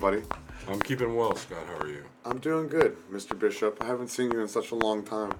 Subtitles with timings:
[0.00, 0.22] buddy?
[0.68, 1.66] I'm keeping well, Scott.
[1.66, 2.04] How are you?
[2.24, 3.38] I'm doing good, Mr.
[3.38, 3.76] Bishop.
[3.82, 5.32] I haven't seen you in such a long time.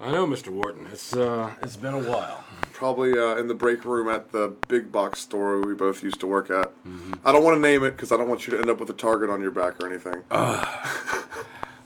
[0.00, 0.48] I know, Mr.
[0.48, 0.86] Wharton.
[0.92, 2.44] It's uh, it's been a while.
[2.72, 6.26] Probably uh, in the break room at the big box store we both used to
[6.26, 6.72] work at.
[7.24, 8.90] I don't want to name it because I don't want you to end up with
[8.90, 10.22] a target on your back or anything.
[10.30, 10.70] I,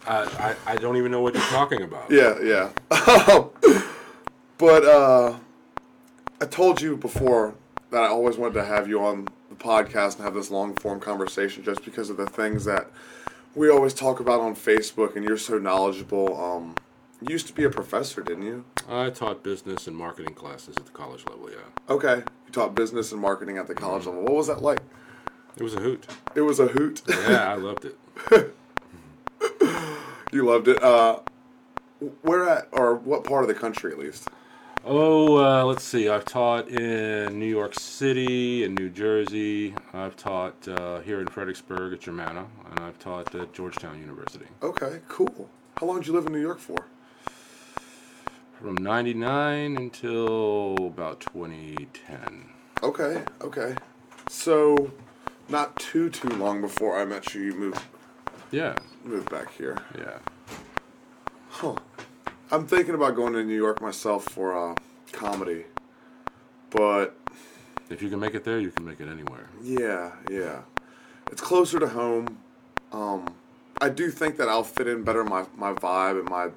[0.09, 2.11] I I don't even know what you're talking about.
[2.11, 2.71] Yeah, yeah.
[4.59, 5.37] but uh,
[6.41, 7.55] I told you before
[7.91, 11.01] that I always wanted to have you on the podcast and have this long form
[11.01, 12.91] conversation just because of the things that
[13.55, 16.39] we always talk about on Facebook and you're so knowledgeable.
[16.41, 16.75] Um,
[17.23, 18.65] you used to be a professor, didn't you?
[18.89, 21.51] I taught business and marketing classes at the college level.
[21.51, 21.57] Yeah,
[21.89, 22.17] Okay.
[22.47, 24.23] You taught business and marketing at the college level.
[24.23, 24.81] What was that like?
[25.57, 26.07] it was a hoot.
[26.35, 27.01] It was a hoot.
[27.09, 27.97] Yeah, I loved it.
[30.33, 30.83] you loved it.
[30.83, 31.21] Uh,
[32.21, 34.29] where at, or what part of the country at least?
[34.89, 36.09] Oh, uh, let's see.
[36.09, 39.75] I've taught in New York City and New Jersey.
[39.93, 44.45] I've taught uh, here in Fredericksburg at Germanna, and I've taught at Georgetown University.
[44.63, 45.51] Okay, cool.
[45.81, 46.87] How long did you live in New York for?
[48.61, 52.45] From 99 until about 2010.
[52.85, 53.75] Okay, okay.
[54.29, 54.93] So,
[55.49, 57.83] not too too long before I met you, you moved
[58.53, 59.79] Yeah, moved back here.
[59.99, 60.19] yeah.
[61.49, 61.75] Huh.
[62.51, 64.75] I'm thinking about going to New York myself for uh,
[65.13, 65.65] comedy,
[66.71, 67.17] but
[67.91, 69.49] If you can make it there, you can make it anywhere.
[69.63, 70.61] yeah, yeah,
[71.33, 72.39] it's closer to home.
[72.93, 73.35] Um,
[73.81, 75.25] I do think that I'll fit in better.
[75.25, 76.51] My my vibe and my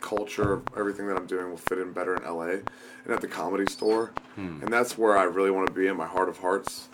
[0.00, 2.60] culture, everything that I'm doing will fit in better in LA
[3.04, 6.06] and at the comedy store, and that's where I really want to be in my
[6.06, 6.88] heart of hearts.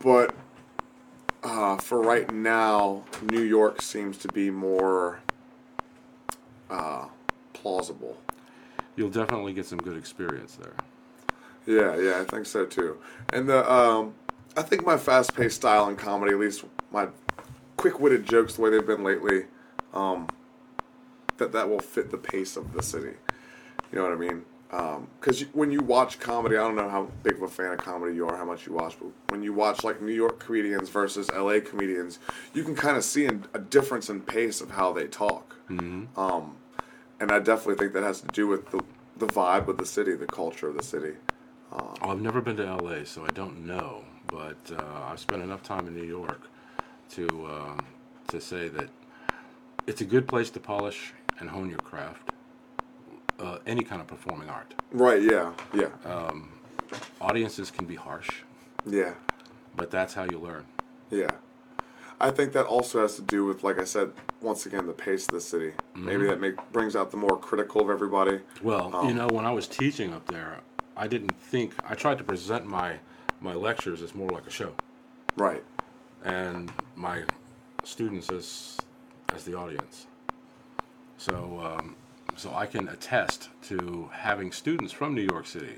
[0.00, 0.34] But
[1.42, 5.20] uh, for right now, New York seems to be more
[6.70, 7.06] uh,
[7.52, 8.16] plausible.
[8.96, 10.74] You'll definitely get some good experience there.
[11.66, 12.98] Yeah, yeah, I think so too.
[13.32, 14.14] And the um,
[14.56, 17.08] I think my fast-paced style in comedy, at least my
[17.76, 19.44] quick-witted jokes, the way they've been lately,
[19.92, 20.28] um,
[21.36, 23.14] that that will fit the pace of the city.
[23.92, 24.44] You know what I mean?
[25.20, 28.14] Because when you watch comedy, I don't know how big of a fan of comedy
[28.14, 31.30] you are, how much you watch, but when you watch like New York comedians versus
[31.30, 32.18] LA comedians,
[32.52, 35.57] you can kind of see a difference in pace of how they talk.
[35.68, 36.56] Um,
[37.20, 38.82] and I definitely think that has to do with the
[39.16, 41.14] the vibe of the city, the culture of the city.
[41.72, 44.04] Oh, I've never been to LA, so I don't know.
[44.28, 46.42] But uh, I've spent enough time in New York
[47.10, 47.80] to uh,
[48.28, 48.88] to say that
[49.86, 52.30] it's a good place to polish and hone your craft.
[53.38, 54.74] Uh, any kind of performing art.
[54.90, 55.22] Right?
[55.22, 55.52] Yeah.
[55.72, 55.90] Yeah.
[56.04, 56.50] Um,
[57.20, 58.28] Audiences can be harsh,
[58.86, 59.14] yeah.
[59.76, 60.64] but that's how you learn.
[61.10, 61.30] Yeah.
[62.20, 65.26] I think that also has to do with, like I said, once again, the pace
[65.26, 65.72] of the city.
[65.94, 68.40] Maybe that make, brings out the more critical of everybody.
[68.62, 70.60] Well, you know, when I was teaching up there,
[70.96, 72.98] I didn't think I tried to present my
[73.40, 74.72] my lectures as more like a show,
[75.36, 75.62] Right.
[76.24, 77.22] and my
[77.84, 78.78] students as
[79.32, 80.08] as the audience.
[81.18, 81.94] So, um,
[82.36, 85.76] so I can attest to having students from New York City,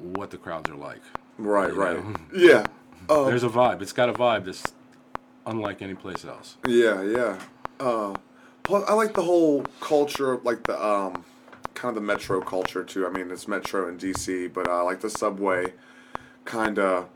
[0.00, 1.02] what the crowds are like.
[1.38, 1.72] Right.
[1.72, 2.04] Right.
[2.04, 2.14] know?
[2.34, 2.66] Yeah.
[3.08, 3.82] Um, There's a vibe.
[3.82, 4.72] It's got a vibe that's
[5.46, 6.56] unlike any place else.
[6.66, 7.38] Yeah, yeah.
[7.80, 8.14] Uh,
[8.62, 11.24] plus, I like the whole culture, like the um,
[11.74, 13.06] kind of the metro culture too.
[13.06, 15.72] I mean, it's metro in DC, but I like the subway,
[16.44, 17.08] kind of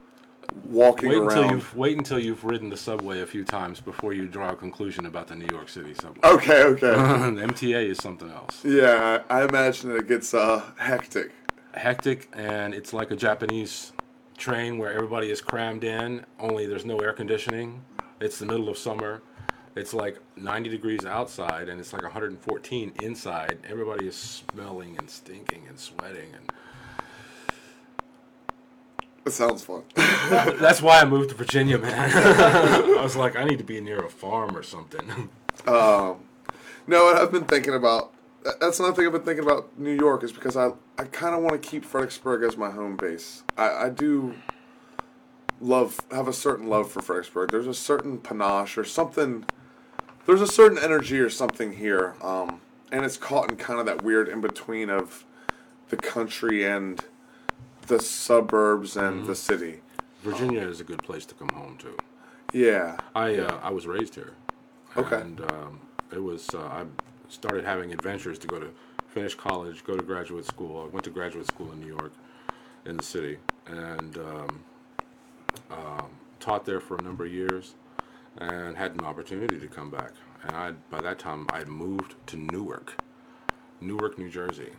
[0.64, 1.50] walking Wait until around.
[1.50, 5.04] you've wait until you've ridden the subway a few times before you draw a conclusion
[5.06, 6.20] about the New York City subway.
[6.24, 6.86] Okay, okay.
[7.36, 8.64] the MTA is something else.
[8.64, 11.32] yeah, I I imagine it gets uh hectic.
[11.74, 13.92] hectic and it's like a Japanese
[14.38, 17.84] train where everybody is crammed in, only there's no air conditioning.
[18.20, 19.22] It's the middle of summer.
[19.76, 23.58] It's like 90 degrees outside and it's like 114 inside.
[23.68, 26.52] Everybody is smelling and stinking and sweating and
[29.24, 29.84] It sounds fun.
[29.94, 32.10] that's why I moved to Virginia, man.
[32.98, 35.30] I was like I need to be near a farm or something.
[35.66, 36.20] Um,
[36.86, 38.12] no, and I've been thinking about.
[38.60, 41.42] That's another thing I've been thinking about New York is because I I kind of
[41.42, 43.42] want to keep Fredericksburg as my home base.
[43.56, 44.34] I I do
[45.60, 47.50] love have a certain love for Fredericksburg.
[47.50, 49.44] There's a certain panache or something.
[50.26, 52.60] There's a certain energy or something here, um,
[52.92, 55.24] and it's caught in kind of that weird in between of
[55.88, 57.02] the country and
[57.86, 59.80] the suburbs and the city.
[60.22, 61.96] Virginia is a good place to come home to.
[62.52, 62.98] Yeah.
[63.14, 64.34] I uh, I was raised here.
[64.96, 65.20] Okay.
[65.20, 65.80] And um,
[66.12, 66.84] it was uh, I
[67.28, 68.70] started having adventures to go to
[69.08, 70.82] finish college, go to graduate school.
[70.82, 72.12] I went to graduate school in New York,
[72.84, 74.64] in the city, and um,
[75.70, 76.10] um,
[76.40, 77.74] taught there for a number of years,
[78.38, 80.12] and had an opportunity to come back.
[80.42, 82.94] And I by that time I had moved to Newark,
[83.80, 84.70] Newark, New Jersey,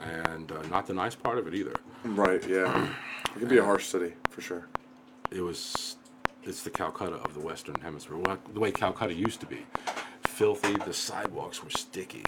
[0.00, 1.74] and uh, not the nice part of it either.
[2.04, 2.46] Right.
[2.48, 2.88] Yeah.
[3.34, 4.66] It can be a harsh city for sure.
[5.30, 5.96] it was
[6.42, 8.16] it's the Calcutta of the Western Hemisphere.
[8.18, 9.64] Well, the way Calcutta used to be,
[10.26, 10.74] filthy.
[10.74, 12.24] The sidewalks were sticky,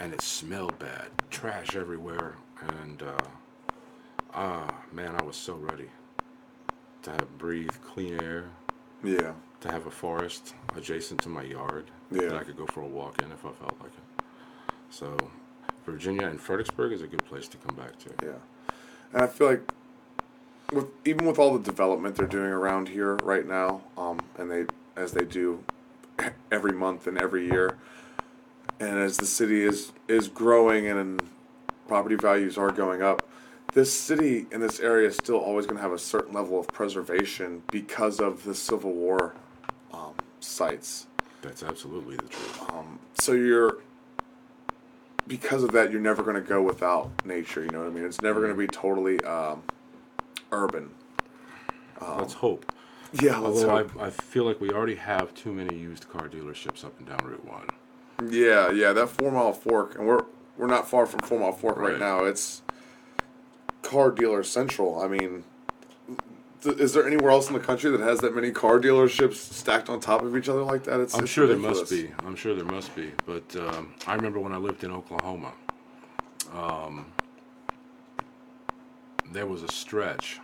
[0.00, 1.08] and it smelled bad.
[1.30, 2.36] Trash everywhere,
[2.82, 3.18] and uh,
[4.34, 5.88] ah man, I was so ready
[7.02, 8.46] to have breathe clean air,
[9.02, 9.32] Yeah.
[9.60, 12.22] to have a forest adjacent to my yard Yeah.
[12.28, 14.24] that I could go for a walk in if I felt like it.
[14.90, 15.16] So,
[15.86, 18.10] Virginia and Fredericksburg is a good place to come back to.
[18.22, 18.32] Yeah,
[19.12, 19.62] and I feel like
[20.72, 24.66] with even with all the development they're doing around here right now, um, and they
[24.96, 25.64] as they do
[26.50, 27.78] every month and every year,
[28.80, 31.22] and as the city is is growing and
[31.86, 33.26] property values are going up,
[33.74, 36.68] this city and this area is still always going to have a certain level of
[36.68, 39.34] preservation because of the Civil War
[39.92, 41.06] um, sites.
[41.42, 42.60] That's absolutely the truth.
[43.14, 43.78] So you're
[45.26, 47.62] because of that, you're never going to go without nature.
[47.62, 48.04] You know what I mean?
[48.04, 49.62] It's never going to be totally um,
[50.50, 50.90] urban.
[52.00, 52.72] Let's hope.
[53.20, 53.96] Yeah, let's Although hope.
[54.00, 57.18] I, I feel like we already have too many used car dealerships up and down
[57.24, 57.66] Route One.
[58.30, 60.24] Yeah, yeah, that four mile fork, and we're
[60.56, 61.98] we're not far from four mile fork right, Right.
[61.98, 62.24] now.
[62.24, 62.62] It's
[63.82, 65.00] car dealer central.
[65.00, 65.44] I mean,
[66.62, 69.88] th- is there anywhere else in the country that has that many car dealerships stacked
[69.88, 71.00] on top of each other like that?
[71.00, 72.10] It's I'm it's sure there must be.
[72.26, 73.12] I'm sure there must be.
[73.26, 75.52] But um, I remember when I lived in Oklahoma,
[76.54, 77.06] um,
[79.32, 80.40] there was a stretch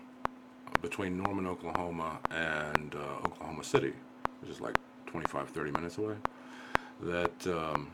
[0.82, 3.92] between Norman, Oklahoma, and uh, Oklahoma City,
[4.40, 4.76] which is like
[5.06, 6.14] 25, 30 minutes away.
[7.00, 7.88] That um,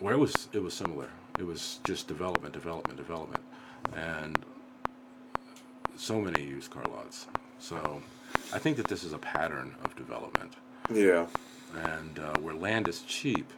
[0.00, 1.08] where it was, it was similar.
[1.38, 3.42] It was just development, development, development,
[3.96, 4.38] and
[5.96, 7.26] so many used car lots.
[7.58, 8.02] So
[8.52, 10.54] I think that this is a pattern of development
[10.92, 11.26] Yeah,
[11.74, 13.50] and uh, where land is cheap,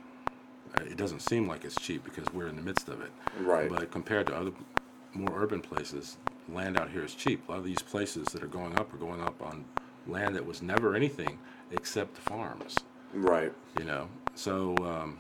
[0.79, 3.11] uh, it doesn't seem like it's cheap because we're in the midst of it.
[3.41, 3.69] Right.
[3.69, 4.53] But compared to other
[5.15, 6.19] more urban places,
[6.53, 7.49] land out here is cheap.
[7.49, 9.65] A lot of these places that are going up are going up on
[10.07, 11.39] land that was never anything
[11.73, 12.77] except farms.
[13.13, 13.53] right.
[13.79, 15.19] You know, so um,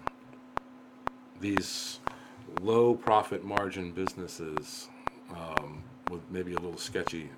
[1.40, 1.98] these
[2.60, 4.88] low profit margin businesses
[5.30, 7.30] um, with maybe a little sketchy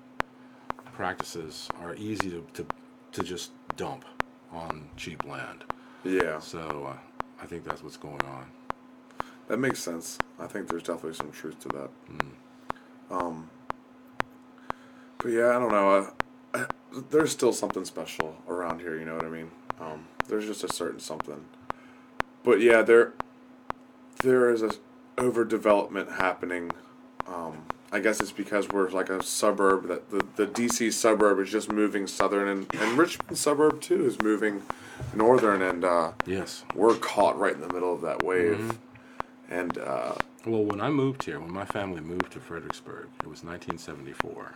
[0.93, 2.65] practices are easy to, to,
[3.13, 4.05] to just dump
[4.51, 5.63] on cheap land.
[6.03, 6.97] Yeah, So uh,
[7.41, 8.45] I think that's what's going on.
[9.47, 10.17] that makes sense.
[10.39, 11.89] I think there's definitely some truth to that.
[13.11, 13.49] Um,
[15.17, 15.89] but yeah, I don't know.
[15.91, 16.09] Uh,
[16.53, 16.65] I,
[17.09, 18.97] there's still something special around here.
[18.97, 19.51] You know what I mean?
[19.79, 21.45] Um, there's just a certain something.
[22.43, 23.13] But yeah, there
[24.21, 24.71] there is a
[25.17, 26.71] overdevelopment happening.
[27.27, 31.49] Um, I guess it's because we're like a suburb that the, the DC suburb is
[31.49, 34.61] just moving southern, and, and Richmond suburb too is moving
[35.15, 36.63] northern, and uh, Yes.
[36.75, 38.77] we're caught right in the middle of that wave.
[39.49, 40.13] And uh,
[40.45, 44.53] Well, when I moved here, when my family moved to Fredericksburg, it was 1974.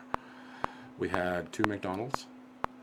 [1.00, 2.28] We had two McDonald's.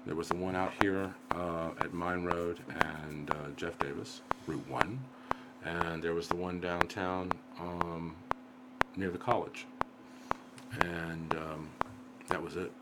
[0.07, 4.69] There was the one out here uh, at Mine Road and uh, Jeff Davis, Route
[4.69, 4.99] 1.
[5.67, 7.31] And there was the one downtown
[7.61, 8.17] um,
[8.97, 9.67] near the college.
[10.81, 11.69] And um,
[12.29, 12.73] that was it.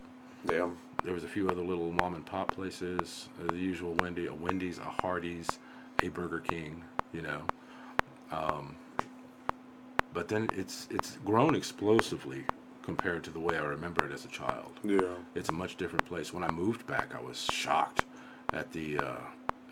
[0.51, 0.69] yeah,
[1.05, 4.79] There was a few other little mom and pop places, the usual Wendy, a Wendy's,
[4.79, 5.59] a Hardee's,
[6.03, 7.41] a Burger King, you know.
[8.31, 8.77] Um,
[10.13, 12.45] but then it's it's grown explosively
[12.83, 14.73] compared to the way I remember it as a child.
[14.83, 15.01] yeah,
[15.35, 16.33] It's a much different place.
[16.33, 18.05] When I moved back, I was shocked
[18.53, 19.17] at the uh,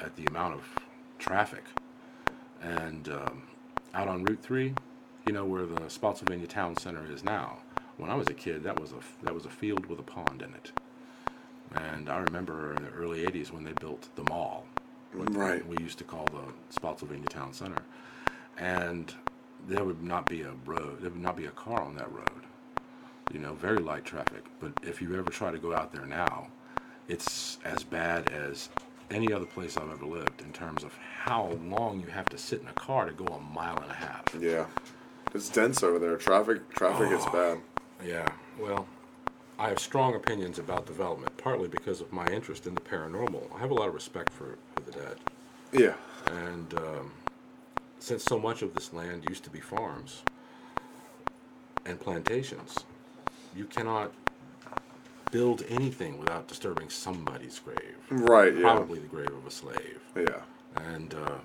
[0.00, 0.64] at the amount of
[1.18, 1.64] traffic.
[2.62, 3.42] And um,
[3.94, 4.74] out on Route Three,
[5.26, 7.58] you know where the Spotsylvania Town Center is now.
[7.96, 10.42] When I was a kid, that was a that was a field with a pond
[10.42, 10.72] in it.
[11.74, 14.66] And I remember in the early '80s when they built the mall,
[15.12, 15.66] Right.
[15.66, 17.82] we used to call the Spotsylvania Town Center,
[18.58, 19.14] and
[19.66, 22.44] there would not be a road, there would not be a car on that road.
[23.32, 24.44] You know, very light traffic.
[24.60, 26.48] But if you ever try to go out there now,
[27.08, 28.68] it's as bad as
[29.10, 32.60] any other place I've ever lived in terms of how long you have to sit
[32.60, 34.24] in a car to go a mile and a half.
[34.38, 34.66] yeah.
[35.34, 36.16] It's dense over there.
[36.16, 37.32] Traffic, traffic is oh.
[37.32, 37.58] bad.
[38.04, 38.86] Yeah, well,
[39.58, 43.44] I have strong opinions about development, partly because of my interest in the paranormal.
[43.54, 45.16] I have a lot of respect for, for the dead.
[45.72, 45.94] Yeah,
[46.44, 47.12] And um,
[47.98, 50.22] since so much of this land used to be farms
[51.86, 52.84] and plantations,
[53.56, 54.12] you cannot
[55.30, 57.96] build anything without disturbing somebody's grave.
[58.10, 58.54] right.
[58.54, 60.00] Yeah, Probably the grave of a slave.
[60.16, 60.40] yeah,
[60.92, 61.38] And uh,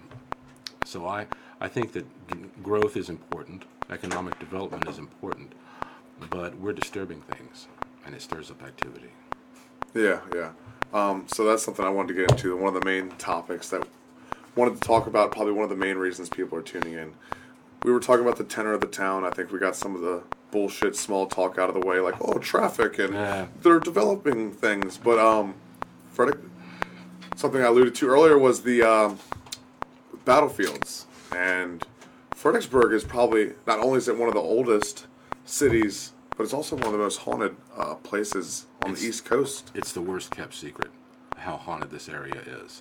[0.86, 1.26] so I,
[1.60, 5.52] I think that g- growth is important, economic development is important,
[6.30, 7.68] but we're disturbing things,
[8.06, 9.10] and it stirs up activity.
[9.94, 10.50] yeah, yeah.
[10.94, 12.56] Um, so that's something I wanted to get into.
[12.58, 13.88] One of the main topics that
[14.56, 15.32] wanted to talk about.
[15.32, 17.14] Probably one of the main reasons people are tuning in.
[17.84, 19.24] We were talking about the tenor of the town.
[19.24, 22.16] I think we got some of the bullshit small talk out of the way, like
[22.20, 23.48] oh traffic and Yeah.
[23.62, 24.98] they're developing things.
[24.98, 25.54] But um,
[26.12, 26.40] Frederick,
[27.38, 29.18] something I alluded to earlier was the um,
[30.26, 31.86] battlefields, and
[32.36, 35.08] Fredericksburg is probably not only is it one of the oldest
[35.52, 39.26] cities, but it's also one of the most haunted uh, places on It's- the East
[39.26, 39.72] Coast.
[39.76, 40.92] It's the worst kept secret
[41.38, 42.80] how haunted this area is.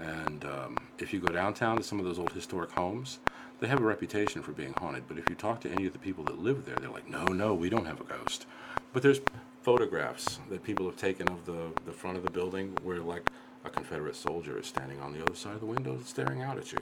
[0.00, 3.18] And um, if you go downtown to some of those old historic homes,
[3.60, 5.04] they have a reputation for being haunted.
[5.08, 7.24] But if you talk to any of the people that live there, they're like, no,
[7.24, 8.44] no, we don't have a ghost.
[8.92, 9.20] But there's
[9.62, 13.30] photographs that people have taken of the, the front of the building where, like,
[13.64, 16.72] a Confederate soldier is standing on the other side of the window staring out at
[16.72, 16.78] you,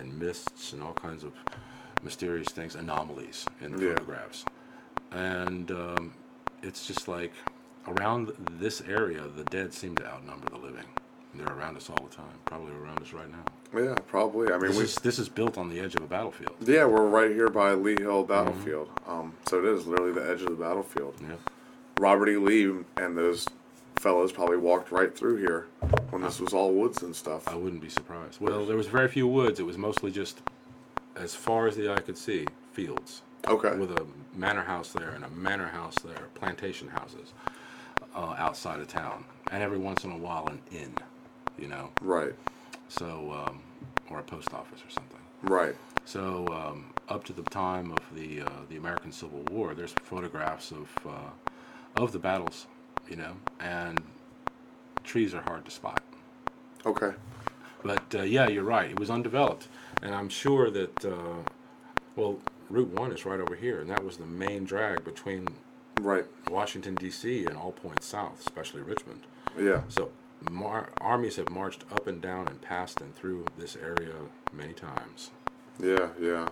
[0.00, 1.32] and mists and all kinds of
[2.02, 3.92] mysterious things, anomalies in the Yeah.
[3.94, 4.44] photographs.
[5.16, 6.14] And um,
[6.62, 7.32] it's just like
[7.88, 10.84] around this area, the dead seem to outnumber the living.
[11.32, 13.44] And they're around us all the time, probably around us right now.
[13.78, 14.52] Yeah, probably.
[14.52, 16.54] I mean, This we is, this is built on the edge of a battlefield.
[16.60, 18.32] yeah, we're right here by Lee Hill Mm-hmm.
[18.32, 18.90] Battlefield.
[19.06, 21.14] Um, so it is literally the edge of the battlefield.
[21.20, 21.36] Yeah.
[21.98, 22.36] Robert E.
[22.36, 23.46] Lee and those
[23.96, 25.66] fellows probably walked right through here
[26.10, 27.48] when this was all woods and stuff.
[27.48, 28.40] I wouldn't be surprised.
[28.40, 29.58] Well, there was very few woods.
[29.60, 30.40] It was mostly just,
[31.16, 33.22] as far as the eye could see, fields.
[33.48, 33.76] Okay.
[33.76, 37.32] With a manor house there and a manor house there, plantation houses
[38.14, 39.24] uh, outside of town.
[39.50, 40.94] And every once in a while, an inn,
[41.58, 41.90] you know?
[42.00, 42.34] Right.
[42.88, 43.60] So, um,
[44.10, 45.20] or a post office or something.
[45.42, 45.76] Right.
[46.04, 50.70] So um, up to the time of the uh, the American Civil War, there's photographs
[50.70, 52.66] of uh, of the battles,
[53.08, 54.00] you know, and
[55.02, 56.02] trees are hard to spot.
[56.84, 57.12] Okay.
[57.82, 58.90] But uh, yeah, you're right.
[58.90, 59.68] It was undeveloped,
[60.02, 61.42] and I'm sure that uh,
[62.14, 62.38] well,
[62.68, 65.48] Route One is right over here, and that was the main drag between
[66.00, 66.26] Right.
[66.50, 67.46] Washington D.C.
[67.46, 69.20] and all points south, especially Richmond.
[69.58, 69.82] Yeah.
[69.88, 70.10] So
[70.50, 74.12] mar- armies have marched up and down and past and through this area
[74.52, 75.30] many times.
[75.82, 76.08] Yeah.
[76.20, 76.48] Yeah.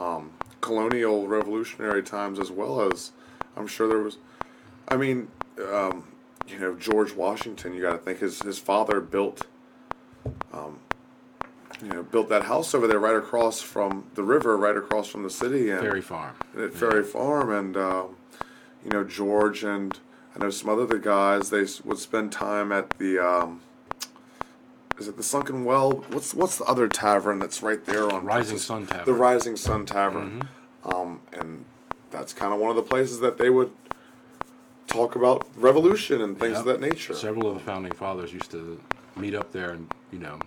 [0.00, 3.12] Um, colonial revolutionary times as well as
[3.56, 4.18] I'm sure there was.
[4.88, 5.28] I mean,
[5.72, 6.04] um,
[6.48, 7.74] you know, George Washington.
[7.74, 9.46] You got to think his his father built.
[10.52, 10.80] Um,
[11.82, 15.22] you know, built that house over there right across from the river, right across from
[15.22, 16.34] the city, and Ferry Farm.
[16.58, 18.16] at Ferry Farm, and um,
[18.84, 19.98] you know George and
[20.34, 21.50] I know some other the guys.
[21.50, 23.60] They would spend time at the um,
[24.98, 26.04] is it the Sunken Well?
[26.10, 29.04] What's what's the other tavern that's right there on Rising Princess- Sun Tavern.
[29.06, 30.48] The Rising Sun Tavern,
[30.84, 31.64] um, and
[32.10, 33.70] that's kind of one of the places that they would
[34.86, 37.14] talk about revolution and things of that nature.
[37.14, 38.80] Several of the founding fathers used to
[39.16, 40.38] meet up there and you know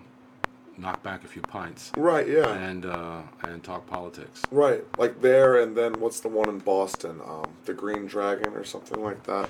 [0.78, 2.28] knock back a few pints Right.
[2.28, 2.52] Yeah.
[2.54, 4.42] and uh, and talk politics.
[4.52, 7.22] Right, like there, and then what's the one in Boston?
[7.26, 9.50] Um, the Green Dragon or something like that.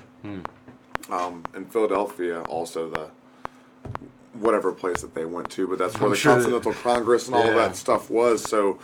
[1.10, 3.10] Um, in Philadelphia, also the
[4.34, 7.26] whatever place that they went to, but that's where I'm the sure that- Continental Congress
[7.26, 8.42] and all of that stuff was.
[8.42, 8.78] So,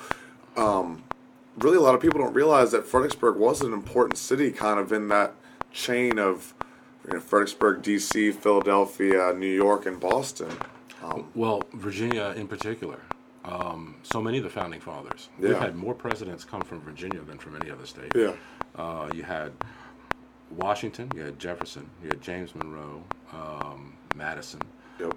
[0.56, 1.02] um,
[1.58, 4.92] really, a lot of people don't realize that Fredericksburg was an important city, kind of
[4.92, 5.34] in that
[5.72, 6.54] chain of
[7.06, 10.50] you know, Fredericksburg, D.C., Philadelphia, New York, and Boston.
[11.02, 13.00] Um, Well, Virginia in particular.
[13.44, 15.30] Um, so many of the founding fathers.
[15.38, 15.48] Yeah.
[15.48, 18.12] We've had more presidents come from Virginia than from any other state.
[18.14, 18.32] yeah,
[18.76, 19.52] Uh, you had
[20.50, 23.02] Washington, you had Jefferson, you had James Monroe,
[23.32, 24.60] um, Madison,
[24.98, 25.14] yep,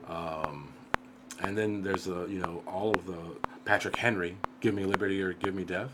[1.41, 3.17] and then there's the you know all of the
[3.65, 5.89] Patrick Henry, "Give Me Liberty or Give Me Death."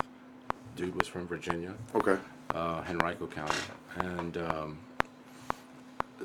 [0.76, 1.74] Dude was from Virginia.
[1.96, 2.18] okay,
[2.54, 3.58] uh, Henrico County,
[3.98, 4.78] and um,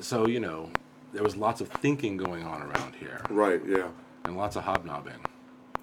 [0.00, 0.68] so you know
[1.14, 3.86] there was lots of thinking going on around here, right, yeah,
[4.24, 5.14] and lots of hobnobbing,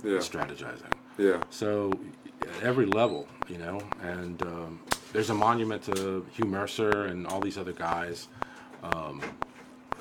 [0.04, 0.92] yeah, strategizing.
[1.18, 1.92] yeah, So
[2.42, 4.80] at every level, you know, and um,
[5.14, 8.28] there's a monument to Hugh Mercer and all these other guys
[8.84, 9.22] um,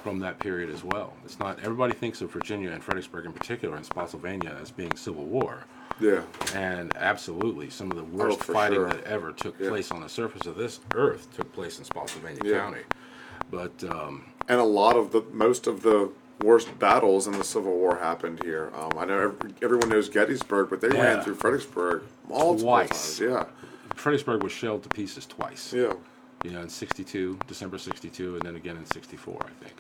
[0.03, 1.13] from that period as well.
[1.25, 5.25] It's not everybody thinks of Virginia and Fredericksburg in particular and Spotsylvania as being Civil
[5.27, 5.65] War.
[6.01, 6.23] yeah,
[6.55, 8.89] And absolutely, some of the worst Oh, fighting sure.
[8.89, 9.69] that ever took Yeah.
[9.69, 12.59] place on the surface of this earth took place in Spotsylvania Yeah.
[12.61, 12.83] County.
[13.51, 16.11] But um, and a lot of the most of the
[16.43, 18.73] worst battles in the Civil War happened here.
[18.75, 23.19] Um, I know every, everyone knows Gettysburg, but they ran through Fredericksburg multiple Twice.
[23.19, 23.21] times.
[23.21, 23.45] Yeah,
[23.95, 25.73] Fredericksburg was shelled to pieces twice.
[25.73, 25.93] yeah.
[26.45, 29.77] You know, in '62, December '62, and then again in '64, I think.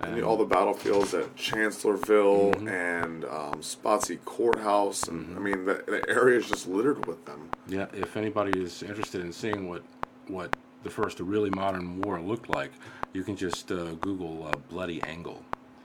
[0.00, 2.66] And all the battlefields at Chancellorsville Mm-hmm.
[2.68, 7.48] and um, Spotsy Courthouse, and I mean the, the area is just littered with them.
[7.68, 9.82] Yeah, if anybody is interested in seeing what
[10.26, 12.72] what the first really modern war looked like,
[13.12, 15.42] you can just uh, Google uh, "bloody angle,"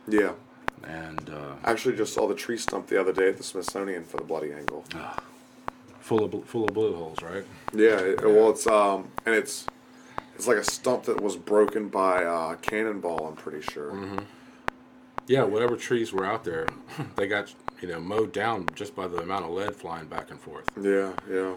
[0.08, 0.32] Yeah,
[0.84, 4.04] and uh, I actually just saw the tree stump the other day at the Smithsonian
[4.04, 4.86] for the Bloody Angle.
[6.00, 7.44] full of bl- full of bullet holes, right?
[7.74, 9.66] Yeah, it, well, it's um, and it's
[10.36, 13.28] it's like a stump that was broken by uh, cannonball.
[13.28, 13.92] I'm pretty sure.
[13.92, 14.20] Mm-hmm.
[15.28, 16.68] Yeah, whatever trees were out there,
[17.16, 20.40] they got you know mowed down just by the amount of lead flying back and
[20.40, 20.66] forth.
[20.82, 21.56] Yeah, yeah.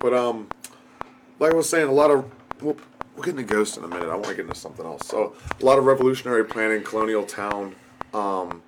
[0.00, 0.48] But um,
[1.38, 2.24] like I was saying, a lot of
[3.20, 4.08] well, get into ghosts in a minute.
[4.08, 5.06] I want to get into something else.
[5.06, 7.74] So a lot of revolutionary planning, colonial town.
[8.14, 8.62] Um,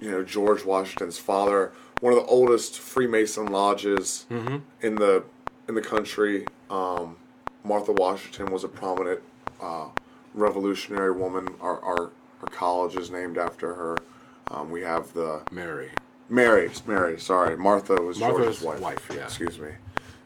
[0.00, 5.24] you know, George Washington's father, one of the oldest Freemason lodges in the
[5.68, 6.46] in the country.
[6.70, 7.16] Um,
[7.64, 9.20] Martha Washington was a prominent
[9.60, 9.88] uh,
[10.34, 11.48] revolutionary woman.
[11.60, 12.10] Our, our
[12.42, 13.98] our college is named after her.
[14.50, 15.90] Um, we have the Mary.
[16.28, 17.18] Mary, Mary.
[17.18, 18.80] Sorry, Martha was Martha George's wife.
[18.80, 19.24] wife, yeah.
[19.24, 19.70] Excuse me.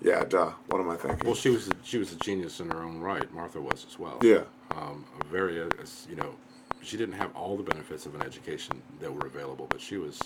[0.03, 0.51] Yeah, duh.
[0.69, 1.27] What am I thinking?
[1.27, 3.33] Well, she was a, she was a genius in her own right.
[3.35, 4.19] Martha was as well.
[4.23, 4.43] yeah,
[4.75, 5.67] Um, a very, uh,
[6.09, 6.35] you know,
[6.83, 10.19] she didn't have all the benefits of an education that were available, but she was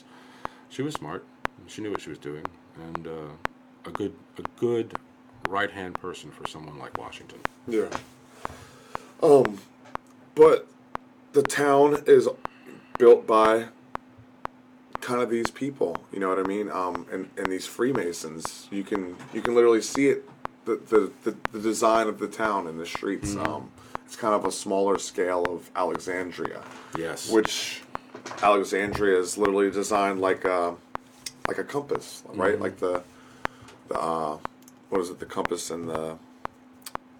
[0.68, 1.24] she was smart.
[1.66, 2.44] She knew what she was doing,
[2.88, 3.10] and uh,
[3.86, 4.94] a good a good
[5.48, 7.40] right hand person for someone like Washington.
[7.66, 7.88] yeah.
[9.22, 9.58] Um,
[10.34, 10.68] but
[11.32, 12.28] the town is
[12.98, 13.66] built by
[15.04, 15.96] kind of these people.
[16.12, 16.70] You know what I mean?
[16.70, 18.66] Um, and and these Freemasons.
[18.70, 20.28] You can you can literally see it.
[20.64, 23.36] The, the, the, the design of the town and the streets.
[23.36, 23.70] Um,
[24.06, 26.62] it's kind of a smaller scale of Alexandria.
[26.96, 27.30] Yes.
[27.30, 27.82] which
[28.42, 30.74] Alexandria is literally designed like a
[31.48, 32.58] like a compass, right?
[32.58, 33.02] Like the
[33.88, 34.38] the uh,
[34.88, 35.18] what is it?
[35.18, 36.16] The compass and the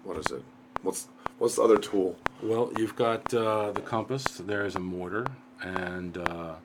[0.03, 0.43] what is it?
[0.81, 2.17] What's what's the other tool?
[2.41, 4.23] Well, you've got uh, the compass.
[4.39, 5.27] There is a mortar,
[5.61, 6.55] and uh,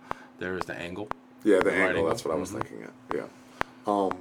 [0.40, 1.08] there is the angle.
[1.44, 1.88] Yeah, the Right angle.
[1.88, 2.06] angle.
[2.08, 2.54] That's what I was Mhm.
[2.54, 2.82] thinking.
[2.84, 2.90] Of.
[3.14, 3.26] Yeah.
[3.86, 4.12] Um.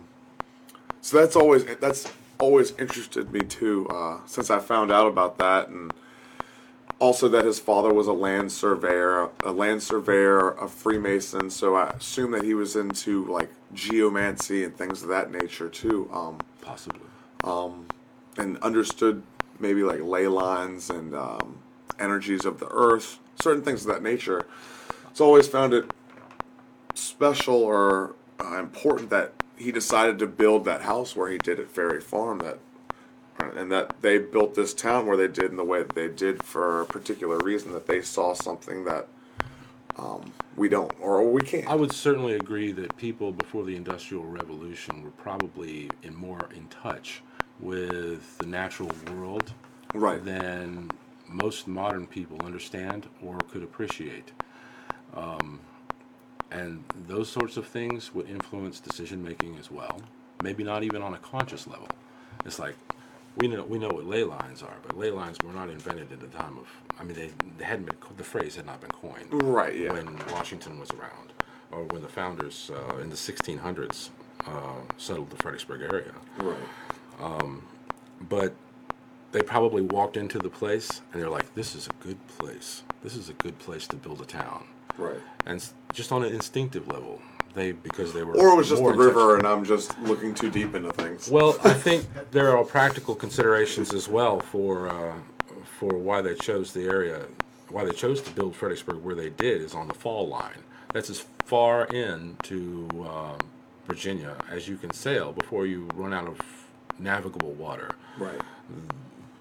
[1.01, 3.87] So that's always that's always interested me too.
[3.89, 5.91] Uh, since I found out about that, and
[6.99, 11.49] also that his father was a land surveyor, a land surveyor, a Freemason.
[11.49, 16.09] So I assume that he was into like geomancy and things of that nature too.
[16.13, 17.01] Um, Possibly.
[18.37, 19.23] and understood
[19.59, 21.57] maybe like ley lines and um,
[21.99, 24.45] energies of the earth, certain things of that nature.
[25.09, 25.85] It's always found it
[26.99, 31.69] special or uh, important that he decided to build that house where he did at
[31.69, 32.39] Ferry Farm.
[32.39, 32.59] That
[33.55, 36.41] and that they built this town where they did in the way that they did
[36.43, 39.07] for a particular reason that they saw something that
[39.97, 41.67] um, we don't or we can't.
[41.67, 46.67] I would certainly agree that people before the Industrial Revolution were probably in more in
[46.67, 47.21] touch
[47.59, 49.53] with the natural world
[49.93, 50.23] Right.
[50.23, 50.91] than
[51.27, 54.31] most modern people understand or could appreciate.
[55.15, 55.59] Um,
[56.51, 60.01] and those sorts of things would influence decision making as well.
[60.43, 61.87] Maybe not even on a conscious level.
[62.45, 62.75] It's like
[63.37, 66.19] we know we know what ley lines are, but ley lines were not invented at
[66.19, 66.67] the time of.
[66.99, 69.75] I mean, they, they hadn't been the phrase had not been coined Right.
[69.75, 69.93] Yeah.
[69.93, 71.31] when Washington was around,
[71.71, 74.09] or when the founders uh, in the 1600s
[74.47, 74.51] uh,
[74.97, 76.11] settled the Fredericksburg area.
[76.39, 76.57] right.
[78.21, 78.53] But
[79.31, 82.83] they probably walked into the place and they're like, "This is a good place.
[83.03, 84.65] This is a good place to build a town."
[84.99, 85.19] Right.
[85.45, 87.21] And just on an instinctive level,
[87.53, 90.33] they because they were Or it was just the more river, and I'm just looking
[90.33, 91.29] too deep into things.
[91.29, 95.15] Well, I think there are practical considerations as well for uh,
[95.79, 97.25] for why they chose the area,
[97.69, 100.63] why they chose to build Fredericksburg where they did is on the fall line.
[100.93, 103.37] That's as far in to um,
[103.87, 106.39] Virginia as you can sail before you run out of
[106.99, 107.89] navigable water.
[108.17, 108.39] Right.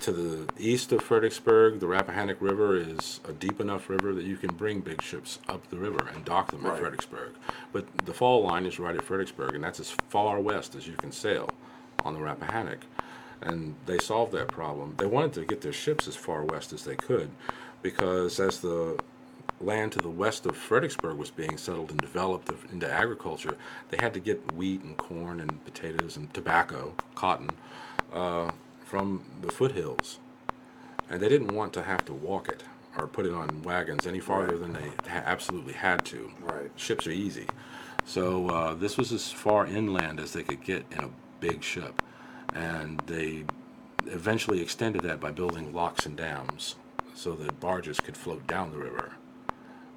[0.02, 4.36] To the east of Fredericksburg, the Rappahannock River is a deep enough river that you
[4.36, 6.74] can bring big ships up the river and dock them Right.
[6.74, 7.32] at Fredericksburg.
[7.72, 10.94] But the fall line is right at Fredericksburg, and that's as far west as you
[10.94, 11.50] can sail
[12.04, 12.78] on the Rappahannock.
[13.42, 14.94] And they solved that problem.
[14.98, 17.30] They wanted to get their ships as far west as they could
[17.82, 18.98] because as the
[19.60, 23.56] land to the west of Fredericksburg was being settled and developed into agriculture,
[23.90, 27.50] they had to get wheat and corn and potatoes and tobacco, cotton,
[28.12, 28.52] uh,
[28.88, 30.18] from the foothills.
[31.10, 32.62] And they didn't want to have to walk it
[32.96, 34.60] or put it on wagons any farther Right.
[34.60, 36.30] than they ha- absolutely had to.
[36.40, 36.70] Right.
[36.76, 37.46] Ships are easy.
[38.06, 42.02] So uh, this was as far inland as they could get in a big ship.
[42.54, 43.44] And they
[44.06, 46.76] eventually extended that by building locks and dams
[47.14, 49.12] so that barges could float down the river.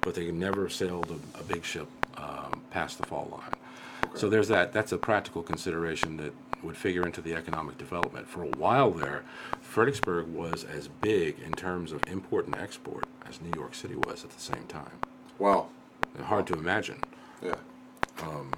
[0.02, 4.12] But they never sailed a, a big ship um, past the fall line.
[4.14, 4.72] So there's that.
[4.74, 8.28] That's a practical consideration that would figure into the economic development.
[8.28, 9.22] For a while there,
[9.60, 14.24] Fredericksburg was as big in terms of import and export as New York City was
[14.24, 14.98] at the same time.
[15.38, 15.68] Wow.
[16.24, 17.02] Hard to imagine.
[17.42, 17.56] Yeah.
[18.22, 18.52] Um,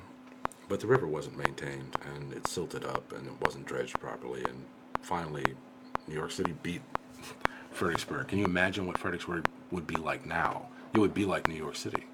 [0.69, 4.43] But the river wasn't maintained, and it silted up, and it wasn't dredged properly.
[4.45, 4.65] And
[5.03, 5.45] finally,
[6.09, 6.81] New York City beat
[7.71, 8.29] Fredericksburg.
[8.29, 10.69] Can you imagine what Fredericksburg would be like now?
[10.95, 12.05] It would be like New York City.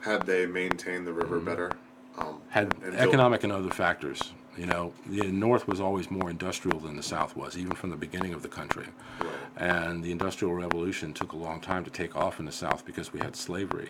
[0.00, 1.20] Had they maintained the Mm-hmm.
[1.20, 1.72] river better,
[2.16, 4.32] um, Had and built- economic and other factors.
[4.60, 7.96] You know, the North was always more industrial than the South was, even from the
[7.96, 8.84] beginning of the country.
[9.18, 9.30] Right.
[9.56, 13.10] And the Industrial Revolution took a long time to take off in the South because
[13.10, 13.88] we had slavery.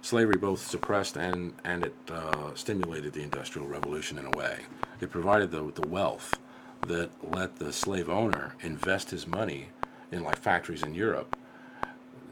[0.00, 4.60] Slavery both suppressed and, and it uh, stimulated the Industrial Revolution in a way.
[5.00, 6.38] It provided the, the wealth
[6.86, 9.70] that let the slave owner invest his money
[10.12, 11.36] in like factories in Europe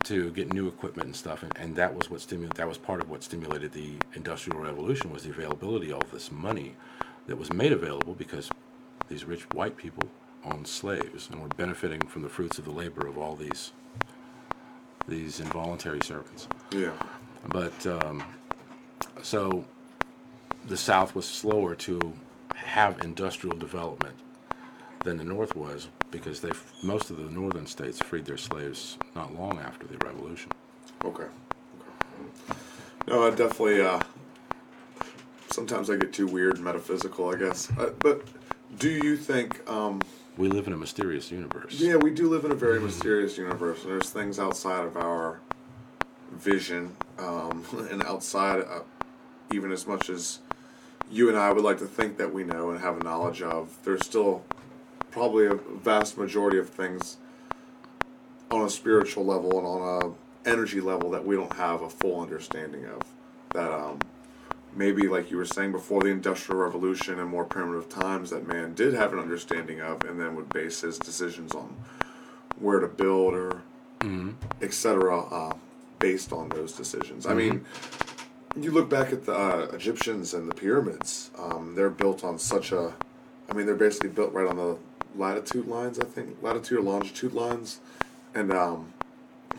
[0.05, 2.57] to get new equipment and stuff, and, and that was what stimulated.
[2.57, 6.76] That was part of what stimulated the Industrial Revolution was the availability of this money
[7.30, 8.50] that was made available because
[9.08, 10.08] these rich white people
[10.44, 13.70] owned slaves and were benefiting from the fruits of the labor of all these
[15.06, 16.48] these involuntary servants.
[16.72, 16.90] Yeah.
[17.46, 18.24] But um,
[19.22, 19.64] so
[20.66, 22.12] the South was slower to
[22.56, 24.16] have industrial development
[25.04, 26.50] than the North was because they
[26.82, 30.50] most of the northern states freed their slaves not long after the Revolution.
[31.04, 31.22] Okay.
[31.22, 32.58] okay.
[33.06, 33.82] No, I definitely.
[33.82, 34.00] Uh,
[35.52, 37.70] sometimes I get too weird and metaphysical, I guess.
[37.78, 38.26] Uh, but
[38.78, 39.68] do you think?
[39.68, 40.00] Um,
[40.36, 41.78] we live in a mysterious universe.
[41.78, 43.82] Yeah, we do live in a very mysterious universe.
[43.84, 45.40] There's things outside of our
[46.32, 48.80] vision, um, and outside, uh,
[49.52, 50.38] even as much as
[51.10, 53.76] you and I would like to think that we know and have a knowledge of,
[53.82, 54.44] there's still
[55.10, 57.16] probably a vast majority of things
[58.50, 62.20] on a spiritual level and on a energy level that we don't have a full
[62.20, 63.02] understanding of.
[63.52, 63.98] That um,
[64.74, 68.74] maybe, like you were saying before the Industrial Revolution and more primitive times, that man
[68.74, 71.76] did have an understanding of, and then would base his decisions on
[72.59, 73.62] where to build or
[74.00, 74.30] Mm-hmm.
[74.62, 75.20] etc.
[75.26, 75.52] Uh,
[75.98, 77.26] based on those decisions.
[77.26, 77.66] I mean,
[78.59, 81.30] you look back at the uh, Egyptians and the pyramids.
[81.38, 82.94] Um, they're built on such a,
[83.50, 84.78] I mean, they're basically built right on the
[85.14, 85.98] latitude lines.
[86.00, 87.80] I think latitude or longitude lines,
[88.35, 88.94] and um,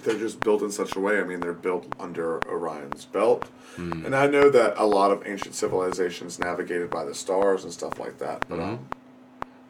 [0.03, 1.19] they're just built in such a way.
[1.19, 3.45] I mean, they're built under Orion's belt,
[3.77, 7.99] and I know that a lot of ancient civilizations navigated by the stars and stuff
[7.99, 8.45] like that.
[8.49, 8.79] But um,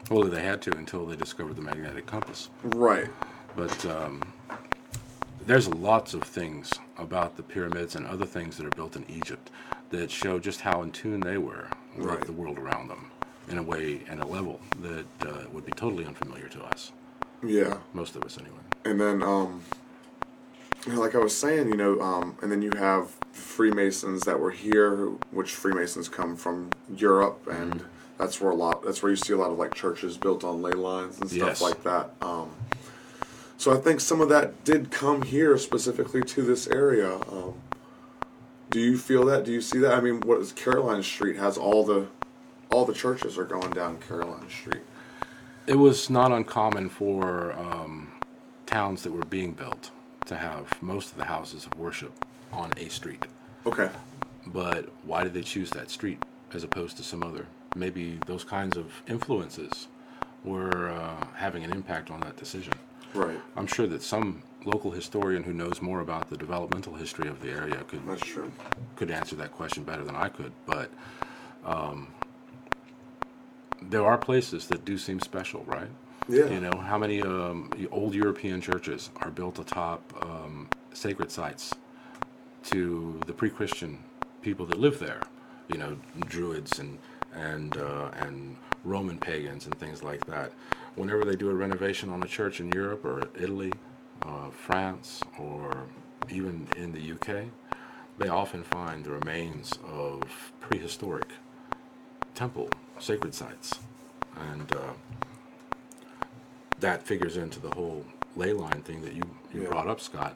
[0.09, 2.49] Well, they had to until they discovered the magnetic compass.
[2.63, 3.07] right,
[3.55, 4.21] But um,
[5.45, 9.49] there's lots of things about the pyramids and other things that are built in Egypt
[9.89, 11.67] that show just how in tune they were
[11.97, 12.21] with Right.
[12.21, 13.11] the world around them
[13.49, 16.91] in a way and a level that uh, would be totally unfamiliar to us,
[17.43, 17.77] yeah.
[17.93, 18.55] most of us anyway.
[18.85, 19.61] And then, um,
[20.87, 25.07] like I was saying, you know, um, and then you have Freemasons that were here,
[25.31, 27.83] which Freemasons come from Europe, and
[28.17, 28.83] that's where a lot.
[28.83, 31.47] That's where you see a lot of like churches built on ley lines and stuff
[31.49, 31.61] Yes.
[31.61, 32.11] like that.
[32.21, 32.51] Um,
[33.57, 37.15] so I think some of that did come here specifically to this area.
[37.31, 37.53] Um,
[38.71, 39.43] do you feel that?
[39.45, 39.93] Do you see that?
[39.93, 42.07] I mean, what is Caroline Street has all the
[42.71, 44.81] all the churches are going down Caroline Street.
[45.67, 48.11] It was not uncommon for um,
[48.65, 49.91] towns that were being built
[50.31, 52.13] to have most of the houses of worship
[52.53, 53.25] on a street.
[53.65, 53.89] Okay.
[54.47, 57.45] But why did they choose that street as opposed to some other?
[57.75, 59.87] Maybe those kinds of influences
[60.45, 62.73] were uh, having an impact on that decision.
[63.13, 63.39] Right.
[63.57, 67.49] I'm sure that some local historian who knows more about the developmental history of the
[67.49, 68.01] area could
[68.95, 70.53] could answer that question better than I could.
[70.65, 70.89] But
[71.65, 72.07] um,
[73.81, 75.89] there are places that do seem special, right?
[76.31, 76.47] Yeah.
[76.47, 81.73] You know, how many um, old European churches are built atop um, sacred sites
[82.63, 83.99] to the pre-Christian
[84.41, 85.21] people that live there?
[85.67, 86.97] You know, Druids and
[87.33, 90.53] and uh, and Roman pagans and things like that.
[90.95, 93.73] Whenever they do a renovation on a church in Europe or Italy,
[94.23, 95.85] uh, France, or
[96.29, 97.45] even in the UK,
[98.19, 100.21] they often find the remains of
[100.61, 101.27] prehistoric
[102.35, 103.79] temple sacred sites,
[104.53, 104.93] and uh,
[106.81, 109.69] that figures into the whole ley line thing that you, you Yeah.
[109.69, 110.35] brought up, Scott.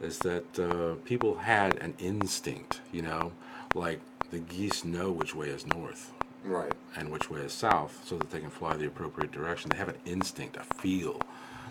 [0.00, 3.32] Is that uh, people had an instinct, you know,
[3.74, 6.12] like the geese know which way is north
[6.44, 6.72] Right.
[6.96, 9.70] and which way is south, so that they can fly the appropriate direction.
[9.70, 11.20] They have an instinct, a feel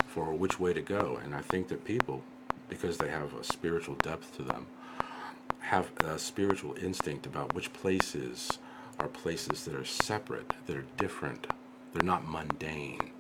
[0.08, 2.22] for which way to go, and I think that people,
[2.68, 4.68] because they have a spiritual depth to them,
[5.60, 8.60] have a spiritual instinct about which places
[9.00, 11.48] are places that are separate, that are different,
[11.94, 13.12] they're not mundane.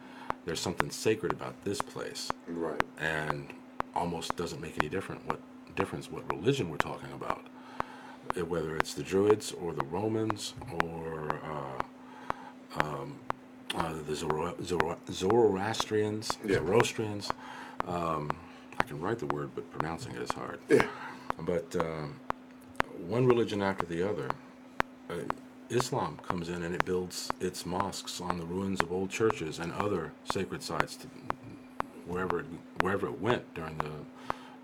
[0.50, 2.82] There's something sacred about this place, Right.
[2.98, 3.54] and
[3.94, 5.40] almost doesn't make any different what
[5.76, 7.46] difference what religion we're talking about,
[8.48, 13.20] whether it's the Druids or the Romans or uh, um,
[13.76, 16.56] uh, the Zoro- Zoro- Zoroastrians, Yeah.
[16.56, 17.30] Zoroastrians.
[17.88, 18.32] Um,
[18.80, 20.58] I can write the word, but pronouncing it is hard.
[20.68, 20.88] Yeah.
[21.38, 22.16] But um,
[23.06, 24.30] one religion after the other,
[25.12, 25.14] uh,
[25.70, 29.72] Islam comes in and it builds its mosques on the ruins of old churches and
[29.74, 30.98] other sacred sites
[32.08, 32.46] wherever it,
[32.82, 33.92] wherever it went during the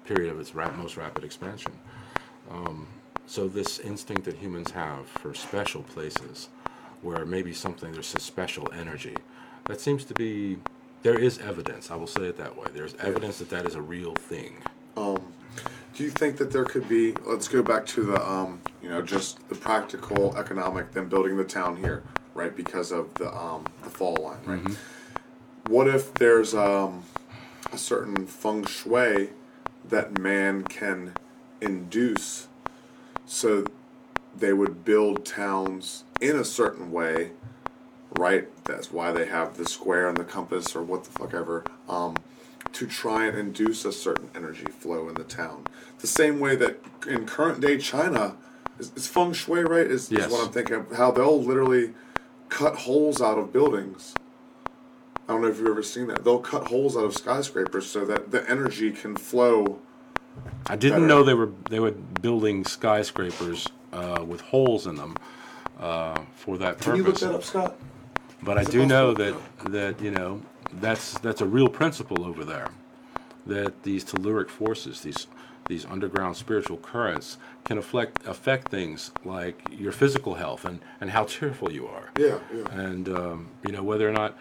[0.05, 1.71] period of its rap, most rapid expansion.
[2.49, 2.87] Um,
[3.27, 6.49] so this instinct that humans have for special places,
[7.01, 9.15] where maybe something there's a special energy,
[9.65, 10.57] that seems to be
[11.03, 11.91] there is evidence.
[11.91, 12.65] I will say it that way.
[12.73, 14.55] There's evidence that that is a real thing.
[14.97, 15.21] Um,
[15.95, 17.13] do you think that there could be?
[17.25, 21.43] Let's go back to the, um, you know, just the practical, economic, them building the
[21.43, 22.03] town here,
[22.35, 22.55] right?
[22.55, 24.77] Because of the um, the fall line, right?
[25.67, 27.03] What if there's um,
[27.73, 29.31] a certain feng shui
[29.89, 31.13] that man can
[31.61, 32.47] induce
[33.25, 33.65] so
[34.37, 37.31] they would build towns in a certain way
[38.17, 41.63] right that's why they have the square and the compass or what the fuck ever
[41.87, 42.15] um,
[42.73, 45.65] to try and induce a certain energy flow in the town
[45.99, 48.35] the same way that in current day china
[48.79, 50.25] is, is feng shui right is, Yes.
[50.27, 51.93] is what i'm thinking of how they'll literally
[52.49, 54.13] cut holes out of buildings
[55.27, 56.23] I don't know if you've ever seen that.
[56.23, 59.79] They'll cut holes out of skyscrapers so that the energy can flow.
[60.67, 61.07] I didn't better.
[61.07, 61.89] know they were they were
[62.21, 65.15] building skyscrapers uh, with holes in them
[65.79, 66.85] uh, for that purpose.
[66.85, 67.75] Can you look that up, Scott?
[68.43, 69.41] But I Is it do know possible?
[69.63, 70.41] that that you know
[70.73, 72.69] that's that's a real principle over there.
[73.47, 75.25] That these telluric forces, these
[75.67, 81.25] these underground spiritual currents, can affect affect things like your physical health and and how
[81.35, 82.09] cheerful you are.
[82.17, 82.71] Yeah, yeah.
[82.71, 84.37] And um, you know whether or not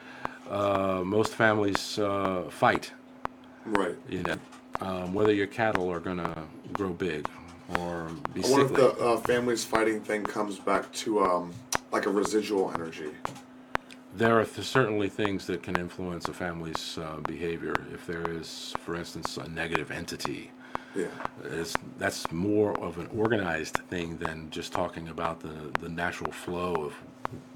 [0.51, 2.93] uh, most families uh, fight.
[3.65, 3.97] Right.
[4.09, 4.39] You know
[4.81, 7.29] um, whether your cattle are gonna grow big
[7.79, 11.55] or be I wonder if the uh, families fighting thing comes back to um,
[11.93, 13.11] like a residual energy.
[14.17, 17.75] There are th- certainly things that can influence a family's uh, behavior.
[17.93, 20.51] If there is, for instance, a negative entity,
[20.95, 21.07] Yeah.
[21.45, 26.75] it's, that's more of an organized thing than just talking about the, the natural flow
[26.75, 26.95] of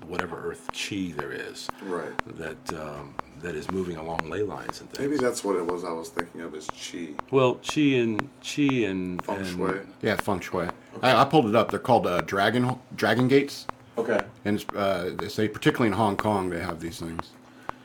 [0.09, 2.11] whatever earth chi there is Right.
[2.39, 5.09] that um, that is moving along ley lines and things.
[5.09, 7.11] Maybe that's what it was I was thinking of as chi.
[7.31, 9.81] well, chi and chi and, Feng and shui.
[10.03, 10.67] Yeah, feng shui.
[11.03, 11.71] I, I pulled it up.
[11.71, 14.21] They're called uh, dragon dragon gates, Okay.
[14.45, 17.31] and it's, uh, they say particularly in Hong Kong they have these things.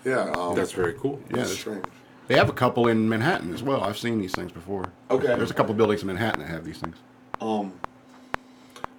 [0.04, 0.32] Yeah.
[0.36, 1.20] Um, that's very cool.
[1.30, 1.86] Yeah, that's that's- strange.
[2.34, 3.84] They have a couple in Manhattan as well.
[3.84, 4.91] I've seen these things before.
[5.12, 5.28] Okay.
[5.28, 6.96] There's a couple buildings in Manhattan that have these things.
[7.39, 7.74] Um,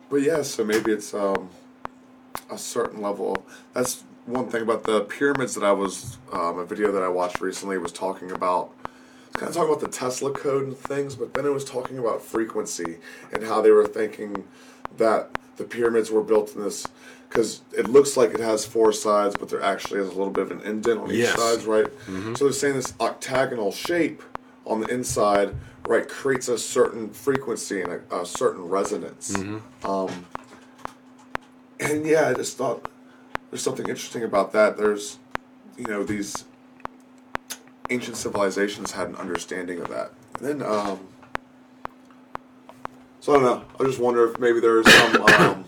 [0.08, 1.48] but yeah, so maybe it's um,
[2.48, 3.44] a certain level.
[3.72, 7.40] That's one thing about the pyramids that I was um, a video that I watched
[7.40, 8.70] recently was talking about.
[9.26, 11.98] It's kind of talking about the Tesla code and things, but then it was talking
[11.98, 12.98] about frequency
[13.32, 14.44] and how they were thinking
[14.96, 16.86] that the pyramids were built in this
[17.34, 20.42] because it looks like it has four sides, but there actually is a little bit
[20.44, 21.34] of an indent on each Yes.
[21.36, 21.90] side, right?
[22.36, 24.22] So they're saying this octagonal shape
[24.64, 25.52] on the inside,
[25.84, 29.42] right, creates a certain frequency and a, a certain resonance.
[29.82, 30.26] Um,
[31.80, 32.88] and yeah, I just thought
[33.50, 34.76] there's something interesting about that.
[34.76, 35.18] There's,
[35.76, 36.44] you know, these
[37.90, 40.12] ancient civilizations had an understanding of that.
[40.38, 41.00] And then, um,
[43.18, 43.64] so I don't know.
[43.80, 45.64] I just wonder if maybe there's some um,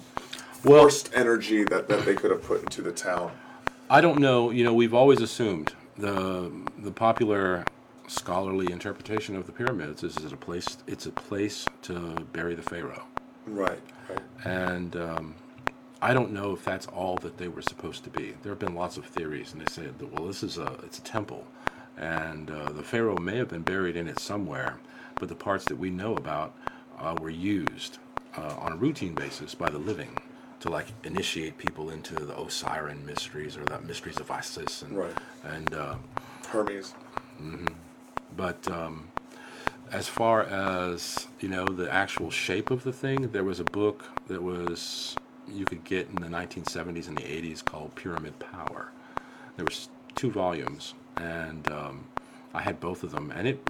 [0.65, 3.33] Well- forced energy that, that they could have put into the town.
[3.89, 4.51] I don't know.
[4.51, 7.65] You know, we've always assumed the the popular
[8.09, 10.77] scholarly interpretation of the pyramids is that a place.
[10.87, 11.95] It's a place to
[12.33, 13.05] bury the pharaoh,
[13.47, 13.81] Right.
[14.09, 14.21] Right.
[14.45, 15.35] and um,
[16.03, 18.35] I don't know if that's all that they were supposed to be.
[18.43, 20.99] There have been lots of theories, and they said that well, this is a it's
[20.99, 21.47] a temple,
[21.97, 24.79] and uh, the pharaoh may have been buried in it somewhere,
[25.21, 26.55] but the parts that we know about
[26.99, 27.99] uh, were used
[28.37, 30.17] uh, on a routine basis by the living
[30.61, 35.13] to like initiate people into the Osiris mysteries or the mysteries of Isis and Right.
[35.45, 35.97] and uh,
[36.49, 36.95] Hermes.
[38.37, 39.09] but um,
[39.93, 44.05] as far as you know the actual shape of the thing, there was a book
[44.29, 45.17] that was
[45.49, 48.91] you could get in the 1970s and the 80s called Pyramid Power.
[49.57, 52.05] There was two volumes, and um,
[52.53, 53.61] I had both of them, and it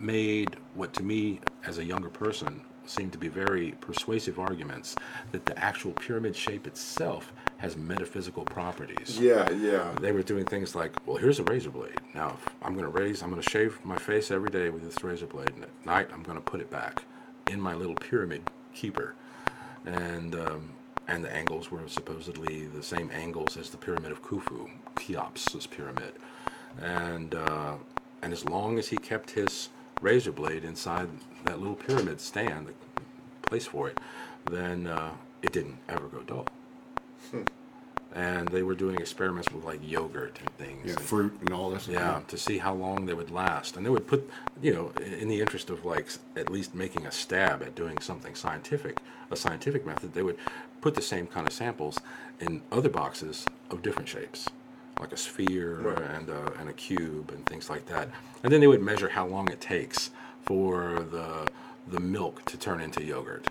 [0.00, 4.96] made what to me as a younger person seemed to be very persuasive arguments
[5.32, 9.48] that the actual pyramid shape itself has metaphysical properties Yeah.
[9.50, 9.92] Yeah.
[10.00, 12.00] they were doing things like, well, here's a razor blade.
[12.14, 14.82] Now, if I'm going to raise, I'm going to shave my face every day with
[14.84, 17.02] this razor blade, and at night I'm going to put it back
[17.48, 18.42] in my little pyramid
[18.74, 19.14] keeper,
[19.84, 20.70] and um,
[21.08, 24.68] and the angles were supposedly the same angles as the pyramid of Khufu,
[24.98, 26.12] Cheops's pyramid,
[26.80, 27.74] and uh,
[28.22, 29.68] and as long as he kept his
[30.00, 31.08] razor blade inside
[31.44, 32.74] that little pyramid stand, the
[33.48, 33.98] place for it,
[34.50, 35.10] then uh,
[35.42, 36.46] it didn't ever go dull
[38.16, 40.86] and they were doing experiments with like yogurt and things.
[40.86, 41.86] Yeah, and- fruit and all this.
[41.86, 44.28] yeah, to see how long they would last, and they would put,
[44.62, 48.34] you know, in the interest of like at least making a stab at doing something
[48.34, 48.98] scientific,
[49.30, 50.38] a scientific method, they would
[50.80, 51.98] put the same kind of samples
[52.40, 54.48] in other boxes of different shapes,
[55.00, 55.98] like a sphere Right.
[56.16, 58.08] and a, and a cube and things like that,
[58.42, 60.10] and then they would measure how long it takes
[60.42, 61.46] for the
[61.88, 63.46] the milk to turn into yogurt,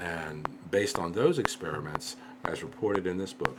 [0.00, 3.58] and based on those experiments, as reported in this book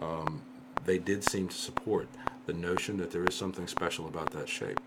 [0.00, 0.42] um,
[0.84, 2.06] they did seem to support
[2.46, 4.78] the notion that there is something special about that shape.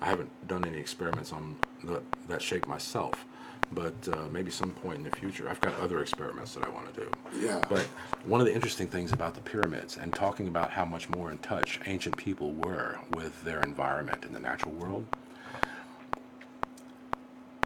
[0.00, 3.24] I haven't done any experiments on the, that shape myself,
[3.74, 5.48] but uh, maybe some point in the future.
[5.48, 7.10] I've got other experiments that I want to do.
[7.40, 7.64] Yeah.
[7.68, 7.82] But
[8.24, 11.38] one of the interesting things about the pyramids and talking about how much more in
[11.38, 15.06] touch ancient people were with their environment in the natural world,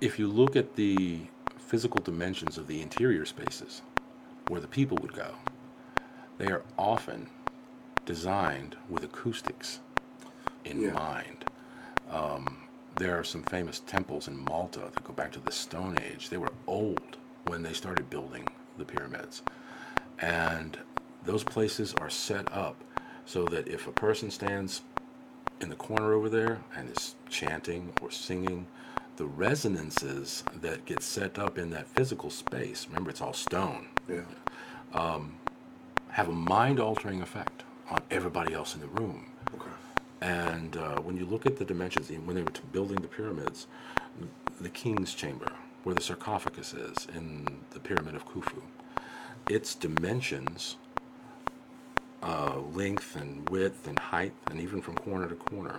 [0.01, 1.21] if you look at the
[1.59, 3.83] physical dimensions of the interior spaces
[4.49, 5.35] where the people would go,
[6.39, 7.29] they are often
[8.05, 9.81] designed with acoustics
[10.65, 10.93] in Yeah.
[10.93, 11.45] mind.
[12.11, 12.66] Um,
[12.97, 16.29] there are some famous temples in Malta that go back to the Stone Age.
[16.29, 19.43] They were old when they started building the pyramids.
[20.21, 20.79] And
[21.25, 22.83] those places are set up
[23.27, 24.83] so that if a person stands
[25.61, 28.67] in the corner over there and is chanting or singing,
[29.17, 34.21] the resonances that get set up in that physical space, remember it's all stone, Yeah.
[34.93, 35.35] Um,
[36.11, 39.27] have a mind altering effect on everybody else in the room.
[40.27, 43.69] And uh, when you look at the dimensions, when they were building the pyramids,
[44.61, 45.53] the king's chamber,
[45.85, 48.61] where the sarcophagus is in the pyramid of Khufu,
[49.49, 50.79] its dimensions,
[52.25, 55.79] uh, length and width and height, and even from corner to corner.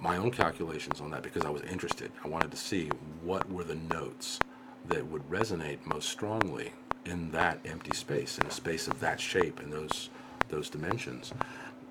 [0.00, 2.88] My own calculations on that, because I was interested, I wanted to see
[3.24, 4.38] what were the notes
[4.86, 6.72] that would resonate most strongly
[7.04, 10.08] in that empty space, in a space of that shape and those
[10.50, 11.32] those dimensions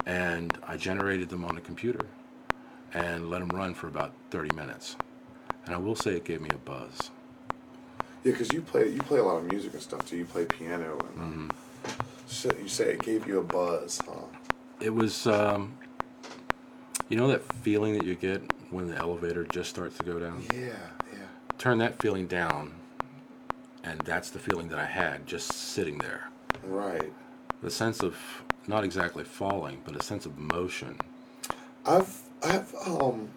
[0.05, 2.05] and I generated them on a computer
[2.93, 4.95] and let them run for about 30 minutes.
[5.65, 7.11] And I will say it gave me a buzz.
[8.23, 10.17] Yeah, because you play you play a lot of music and stuff too.
[10.17, 11.53] You play piano and
[12.29, 14.27] so you say it gave you a buzz, huh?
[14.79, 15.77] It was, um,
[17.09, 20.43] you know, that feeling that you get when the elevator just starts to go down?
[20.53, 20.67] Yeah,
[21.11, 21.19] yeah.
[21.57, 22.73] Turn that feeling down,
[23.83, 26.29] and that's the feeling that I had just sitting there.
[26.63, 27.11] Right.
[27.63, 28.15] The sense of
[28.67, 30.97] not exactly falling, but a sense of motion.
[31.85, 33.29] I've I've um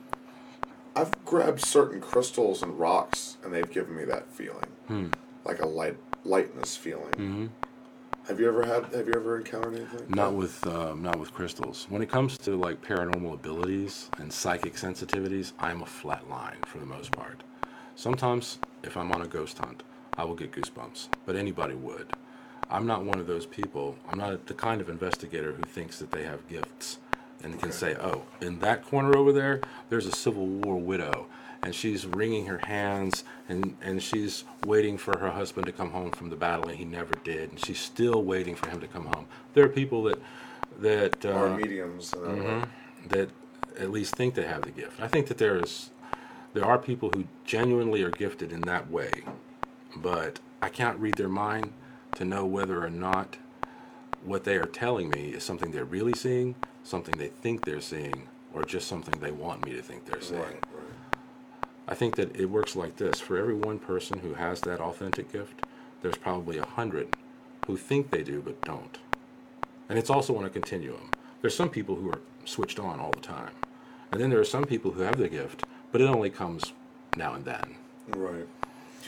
[0.95, 5.11] I've grabbed certain crystals and rocks and they've given me that feeling.
[5.45, 7.15] Like a light lightness feeling.
[7.15, 7.47] hmm
[8.29, 10.05] Have you ever had have you ever encountered anything?
[10.09, 11.87] Not with um, not with crystals.
[11.89, 16.79] When it comes to like paranormal abilities and psychic sensitivities, I'm a flat line for
[16.79, 17.43] the most part.
[17.97, 19.83] Sometimes, if I'm on a ghost hunt,
[20.17, 22.07] I will get goosebumps, but anybody would.
[22.73, 23.97] I'm not one of those people.
[24.09, 26.99] I'm not the kind of investigator who thinks that they have gifts
[27.43, 27.77] and can Okay.
[27.79, 31.27] say, "Oh, in that corner over there, there's a Civil War widow."
[31.65, 36.11] And she's wringing her hands, and, and she's waiting for her husband to come home
[36.11, 37.51] from the battle, and he never did.
[37.51, 39.27] And she's still waiting for him to come home.
[39.55, 40.21] There are people that
[40.81, 42.67] that uh, mediums and uh, mhm,
[43.11, 43.31] that
[43.79, 45.01] at least think they have the gift.
[45.01, 45.91] I think that there is
[46.55, 49.23] there are people who genuinely are gifted in that way,
[49.95, 51.73] but I can't read their mind
[52.15, 53.37] to know whether or not
[54.25, 58.29] what they are telling me is something they're really seeing, something they think they're seeing,
[58.55, 60.41] or just something they want me to think they're seeing.
[60.41, 60.93] right, right.
[61.89, 63.21] I think that it works like this.
[63.21, 65.63] For every one person who has that authentic gift,
[66.01, 67.17] there's probably a hundred
[67.67, 68.99] who think they do but don't.
[69.89, 71.11] And it's also on a continuum.
[71.41, 73.53] There's some people who are switched on all the time.
[74.11, 76.73] And then there are some people who have the gift, but it only comes
[77.17, 77.77] now and then.
[78.09, 78.47] Right.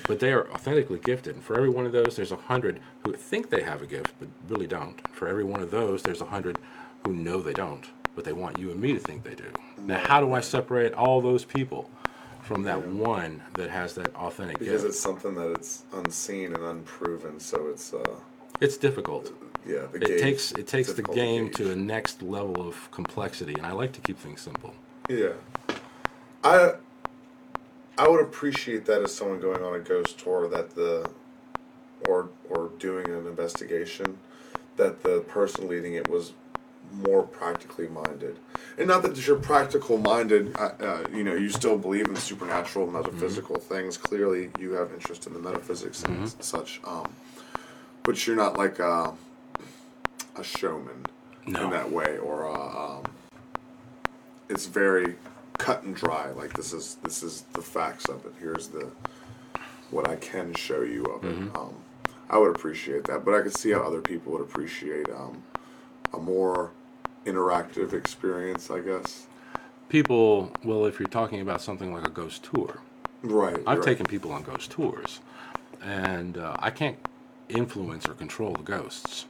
[0.06, 1.34] But they are authentically gifted.
[1.36, 4.14] And for every one of those, there's a hundred who think they have a gift
[4.18, 4.96] but really don't.
[5.14, 6.58] For every one of those, there's a hundred
[7.04, 7.84] who know they don't,
[8.14, 9.50] but they want you and me to think they do.
[9.78, 11.90] Now, how do I separate all those people
[12.42, 14.66] from that one that has that authentic gift?
[14.70, 14.94] Because gift?
[14.94, 18.16] it's something that it's unseen and unproven, so it's uh
[18.60, 19.32] It's difficult.
[19.66, 21.56] yeah, It gauge- takes it takes the game gauge.
[21.56, 24.74] to a next level of complexity, and I like to keep things simple.
[25.08, 25.32] Yeah.
[26.42, 26.74] I
[27.96, 31.08] I would appreciate that as someone going on a ghost tour that the
[32.08, 34.18] or or doing an investigation
[34.76, 36.32] that the person leading it was
[36.92, 38.36] more practically minded.
[38.76, 42.86] And not that you're practical minded, uh, uh, you know, you still believe in supernatural
[42.88, 43.96] metaphysical things.
[43.96, 46.80] Clearly, you have interest in the metaphysics and such.
[46.84, 47.12] Um,
[48.02, 49.14] but you're not like a,
[50.36, 51.06] a showman
[51.46, 51.64] No.
[51.64, 53.04] in that way, or a, um,
[54.48, 55.14] it's very
[55.58, 56.30] cut and dry.
[56.30, 58.32] Like this is this is the facts of it.
[58.38, 58.90] Here's the
[59.90, 61.36] what I can show you of it.
[61.54, 61.74] Um,
[62.30, 65.42] I would appreciate that, but I could see how other people would appreciate um,
[66.12, 66.72] a more
[67.26, 68.70] interactive experience.
[68.70, 69.26] I guess.
[69.90, 72.80] People, well, if you're talking about something like a ghost tour,
[73.22, 73.56] Right.
[73.66, 73.84] I've right.
[73.84, 75.20] taken people on ghost tours,
[75.82, 76.96] and uh, I can't
[77.48, 79.26] influence or control the ghosts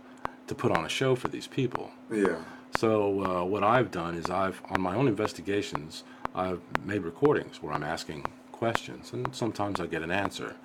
[0.47, 1.91] to put on a show for these people.
[2.11, 2.37] Yeah.
[2.77, 6.03] So uh, what I've done is I've on my own investigations
[6.35, 10.57] I've made recordings where I'm asking questions and sometimes I get an answer.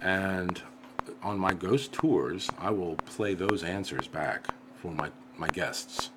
[0.00, 0.60] And
[1.22, 6.10] on my ghost tours, I will play those answers back for my my guests,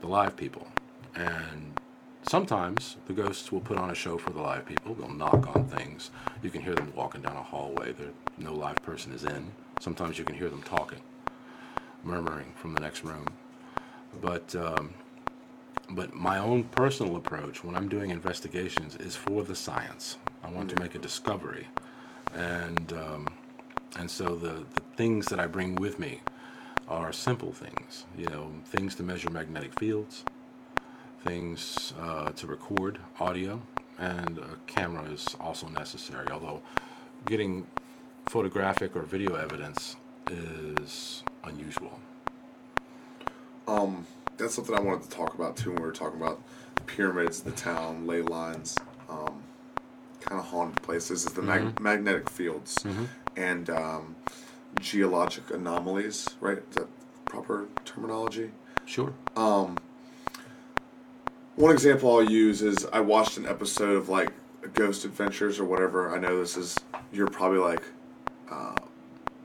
[0.00, 0.66] the live people.
[1.14, 1.80] And
[2.28, 4.94] sometimes the ghosts will put on a show for the live people.
[4.94, 6.10] They'll knock on things.
[6.42, 7.92] You can hear them walking down a hallway.
[7.92, 9.52] There, no live person is in.
[9.80, 11.00] Sometimes you can hear them talking,
[12.04, 13.26] murmuring from the next room.
[14.20, 14.94] But um,
[15.90, 20.16] but my own personal approach when I'm doing investigations is for the science.
[20.42, 21.68] I want to make a discovery,
[22.34, 23.28] and um,
[23.98, 26.20] and so the, the things that I bring with me
[26.88, 28.04] are simple things.
[28.16, 30.24] You know, things to measure magnetic fields,
[31.24, 33.60] things uh, to record audio,
[33.98, 36.26] and a camera is also necessary.
[36.30, 36.62] Although
[37.26, 37.66] getting
[38.26, 39.96] photographic or video evidence
[40.30, 42.00] is unusual.
[43.68, 44.06] Um,
[44.36, 46.40] that's something I wanted to talk about too when we were talking about
[46.86, 48.76] pyramids, the town, ley lines,
[49.08, 49.42] um,
[50.20, 51.26] kind of haunted places.
[51.26, 52.84] Is the mag- magnetic fields
[53.36, 54.14] and um,
[54.80, 56.58] geologic anomalies, right?
[56.58, 56.88] Is that
[57.24, 58.50] proper terminology?
[58.84, 59.12] Sure.
[61.56, 64.30] One example I'll use is I watched an episode of like
[64.74, 66.14] Ghost Adventures or whatever.
[66.14, 66.76] I know this is
[67.12, 67.82] you're probably like
[68.50, 68.74] uh,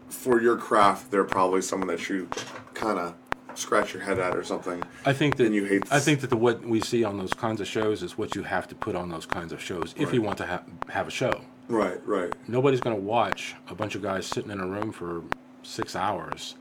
[0.10, 1.10] for your craft.
[1.10, 2.28] They're probably someone that you
[2.74, 3.16] kind of
[3.58, 4.84] scratch your head at or something.
[5.06, 7.62] I think that you hate I think that the what we see on those kinds
[7.62, 10.22] of shows is what you have to put on those kinds of shows if you
[10.22, 11.42] want to ha- have a show.
[11.68, 15.24] Right, right, Nobody's going to watch a bunch of guys sitting in a room for
[15.64, 16.56] six hours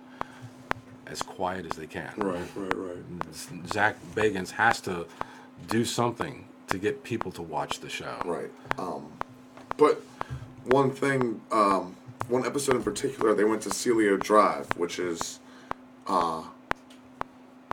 [1.06, 2.12] as quiet as they can.
[2.18, 5.06] right, right, right, Zak Bagans has to
[5.68, 8.14] do something to get people to watch the show.
[8.24, 8.50] right.
[8.78, 9.08] Um,
[9.76, 10.00] but
[10.66, 11.96] one thing, um,
[12.28, 15.40] one episode in particular, they went to Cielo Drive, which is,
[16.06, 16.42] uh,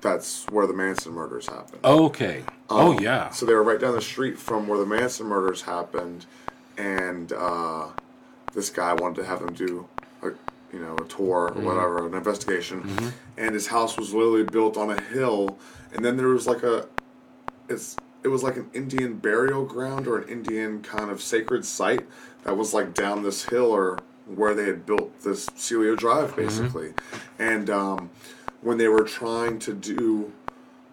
[0.01, 1.83] that's where the Manson murders happened.
[1.83, 2.43] Okay.
[2.69, 3.29] oh Um, yeah.
[3.29, 6.25] So they were right down the street from where the Manson murders happened,
[6.77, 7.87] and uh,
[8.53, 9.87] this guy wanted to have them do,
[10.21, 10.27] a,
[10.73, 11.59] you know, a tour Mm-hmm.
[11.61, 13.13] or whatever, an investigation.
[13.37, 15.57] And his house was literally built on a hill,
[15.93, 16.87] and then there was like a,
[17.69, 22.05] it's it was like an Indian burial ground or an Indian kind of sacred site
[22.43, 26.41] that was like down this hill or where they had built this Cielo Drive Mm-hmm.
[26.41, 26.93] basically,
[27.39, 28.09] and um,
[28.67, 30.31] when they were trying to do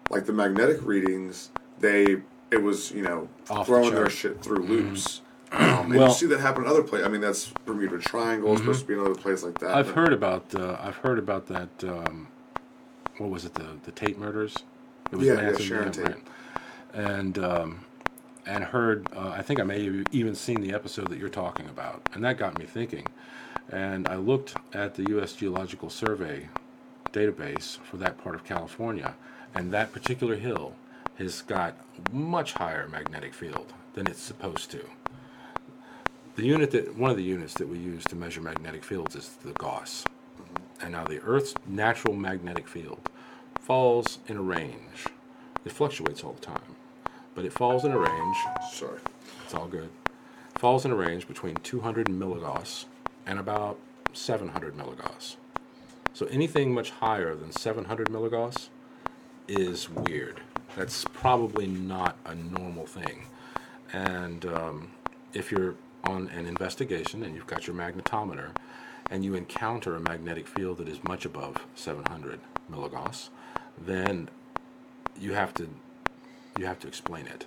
[0.09, 4.63] like the magnetic readings, they it was you know Off the throwing their shit through
[4.63, 5.21] loops.
[5.51, 7.07] Um, and Well- you see that happen in other places.
[7.07, 8.51] I mean, that's Bermuda Triangle.
[8.51, 9.73] It's supposed to be another place like that.
[9.73, 11.69] I've heard about uh, I've heard about that.
[11.83, 12.27] Um,
[13.19, 13.53] what was it?
[13.53, 14.57] The the Tate murders.
[15.13, 16.05] It Yeah, yeah, Sharon Tate.
[16.07, 16.23] right.
[16.93, 17.85] And um,
[18.45, 19.07] and heard.
[19.15, 22.25] Uh, I think I may have even seen the episode that you're talking about, and
[22.25, 23.05] that got me thinking.
[23.69, 25.33] And I looked at the U.S.
[25.33, 26.49] Geological Survey
[27.15, 29.15] database for that part of California,
[29.53, 30.75] and that particular hill
[31.17, 31.75] has got
[32.11, 34.81] much higher magnetic field than it's supposed to.
[36.35, 39.29] The unit that one of the units that we use to measure magnetic fields is
[39.43, 40.03] the Gauss.
[40.81, 42.99] And now the Earth's natural magnetic field
[43.61, 45.05] falls in a range.
[45.63, 46.75] It fluctuates all the time,
[47.33, 48.37] but it falls in a range.
[48.73, 48.99] Sorry.
[49.45, 49.89] It's all good.
[50.55, 52.85] Falls in a range between 200 milligauss
[53.25, 53.79] and about
[54.11, 55.37] 700 milligauss.
[56.15, 58.69] So anything much higher than 700 milligauss
[59.49, 60.39] is weird.
[60.77, 63.25] That's probably not a normal thing.
[63.91, 64.91] And um,
[65.33, 68.51] if you're on an investigation and you've got your magnetometer
[69.11, 72.39] and you encounter a magnetic field that is much above 700
[72.71, 73.27] milligauss,
[73.77, 74.29] then
[75.19, 75.67] you have to
[76.57, 77.45] you have to explain it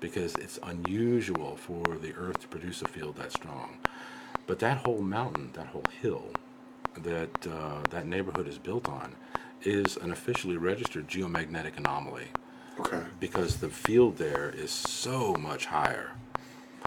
[0.00, 3.78] because it's unusual for the Earth to produce a field that strong.
[4.48, 6.32] But that whole mountain, that whole hill
[7.02, 9.14] that uh, that neighborhood is built on,
[9.62, 12.28] is an officially registered geomagnetic anomaly
[12.80, 13.02] Okay.
[13.20, 16.12] because the field there is so much higher.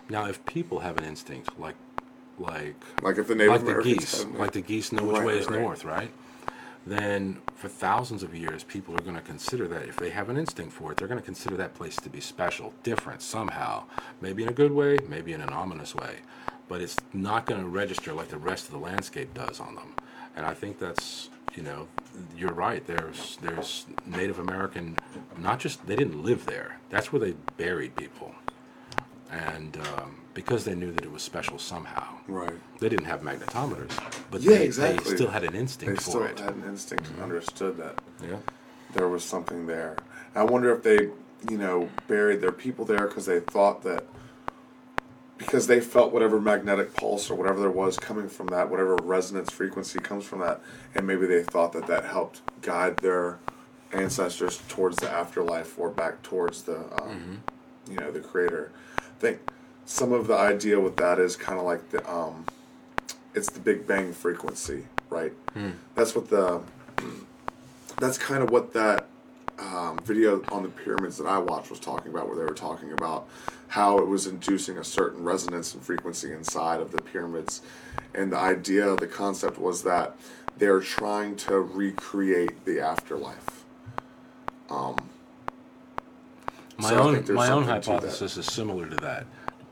[0.09, 1.75] Now, if people have an instinct like
[2.39, 5.37] like Like if the Native like the geese, like the geese know which Right, way
[5.39, 5.59] is right.
[5.61, 6.11] north, right?
[6.85, 10.37] Then for thousands of years, people are going to consider that if they have an
[10.37, 13.83] instinct for it, they're going to consider that place to be special, different somehow,
[14.21, 16.17] maybe in a good way, maybe in an ominous way,
[16.69, 19.95] but it's not going to register like the rest of the landscape does on them.
[20.37, 21.87] And I think that's you know
[22.37, 22.85] you're right.
[22.85, 24.97] There's there's Native American,
[25.37, 26.77] not just they didn't live there.
[26.89, 28.33] That's where they buried people,
[29.31, 32.05] and um, because they knew that it was special somehow.
[32.27, 32.53] Right.
[32.79, 33.91] They didn't have magnetometers,
[34.29, 35.09] but Yeah, they, exactly.
[35.09, 36.39] they still had an They instinct still for it.
[36.39, 38.37] had an instinct and understood that Yeah.
[38.93, 39.97] there was something there.
[40.35, 41.09] I wonder if they,
[41.49, 44.03] you know, buried their people there because they thought that
[45.37, 49.51] because they felt whatever magnetic pulse or whatever there was coming from that, whatever resonance
[49.51, 50.59] frequency comes from that,
[50.95, 53.37] and maybe they thought that that helped guide their
[53.93, 57.43] ancestors towards the afterlife or back towards the, um,
[57.89, 58.71] you know, the creator.
[58.99, 59.39] I think
[59.85, 62.45] some of the idea with that is kind of like the, um,
[63.33, 65.33] it's the Big Bang frequency, right?
[65.95, 66.61] That's what the,
[67.99, 69.07] that's kind of what that
[69.59, 72.91] um, video on the pyramids that I watched was talking about, where they were talking
[72.93, 73.27] about
[73.69, 77.61] how it was inducing a certain resonance and frequency inside of the pyramids,
[78.13, 80.15] and the idea, the concept was that
[80.57, 83.65] they're trying to recreate the afterlife.
[86.77, 87.97] My So own my own something to that.
[87.97, 89.25] hypothesis is similar to that.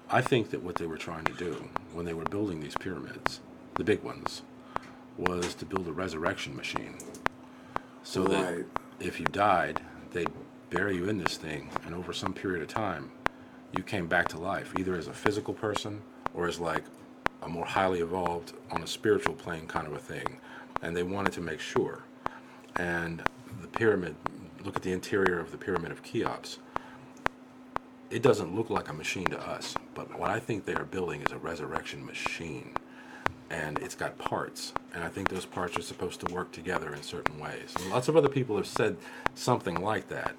[0.09, 1.53] I think that what they were trying to do
[1.93, 3.41] when they were building these pyramids,
[3.75, 4.41] the big ones,
[5.17, 6.95] was to build a resurrection machine.
[8.03, 8.57] So Right.
[8.57, 8.65] that
[8.99, 9.81] if you died,
[10.11, 10.29] they'd
[10.69, 13.11] bury you in this thing, and over some period of time,
[13.75, 16.01] you came back to life, either as a physical person
[16.33, 16.83] or as like
[17.43, 20.37] a more highly evolved on a spiritual plane kind of a thing.
[20.81, 22.03] And they wanted to make sure.
[22.77, 23.23] And
[23.61, 24.15] the pyramid,
[24.63, 26.59] look at the interior of the pyramid of Cheops
[28.09, 31.21] it doesn't look like a machine to us, but what I think they are building
[31.21, 32.73] is a resurrection machine.
[33.49, 37.03] And it's got parts, and I think those parts are supposed to work together in
[37.03, 37.73] certain ways.
[37.79, 38.97] And lots of other people have said
[39.35, 40.35] something like that.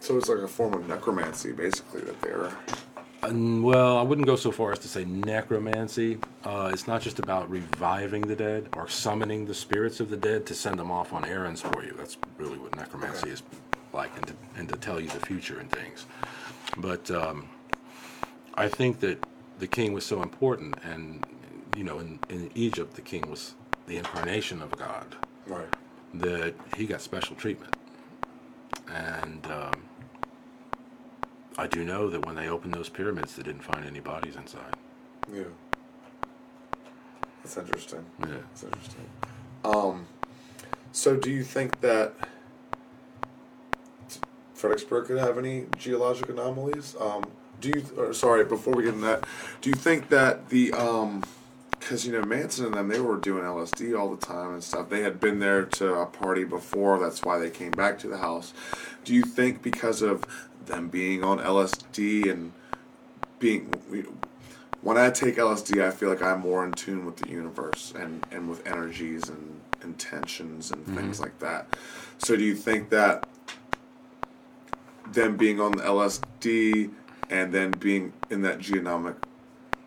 [0.00, 2.50] So it's like a form of necromancy, basically, that they're.
[3.22, 6.18] And, well, I wouldn't go so far as to say necromancy.
[6.44, 10.44] Uh, it's not just about reviving the dead or summoning the spirits of the dead
[10.46, 11.94] to send them off on errands for you.
[11.96, 13.42] That's really what necromancy is
[13.92, 16.06] like, and to, and to tell you the future and things.
[16.78, 17.48] But um,
[18.54, 19.24] I think that
[19.58, 21.24] the king was so important, and
[21.76, 23.54] you know, in, in Egypt, the king was
[23.86, 25.16] the incarnation of God,
[25.46, 25.66] Right.
[26.14, 27.74] that he got special treatment.
[28.92, 29.82] And um,
[31.58, 34.74] I do know that when they opened those pyramids, they didn't find any bodies inside.
[35.32, 35.44] Yeah.
[37.42, 38.04] That's interesting.
[38.20, 38.26] Yeah.
[38.50, 39.06] That's interesting.
[39.64, 40.06] Um,
[40.92, 42.14] so do you think that
[44.54, 46.94] Fredericksburg could have any geologic anomalies?
[47.00, 47.24] Um,
[47.60, 47.84] do you?
[47.96, 49.24] Or, sorry, before we get into that,
[49.60, 51.24] do you think that the um,
[51.82, 54.88] because you know Manson and them they were doing LSD all the time and stuff.
[54.88, 56.98] They had been there to a party before.
[56.98, 58.54] That's why they came back to the house.
[59.04, 60.24] Do you think because of
[60.66, 62.52] them being on LSD and
[63.38, 63.72] being
[64.80, 68.24] when I take LSD, I feel like I'm more in tune with the universe and,
[68.30, 70.96] and with energies and intentions and mm-hmm.
[70.96, 71.66] things like that.
[72.18, 73.28] So, do you think that
[75.12, 76.90] them being on the LSD
[77.30, 79.16] and then being in that geonomic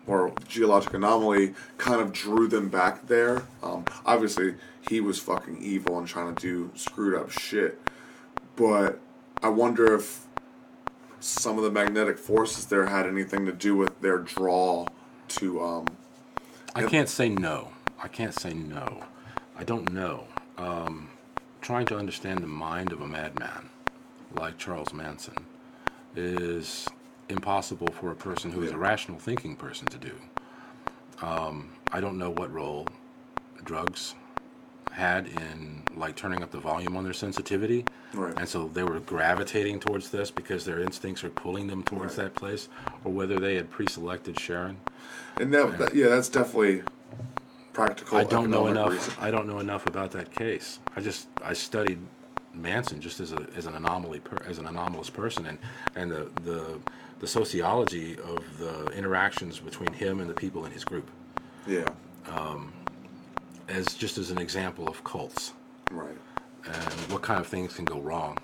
[0.06, 3.42] or geologic anomaly kind of drew them back there?
[3.62, 4.54] Um, obviously,
[4.88, 7.80] he was fucking evil and trying to do screwed up shit,
[8.54, 9.00] but
[9.42, 10.26] I wonder if
[11.20, 14.86] some of the magnetic forces there had anything to do with their draw
[15.28, 15.86] to um
[16.74, 17.72] I can't say no.
[18.02, 19.02] I can't say no.
[19.58, 20.26] I don't know.
[20.58, 21.08] Um,
[21.62, 23.70] trying to understand the mind of a madman
[24.38, 25.34] like Charles Manson
[26.14, 26.86] is
[27.28, 30.12] impossible for a person who is a rational thinking person to do.
[31.22, 32.86] Um, I don't know what role
[33.64, 34.14] drugs
[34.92, 37.84] had in like turning up the volume on their sensitivity.
[38.14, 38.34] Right.
[38.38, 42.34] And so they were gravitating towards this because their instincts are pulling them towards that
[42.34, 42.68] place,
[43.04, 44.78] or whether they had pre-selected Sharon.
[45.38, 46.82] and that, that yeah that's definitely
[47.72, 48.92] practical I don't know enough.
[48.92, 49.14] reason.
[49.20, 50.78] I don't know enough about that case.
[50.96, 51.98] I just I studied
[52.54, 55.58] Manson just as a as an anomaly per, as an anomalous person and
[55.94, 56.78] and the the
[57.20, 61.10] the sociology of the interactions between him and the people in his group
[61.66, 61.88] yeah
[63.68, 65.52] as just as an example of cults
[65.90, 66.16] right
[66.66, 68.38] and what kind of things can go wrong.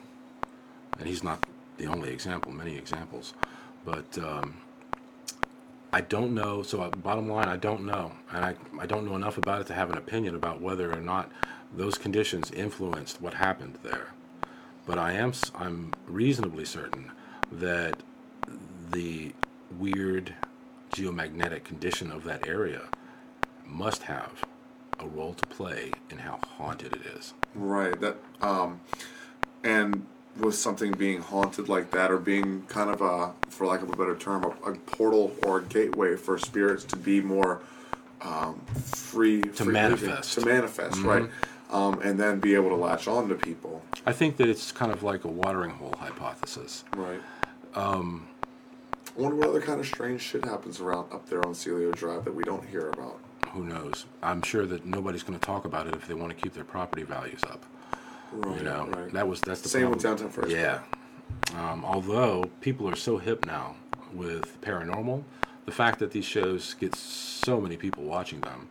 [0.99, 1.45] And he's not
[1.79, 3.35] the only example, many examples.
[3.85, 4.57] But um,
[5.93, 6.63] I don't know.
[6.63, 8.13] So, uh, bottom line, I don't know.
[8.33, 11.01] And I, I don't know enough about it to have an opinion about whether or
[11.01, 11.31] not
[11.75, 14.09] those conditions influenced what happened there.
[14.87, 17.13] But I am I'm reasonably certain
[17.53, 17.97] that
[18.93, 19.33] the
[19.79, 20.35] weird
[20.93, 22.83] geomagnetic condition of that area
[23.67, 24.45] must have
[25.01, 27.35] a role to play in how haunted it is.
[27.55, 28.81] right that um
[29.65, 30.07] and
[30.39, 33.97] with something being haunted like that or being kind of a for lack of a
[33.97, 37.61] better term a, a portal or a gateway for spirits to be more
[38.23, 40.35] um, free to manifest.
[40.39, 41.29] to manifest right
[41.71, 44.93] um, and then be able to latch on to people I think that it's kind
[44.93, 46.85] of like a watering hole hypothesis.
[46.97, 47.21] Right.
[47.75, 48.27] Um,
[49.17, 52.25] I wonder what other kind of strange shit happens around up there on Cielo Drive
[52.25, 53.19] that we don't hear about.
[53.51, 54.07] Who knows?
[54.23, 56.65] I'm sure that nobody's going to talk about it if they want to keep their
[56.65, 57.65] property values up.
[58.33, 58.59] Right.
[58.59, 59.13] You know, right.
[59.13, 60.17] that was that's the Same with problem.
[60.17, 60.83] downtown Fredericksburg.
[61.55, 61.73] Yeah.
[61.73, 63.77] Um, although people are so hip now
[64.15, 65.23] with paranormal,
[65.67, 68.69] the fact that these shows get so many people watching them,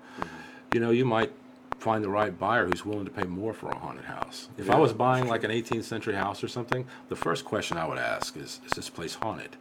[0.74, 1.32] you know, you might
[1.78, 4.50] find the right buyer who's willing to pay more for a haunted house.
[4.58, 7.88] If I was buying like an 18th century house or something, the first question I
[7.88, 9.58] would ask is, is this place haunted?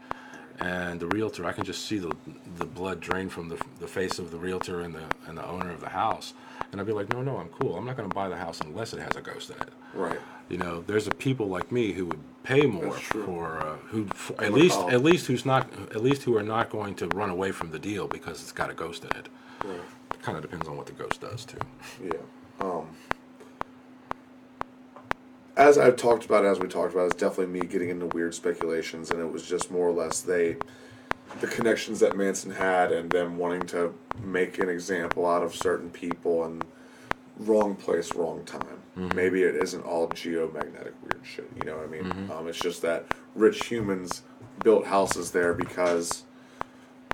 [0.60, 2.14] And the realtor, I can just see the
[2.56, 5.70] the blood drain from the, the face of the realtor and the and the owner
[5.70, 6.34] of the house,
[6.70, 7.76] and I'd be like, no, no, I'm cool.
[7.76, 10.18] I'm not going to buy the house unless it has a ghost in it Right.
[10.48, 14.42] You know, there's a people like me who would pay more for uh, who for,
[14.42, 17.52] at least at least who's not at least who are not going to run away
[17.52, 19.28] from the deal because it's got a ghost in it.
[19.64, 19.80] Right.
[20.12, 21.58] It kind of depends on what the ghost does too.
[22.02, 22.12] Yeah.
[22.60, 22.88] Um,
[25.56, 29.10] as I've talked about, as we talked about, it's definitely me getting into weird speculations,
[29.10, 30.56] and it was just more or less they,
[31.40, 35.90] the connections that Manson had, and them wanting to make an example out of certain
[35.90, 36.64] people, and
[37.38, 38.80] wrong place, wrong time.
[38.96, 39.16] Mm-hmm.
[39.16, 41.50] Maybe it isn't all geomagnetic weird shit.
[41.56, 42.04] You know what I mean?
[42.04, 42.32] Mm-hmm.
[42.32, 44.22] Um, it's just that rich humans
[44.62, 46.24] built houses there because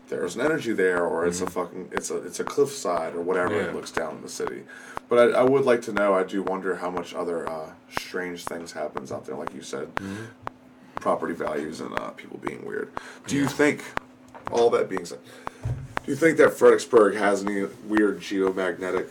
[0.09, 1.53] there's an energy there, or it's a mm-hmm.
[1.53, 3.57] fucking it's a it's a cliffside or whatever.
[3.57, 3.69] Yeah.
[3.69, 4.63] It looks down in the city.
[5.09, 6.15] But I, I would like to know.
[6.15, 9.89] I do wonder how much other uh, strange things happens out there, like you said,
[10.97, 12.91] property values and uh, people being weird.
[13.27, 13.85] Do you think,
[14.51, 15.21] all that being said,
[15.65, 19.09] do you think that Fredericksburg has any weird geomagnetic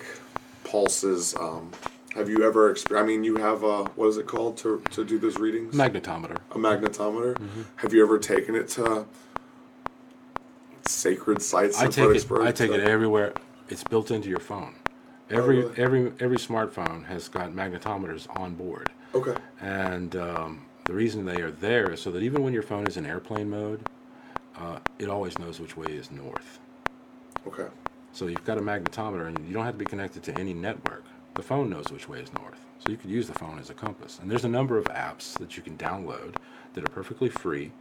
[0.63, 1.35] pulses?
[1.35, 1.71] Um,
[2.13, 2.71] have you ever?
[2.71, 3.03] experienced?
[3.03, 5.75] I mean, you have uh, what is it called to to do those readings?
[5.75, 6.37] Magnetometer.
[6.51, 7.35] a magnetometer.
[7.35, 7.61] Mm-hmm.
[7.77, 9.05] Have you ever taken it to
[10.87, 12.31] sacred sites I take it.
[12.31, 13.33] I take to- it everywhere.
[13.69, 14.75] It's built into your phone.
[15.30, 15.73] Every really?
[15.78, 19.36] every every smartphone has got magnetometers on board, Okay.
[19.59, 22.95] and um, the reason they are there is so that even when your phone is
[22.97, 23.82] in airplane mode,
[24.55, 26.59] uh, it always knows which way is north.
[27.47, 27.67] Okay.
[28.11, 31.03] So you've got a magnetometer, and you don't have to be connected to any network.
[31.34, 32.59] The phone knows which way is north.
[32.80, 34.19] So you could use the phone as a compass.
[34.21, 36.36] And there's a number of apps that you can download
[36.73, 37.71] that are perfectly free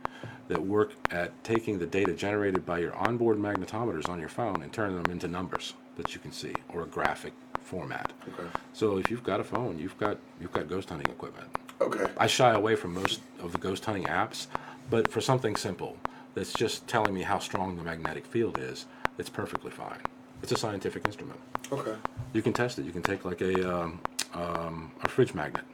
[0.49, 4.73] that work at taking the data generated by your onboard magnetometers on your phone and
[4.73, 8.13] turning them into numbers that you can see or a graphic format.
[8.29, 8.49] Okay.
[8.73, 11.49] So if you've got a phone, you've got you've got ghost hunting equipment.
[11.81, 12.07] Okay.
[12.19, 14.47] I shy away from most of the ghost hunting apps,
[14.91, 15.97] but for something simple
[16.35, 18.87] that's just telling me how strong the magnetic field is,
[19.19, 19.99] it's perfectly fine.
[20.43, 21.39] It's a scientific instrument.
[21.73, 21.95] Okay.
[22.33, 22.85] You can test it.
[22.85, 24.01] You can take like a um,
[24.35, 25.65] um, a fridge magnet,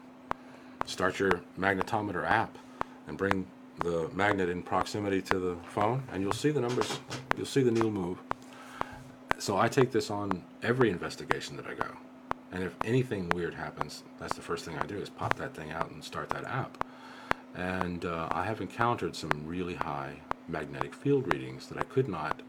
[0.84, 2.56] start your magnetometer app,
[3.08, 3.46] and bring
[3.80, 7.00] the magnet in proximity to the phone, and you'll see the numbers.
[7.36, 8.18] You'll see the needle move.
[9.40, 11.86] So I take this on every investigation that I go,
[12.52, 15.70] and if anything weird happens, that's the first thing I do is pop that thing
[15.72, 16.84] out and start that app.
[17.54, 20.16] And uh, I have encountered some really high
[20.46, 22.42] magnetic field readings that I could not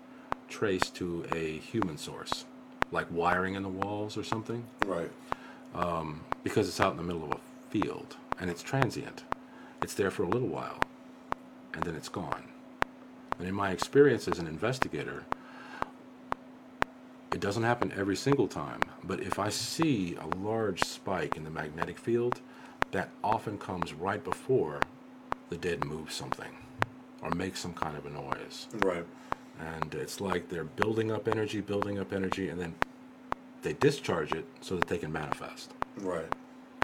[0.50, 2.44] trace to a human source,
[2.92, 5.10] like wiring in the walls or something, Right.
[6.44, 7.40] because it's out in the middle of a
[7.70, 9.24] field and it's transient.
[9.82, 10.80] It's there for a little while
[11.74, 12.50] and then it's gone.
[13.40, 15.24] And in my experience as an investigator,
[17.32, 21.50] it doesn't happen every single time, but if I see a large spike in the
[21.50, 22.42] magnetic field,
[22.92, 24.82] that often comes right before
[25.50, 26.52] the dead move something
[27.22, 28.68] or make some kind of a noise.
[28.80, 29.06] Right.
[29.60, 32.76] And it's like they're building up energy, building up energy, and then
[33.62, 35.74] they discharge it so that they can manifest.
[35.98, 36.34] Right.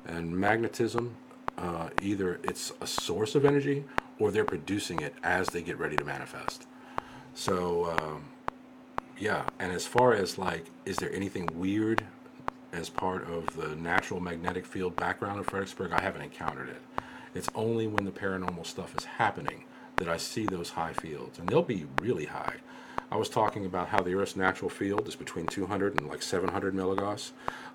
[0.05, 1.15] And magnetism,
[1.57, 3.83] uh, either it's a source of energy
[4.19, 6.67] or they're producing it as they get ready to manifest.
[7.33, 8.25] So, um,
[9.19, 9.43] yeah.
[9.59, 12.03] And as far as like, is there anything weird
[12.73, 15.91] as part of the natural magnetic field background of Fredericksburg?
[15.91, 16.81] I haven't encountered it.
[17.35, 19.65] It's only when the paranormal stuff is happening
[19.97, 22.55] that I see those high fields, and they'll be really high.
[23.11, 26.73] I was talking about how the Earth's natural field is between 200 and like 700
[26.75, 27.31] milligauss.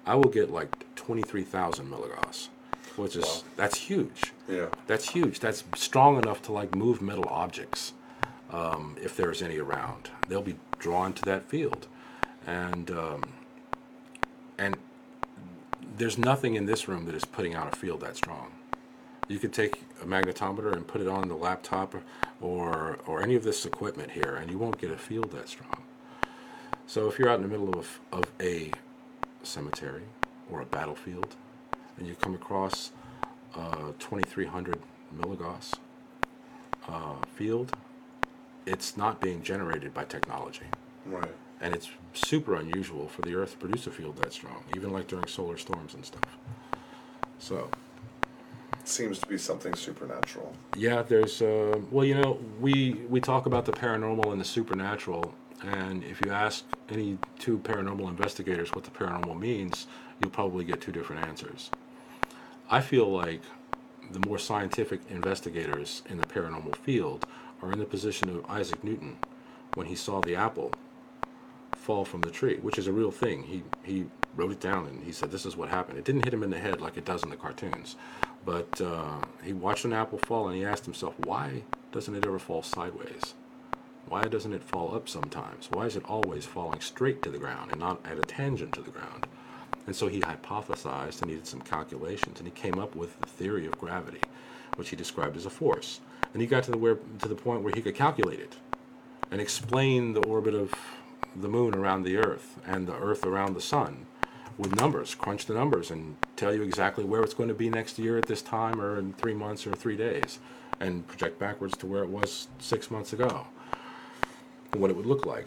[0.06, 2.48] I will get like 23,000 milligauss,
[2.96, 3.42] which is Wow.
[3.56, 4.32] that's huge.
[4.48, 4.66] Yeah.
[4.86, 5.40] That's huge.
[5.40, 7.94] That's strong enough to like move metal objects.
[8.52, 11.86] Um, if there's any around, they'll be drawn to that field,
[12.46, 13.22] and um,
[14.58, 14.76] and
[15.96, 18.52] there's nothing in this room that is putting out a field that strong.
[19.28, 21.94] You could take a magnetometer and put it on the laptop
[22.40, 25.82] or, or any of this equipment here, and you won't get a field that strong.
[26.86, 28.72] So if you're out in the middle of of a
[29.42, 30.02] cemetery
[30.50, 31.36] or a battlefield,
[31.96, 32.92] and you come across
[33.54, 34.80] uh, 2300
[35.16, 35.74] milligauss
[36.88, 37.72] uh, field,
[38.66, 40.66] it's not being generated by technology.
[41.06, 41.34] Right.
[41.60, 45.06] And it's super unusual for the Earth to produce a field that strong, even like
[45.08, 46.36] during solar storms and stuff.
[47.38, 47.68] So,
[48.84, 50.52] Seems to be something supernatural.
[50.76, 55.34] yeah, there's, uh, well, you know, we, we talk about the paranormal and the supernatural,
[55.62, 59.86] and if you ask any two paranormal investigators what the paranormal means,
[60.20, 61.70] you'll probably get two different answers.
[62.68, 63.42] I feel like
[64.10, 67.24] the more scientific investigators in the paranormal field
[67.62, 69.18] are in the position of Isaac Newton
[69.74, 70.72] when he saw the apple
[71.72, 73.44] fall from the tree, which is a real thing.
[73.44, 74.06] He he
[74.36, 75.98] wrote it down and he said this is what happened.
[75.98, 77.96] It didn't hit him in the head like it does in the cartoons,
[78.44, 82.38] but uh, he watched an apple fall and he asked himself, why doesn't it ever
[82.38, 83.34] fall sideways?
[84.06, 85.70] Why doesn't it fall up sometimes?
[85.70, 88.82] Why is it always falling straight to the ground and not at a tangent to
[88.82, 89.26] the ground?
[89.86, 93.26] And so he hypothesized and he did some calculations and he came up with the
[93.26, 94.20] theory of gravity,
[94.76, 96.00] which he described as a force.
[96.32, 98.56] And he got to the where to the point where he could calculate it
[99.30, 100.72] and explain the orbit of
[101.34, 104.06] the moon around the earth and the earth around the sun
[104.58, 107.98] with numbers, crunch the numbers and tell you exactly where it's going to be next
[107.98, 110.38] year at this time or in 3 months or 3 days
[110.80, 113.46] and project backwards to where it was 6 months ago.
[114.72, 115.46] And what it would look like.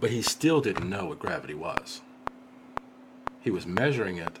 [0.00, 2.02] But he still didn't know what gravity was.
[3.40, 4.38] He was measuring it.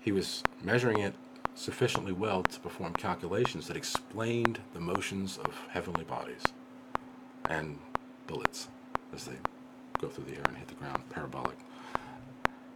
[0.00, 1.14] He was measuring it
[1.54, 6.42] sufficiently well to perform calculations that explained the motions of heavenly bodies
[7.48, 7.78] and
[8.26, 8.68] bullets
[9.14, 9.36] as they
[10.00, 11.56] go through the air and hit the ground, parabolic.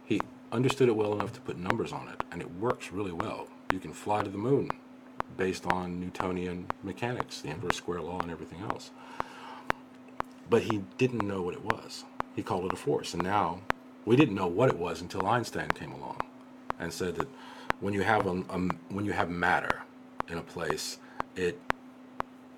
[0.05, 0.21] He
[0.51, 3.47] understood it well enough to put numbers on it, and it works really well.
[3.71, 4.69] You can fly to the moon
[5.37, 8.91] based on Newtonian mechanics, the inverse square law, and everything else.
[10.49, 12.05] But he didn't know what it was.
[12.35, 13.61] He called it a force, and now
[14.05, 16.21] we didn't know what it was until Einstein came along
[16.79, 17.27] and said that
[17.79, 18.59] when you have a, a
[18.89, 19.81] when you have matter
[20.27, 20.97] in a place,
[21.35, 21.59] it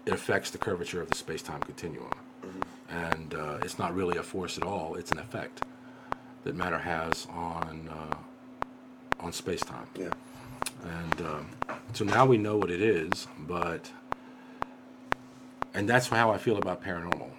[0.06, 2.10] it affects the curvature of the space-time continuum,
[2.90, 4.96] and uh, it's not really a force at all.
[4.96, 5.62] It's an effect
[6.44, 8.16] that matter has on uh,
[9.20, 9.88] on space-time.
[9.96, 10.10] Yeah.
[10.84, 11.50] And um,
[11.94, 13.92] so now we know what it is, but
[15.74, 17.30] and that's how I feel about paranormal.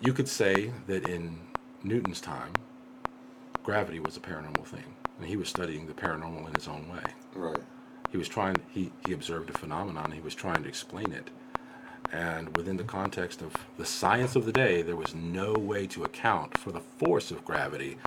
[0.00, 1.38] You could say that in
[1.82, 2.52] Newton's time,
[3.62, 7.04] gravity was a paranormal thing, and he was studying the paranormal in his own way.
[7.34, 7.62] Right.
[8.10, 8.56] He was trying.
[8.68, 10.12] He he observed a phenomenon.
[10.12, 11.30] He was trying to explain it,
[12.12, 16.04] and within the context of the science of the day, there was no way to
[16.04, 17.98] account for the force of gravity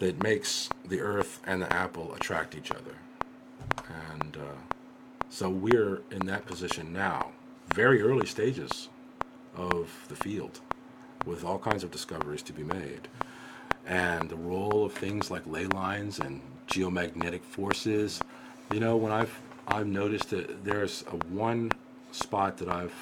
[0.00, 2.96] that makes the Earth and the apple attract each other.
[4.12, 4.56] And uh,
[5.28, 7.30] so we're in that position now,
[7.74, 8.88] very early stages
[9.54, 10.60] of the field,
[11.24, 13.08] with all kinds of discoveries to be made.
[13.90, 18.20] And the role of things like ley lines and geomagnetic forces.
[18.72, 19.36] You know, when I've
[19.66, 21.72] I've noticed that there's a one
[22.12, 22.94] spot that I've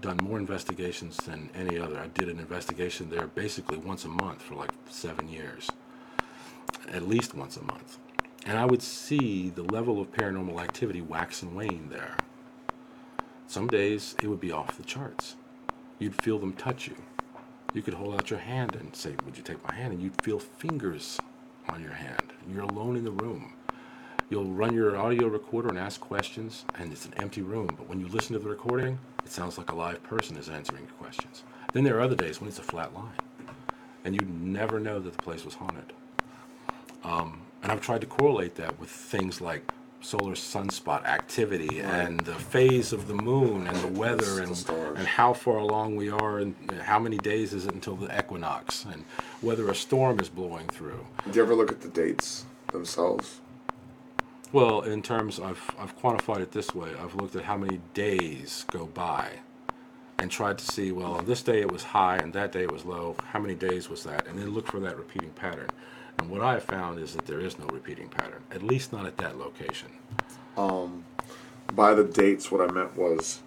[0.00, 1.98] done more investigations than any other.
[1.98, 5.70] I did an investigation there basically once a month for like seven years,
[6.92, 7.98] at least once a month.
[8.46, 12.16] And I would see the level of paranormal activity wax and wane there.
[13.48, 15.34] Some days it would be off the charts.
[15.98, 16.94] You'd feel them touch you.
[17.78, 19.92] You could hold out your hand and say, Would you take my hand?
[19.92, 21.16] And you'd feel fingers
[21.68, 22.32] on your hand.
[22.52, 23.52] You're alone in the room.
[24.30, 27.68] You'll run your audio recorder and ask questions, and it's an empty room.
[27.78, 30.86] But when you listen to the recording, it sounds like a live person is answering
[30.86, 31.44] your questions.
[31.72, 33.14] Then there are other days when it's a flat line,
[34.04, 35.92] and you never know that the place was haunted.
[37.04, 39.62] Um, and I've tried to correlate that with things like
[40.00, 44.96] solar sunspot activity and the phase of the moon and the weather the and, stars.
[44.98, 48.84] and how far along we are and how many days is it until the equinox
[48.84, 49.04] and
[49.40, 51.04] whether a storm is blowing through.
[51.30, 53.40] Do you ever look at the dates themselves?
[54.52, 56.90] Well, in terms, I've I've quantified it this way.
[57.02, 59.28] I've looked at how many days go by,
[60.18, 60.90] and tried to see.
[60.90, 63.14] Well, on this day it was high, and that day it was low.
[63.30, 64.26] How many days was that?
[64.26, 65.68] And then look for that repeating pattern.
[66.18, 69.06] And what I have found is that there is no repeating pattern, at least not
[69.06, 69.88] at that location.
[71.74, 73.40] By the dates, what I meant was,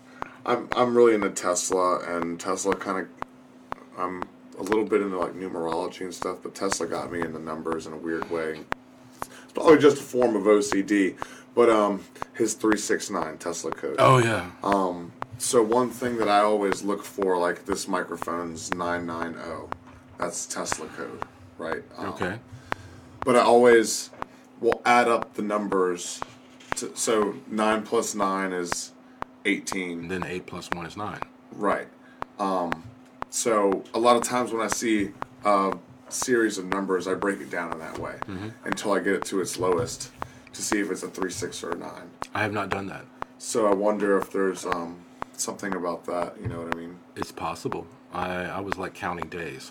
[0.46, 3.08] I'm I'm really into Tesla, and Tesla kind of,
[3.98, 4.24] I'm
[4.58, 7.94] a little bit into like numerology and stuff, but Tesla got me into numbers in
[7.94, 8.62] a weird way.
[9.22, 11.16] It's probably just a form of OCD,
[11.56, 12.04] but um,
[12.34, 13.96] his three six nine Tesla code.
[14.00, 14.52] Oh yeah.
[14.64, 19.70] Um, So one thing that I always look for, like this microphone's nine nine zero,
[20.20, 21.24] that's Tesla code,
[21.58, 21.84] right?
[21.98, 22.40] Um, okay.
[23.26, 24.10] But I always
[24.60, 26.20] will add up the numbers.
[26.78, 28.92] To, so nine plus nine is
[29.46, 31.20] eighteen, then eight plus one is nine.
[31.54, 31.88] right?
[32.40, 32.84] Um,
[33.30, 35.12] so a lot of times when I see
[35.46, 35.78] a
[36.10, 38.16] series of numbers, I break it down in that way
[38.66, 40.12] until I get it to its lowest
[40.54, 42.10] to see if it's a three, six, or a nine.
[42.34, 43.06] I have not done that.
[43.38, 44.98] So I wonder if there's um,
[45.34, 46.36] something about that.
[46.42, 46.98] You know what I mean?
[47.16, 47.88] It's possible.
[48.14, 49.70] I, I was like counting days.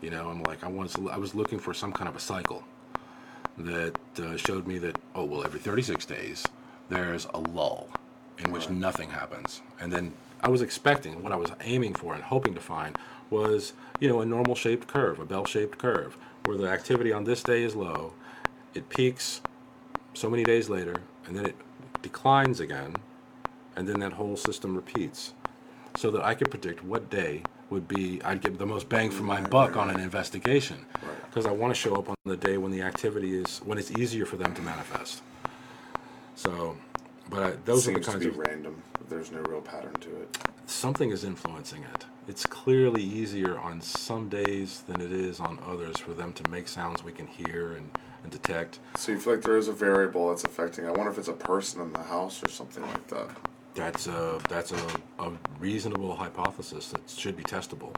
[0.00, 2.64] You know, I'm like I was I was looking for some kind of a cycle
[3.58, 6.44] that uh, showed me that oh well every 36 days
[6.88, 7.88] there's a lull
[8.38, 12.22] in which nothing happens, and then I was expecting what I was aiming for and
[12.22, 12.98] hoping to find
[13.30, 17.24] was you know a normal shaped curve, a bell shaped curve, where the activity on
[17.24, 18.12] this day is low,
[18.74, 19.40] it peaks
[20.14, 20.96] so many days later,
[21.26, 21.56] and then it
[22.02, 22.96] declines again,
[23.76, 25.32] and then that whole system repeats
[25.96, 29.22] so that I could predict what day would be I'd get the most bang for
[29.22, 30.84] my buck on an investigation
[31.26, 33.90] because I want to show up on the day when the activity is when it's
[33.92, 35.22] easier for them to manifest.
[36.36, 36.76] So,
[37.30, 38.82] but I, those Seems are the kinds to be of random.
[39.08, 40.38] There's no real pattern to it.
[40.66, 42.04] something is influencing it.
[42.26, 46.68] it's clearly easier on some days than it is on others for them to make
[46.68, 47.90] sounds we can hear and,
[48.22, 48.78] and detect.
[48.96, 50.86] So you feel like there is a variable that's affecting.
[50.86, 53.28] I wonder if it's a person in the house or something like that.
[53.74, 54.86] That's a that's a,
[55.18, 57.94] a reasonable hypothesis that should be testable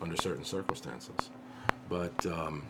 [0.00, 1.30] under certain circumstances.
[1.88, 2.64] But um,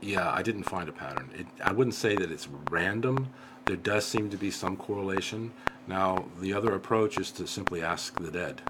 [0.00, 1.30] yeah, I didn't find a pattern.
[1.34, 3.28] It, I wouldn't say that it's random.
[3.66, 5.52] There does seem to be some correlation.
[5.86, 8.62] Now, the other approach is to simply ask the dead.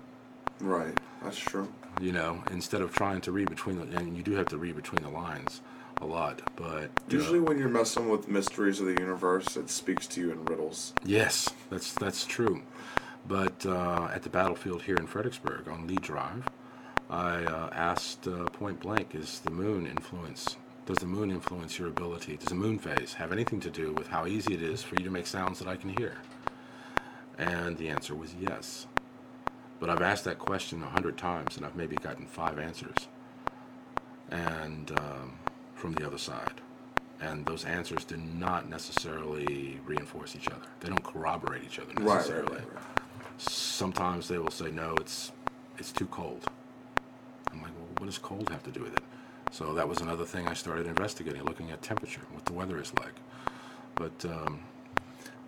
[0.61, 0.99] Right.
[1.23, 1.69] That's true.
[2.01, 4.77] You know, instead of trying to read between the, and you do have to read
[4.77, 5.61] between the lines
[6.01, 6.43] a lot.
[6.57, 10.45] But Usually, when you're messing with mysteries of the universe, it speaks to you in
[10.45, 10.93] riddles.
[11.05, 12.63] Yes, that's that's true.
[13.29, 16.49] But uh, at the battlefield here in Fredericksburg on Lee Drive,
[17.11, 20.57] I uh, asked uh, point blank: Is the moon influence?
[20.87, 22.37] Does the moon influence your ability?
[22.37, 25.05] Does the moon phase have anything to do with how easy it is for you
[25.05, 26.15] to make sounds that I can hear?
[27.39, 28.87] And the answer was yes.
[29.81, 33.09] But I've asked that question a hundred times, and I've maybe gotten five answers.
[34.31, 35.39] And um,
[35.77, 36.61] from the other side.
[37.21, 40.67] And those answers do not necessarily reinforce each other.
[40.81, 42.57] They don't corroborate each other Right, right, necessarily.
[42.57, 42.83] right, right.
[43.39, 45.33] Sometimes they will say, no, it's,
[45.79, 46.47] it's too cold.
[47.53, 49.03] I'm like, well, what does cold have to do with it?
[49.51, 52.93] So that was another thing I started investigating, looking at temperature, what the weather is
[53.01, 53.15] like.
[53.95, 54.61] But um,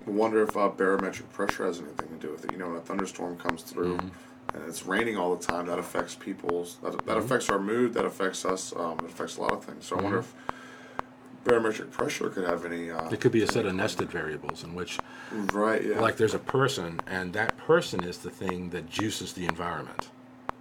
[0.06, 2.52] I wonder if uh, barometric pressure has anything to do with it.
[2.52, 3.98] You know, when a thunderstorm comes through
[4.54, 6.76] and it's raining all the time, that affects people's.
[6.82, 7.94] That, that affects our mood.
[7.94, 8.74] That affects us.
[8.74, 9.86] Um, it affects a lot of things.
[9.86, 10.34] So I wonder if
[11.44, 12.90] barometric pressure could have any.
[12.90, 14.98] Uh, it could be a set of nested variables in which
[15.52, 15.84] right.
[15.84, 16.00] Yeah.
[16.00, 20.08] like there's a person and that person is the thing that juices the environment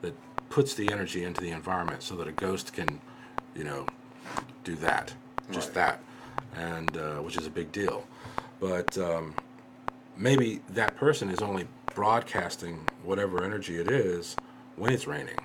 [0.01, 0.13] that
[0.49, 3.01] puts the energy into the environment so that a ghost can
[3.55, 3.85] you know
[4.63, 5.13] do that
[5.51, 5.75] just Right.
[5.75, 5.99] that
[6.55, 8.05] and uh, which is a big deal
[8.59, 9.33] but um,
[10.15, 11.67] maybe that person is only
[11.97, 14.35] broadcasting whatever energy it is
[14.75, 15.39] when it's raining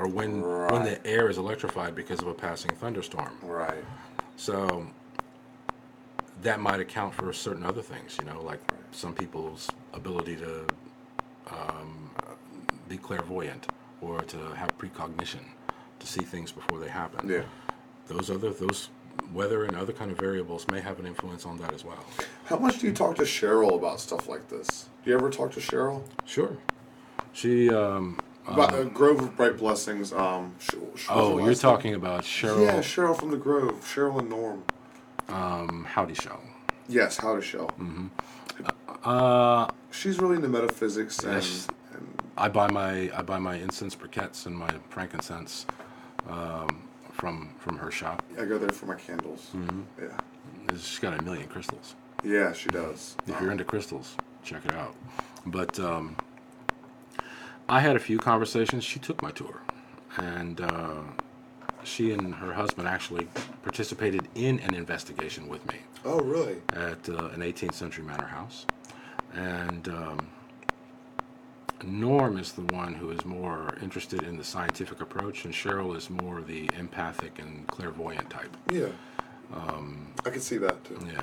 [0.00, 3.84] or when when the air is electrified because of a passing thunderstorm right.
[4.34, 4.84] so
[6.42, 8.60] that might account for certain other things, you know, like
[8.92, 10.66] some people's ability to
[11.50, 12.10] um,
[12.88, 13.66] be clairvoyant
[14.00, 15.44] or to have precognition,
[15.98, 17.28] to see things before they happen.
[17.28, 17.42] Yeah.
[18.06, 18.88] Those other those
[19.32, 22.04] weather and other kind of variables may have an influence on that as well.
[22.46, 24.88] How much do you talk to Cheryl about stuff like this?
[25.04, 26.56] Do you ever talk to Cheryl Sure.
[27.32, 27.68] She.
[27.70, 30.12] Um, about uh, Grove of Bright Blessings?
[30.12, 30.54] Um.
[30.58, 33.74] Sh- sh- oh, you're talking about Cheryl Yeah, Cheryl from the Grove.
[33.84, 34.62] Cheryl and Norm.
[35.28, 36.40] um, Howdy Show.
[36.88, 37.70] Yes, how to Cheryl.
[39.04, 41.68] Uh, She's really into metaphysics and, Yes.
[41.94, 42.06] and
[42.36, 45.66] I buy my I buy my incense briquettes and my frankincense
[46.28, 46.82] um,
[47.18, 48.22] from from her shop.
[48.40, 49.50] I go there for my candles.
[49.54, 49.80] Mm-hmm.
[50.00, 50.76] Yeah.
[50.76, 51.94] She's got a million crystals.
[52.24, 53.16] Yeah, she does.
[53.26, 54.94] If Um, you're into crystals, check it out.
[55.46, 56.16] But um,
[57.68, 58.84] I had a few conversations.
[58.84, 59.60] She took my tour,
[60.16, 61.00] and uh,
[61.84, 63.28] she and her husband actually
[63.62, 66.56] participated in an investigation with me oh, really?
[66.72, 68.66] at uh, an 18th century manor house.
[69.34, 70.28] And um,
[71.84, 76.10] Norm is the one who is more interested in the scientific approach, and Cheryl is
[76.10, 78.56] more the empathic and clairvoyant type.
[78.70, 78.88] Yeah.
[80.26, 80.98] I can see that too.
[81.06, 81.22] Yeah.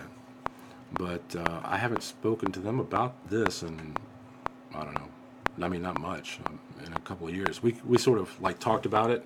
[0.94, 3.96] But uh, I haven't spoken to them about this in,
[4.74, 5.10] I don't know,
[5.62, 7.62] I mean, not much, um, in a couple of years.
[7.62, 9.26] We, we sort of like talked about it.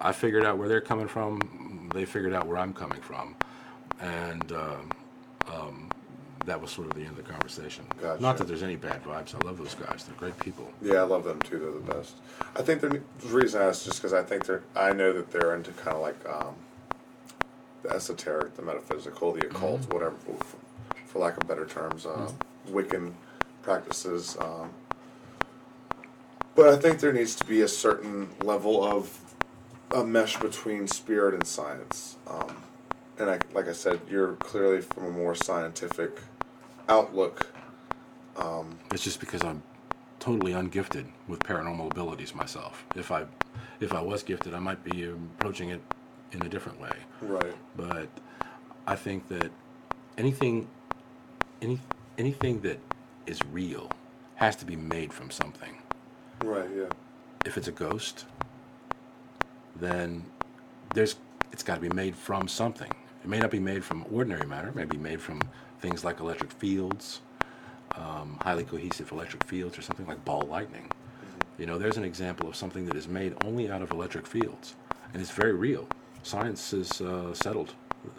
[0.00, 1.90] I figured out where they're coming from.
[1.94, 3.36] They figured out where I'm coming from.
[4.00, 4.90] And um,
[5.52, 5.90] um,
[6.46, 7.84] that was sort of the end of the conversation.
[8.00, 8.22] Gotcha.
[8.22, 9.34] Not that there's any bad vibes.
[9.34, 10.04] I love those guys.
[10.04, 10.70] They're great people.
[10.82, 11.58] Yeah, I love them too.
[11.58, 12.16] They're the best.
[12.56, 14.62] I think the reason I asked just because I think they're.
[14.74, 16.54] I know that they're into kind of like um,
[17.82, 19.92] the esoteric, the metaphysical, the occult, Mm-hmm.
[19.94, 20.36] whatever, for,
[21.06, 22.30] for lack of better terms, uh,
[22.68, 23.12] Wiccan
[23.62, 24.36] practices.
[24.40, 24.70] Um,
[26.54, 29.18] but I think there needs to be a certain level of
[29.92, 32.16] a mesh between spirit and science.
[32.26, 32.56] Um,
[33.18, 36.18] and I, like I said, you're clearly from a more scientific
[36.90, 37.46] outlook.
[38.36, 39.62] Um, it's just because I'm
[40.18, 42.84] totally ungifted with paranormal abilities myself.
[42.94, 43.24] If I,
[43.80, 45.80] if I was gifted, I might be approaching it
[46.32, 46.92] in a different way.
[47.22, 47.54] Right.
[47.76, 48.08] but
[48.86, 49.50] I think that
[50.16, 50.68] anything,
[51.62, 51.78] any
[52.18, 52.78] anything that
[53.26, 53.90] is real
[54.36, 55.76] has to be made from something.
[56.42, 56.68] Right.
[56.74, 56.88] Yeah.
[57.44, 58.24] If it's a ghost,
[59.76, 60.24] then
[60.94, 61.16] there's
[61.52, 62.90] it's got to be made from something.
[63.22, 64.68] It may not be made from ordinary matter.
[64.68, 65.40] It may be made from
[65.80, 67.20] things like electric fields,
[67.96, 70.90] um, highly cohesive electric fields, or something like ball lightning.
[71.58, 74.76] You know, there's an example of something that is made only out of electric fields,
[75.12, 75.86] and it's very real.
[76.22, 77.74] Science is uh, settled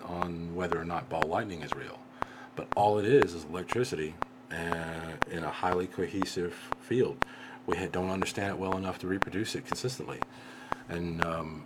[0.06, 2.00] on whether or not ball lightning is real,
[2.56, 4.16] but all it is is electricity
[4.52, 7.26] uh, in a highly cohesive field.
[7.66, 10.20] We don't understand it well enough to reproduce it consistently,
[10.90, 11.66] and um,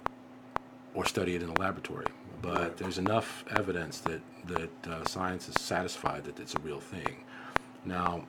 [0.94, 2.06] or study it in a laboratory.
[2.46, 7.24] But there's enough evidence that that uh, science is satisfied that it's a real thing.
[7.84, 8.28] Now,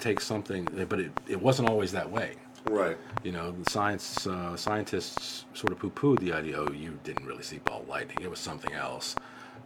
[0.00, 2.36] take something, but it, it wasn't always that way.
[2.64, 2.96] Right.
[3.22, 6.56] You know, the science uh, scientists sort of poo-pooed the idea.
[6.56, 9.16] Oh, you didn't really see ball lightning; it was something else.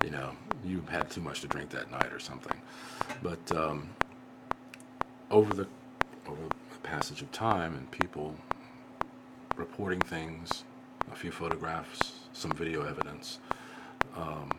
[0.05, 0.33] You know,
[0.65, 2.61] you had too much to drink that night or something.
[3.23, 3.89] But um,
[5.31, 5.69] over the
[6.27, 8.35] over the passage of time and people
[9.57, 10.65] reporting things,
[11.13, 13.39] a few photographs, some video evidence,
[14.17, 14.51] um,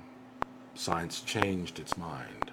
[0.76, 2.52] science changed its mind.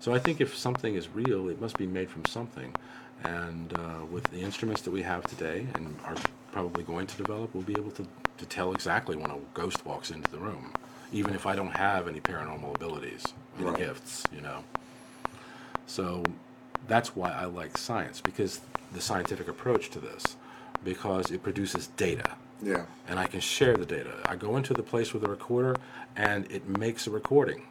[0.00, 2.74] So I think if something is real, it must be made from something.
[3.22, 6.16] And uh, with the instruments that we have today and are
[6.52, 8.06] probably going to develop, we'll be able to,
[8.38, 10.72] to tell exactly when a ghost walks into the room,
[11.12, 13.24] even if I don't have any paranormal abilities,
[13.58, 13.78] Right.
[13.78, 14.64] gifts, you know.
[15.86, 16.22] So
[16.86, 18.60] that's why I like science, because
[18.92, 20.36] the scientific approach to this,
[20.84, 22.32] because it produces data
[22.62, 22.86] Yeah.
[23.08, 24.14] and I can share the data.
[24.26, 25.76] I go into the place with a recorder
[26.16, 27.62] and it makes a recording.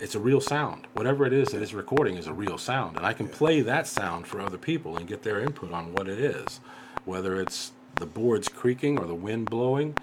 [0.00, 0.86] It's a real sound.
[0.92, 2.96] Whatever it is that is recording is a real sound.
[2.98, 6.06] And I can play that sound for other people and get their input on what
[6.08, 6.60] it is.
[7.06, 9.96] Whether it's the boards creaking or the wind blowing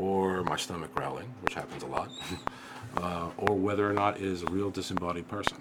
[0.00, 2.10] or my stomach growling, which happens a lot,
[2.96, 5.58] uh, or whether or not it is a real disembodied person,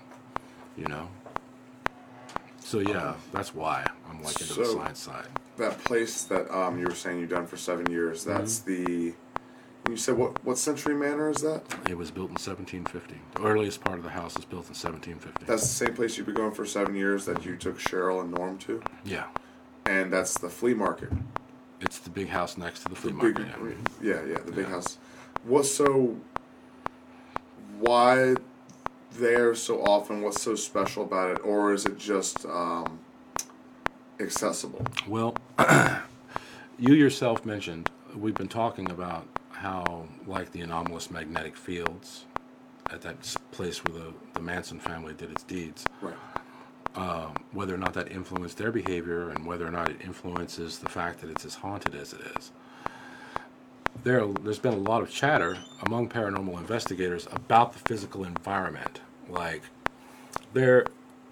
[0.76, 1.08] you know?
[2.60, 5.28] So, yeah, that's why I'm like into the science side.
[5.58, 8.24] That place that um, you were saying you've done for seven years.
[8.24, 8.84] That's Mm-hmm.
[9.06, 9.14] the.
[9.92, 10.44] You said what?
[10.44, 11.64] What Century Manor is that?
[11.88, 13.16] It was built in 1750.
[13.36, 15.46] The earliest part of the house was built in 1750.
[15.46, 18.32] That's the same place you've been going for seven years that you took Cheryl and
[18.32, 19.26] Norm to, yeah,
[19.86, 21.10] and that's the flea market.
[21.82, 23.48] it's the big house next to the flea Big, market.
[24.02, 24.16] yeah.
[24.16, 24.72] yeah, yeah, the big Yeah.
[24.72, 24.98] house.
[25.44, 26.18] What's so?
[27.80, 28.36] Why
[29.20, 30.22] there so often?
[30.24, 32.98] What's so special about it, or is it just um,
[34.20, 34.84] accessible?
[35.08, 35.36] Well,
[36.80, 42.26] you yourself mentioned we've been talking about how, like the anomalous magnetic fields
[42.92, 43.18] at that
[43.52, 46.16] place where the, the Manson family did its deeds, Right.
[46.96, 50.88] Um, whether or not that influenced their behavior and whether or not it influences the
[50.88, 52.52] fact that it's as haunted as it is.
[54.04, 59.02] There, there's been a lot of chatter among paranormal investigators about the physical environment.
[59.30, 59.64] Like,
[60.54, 60.86] there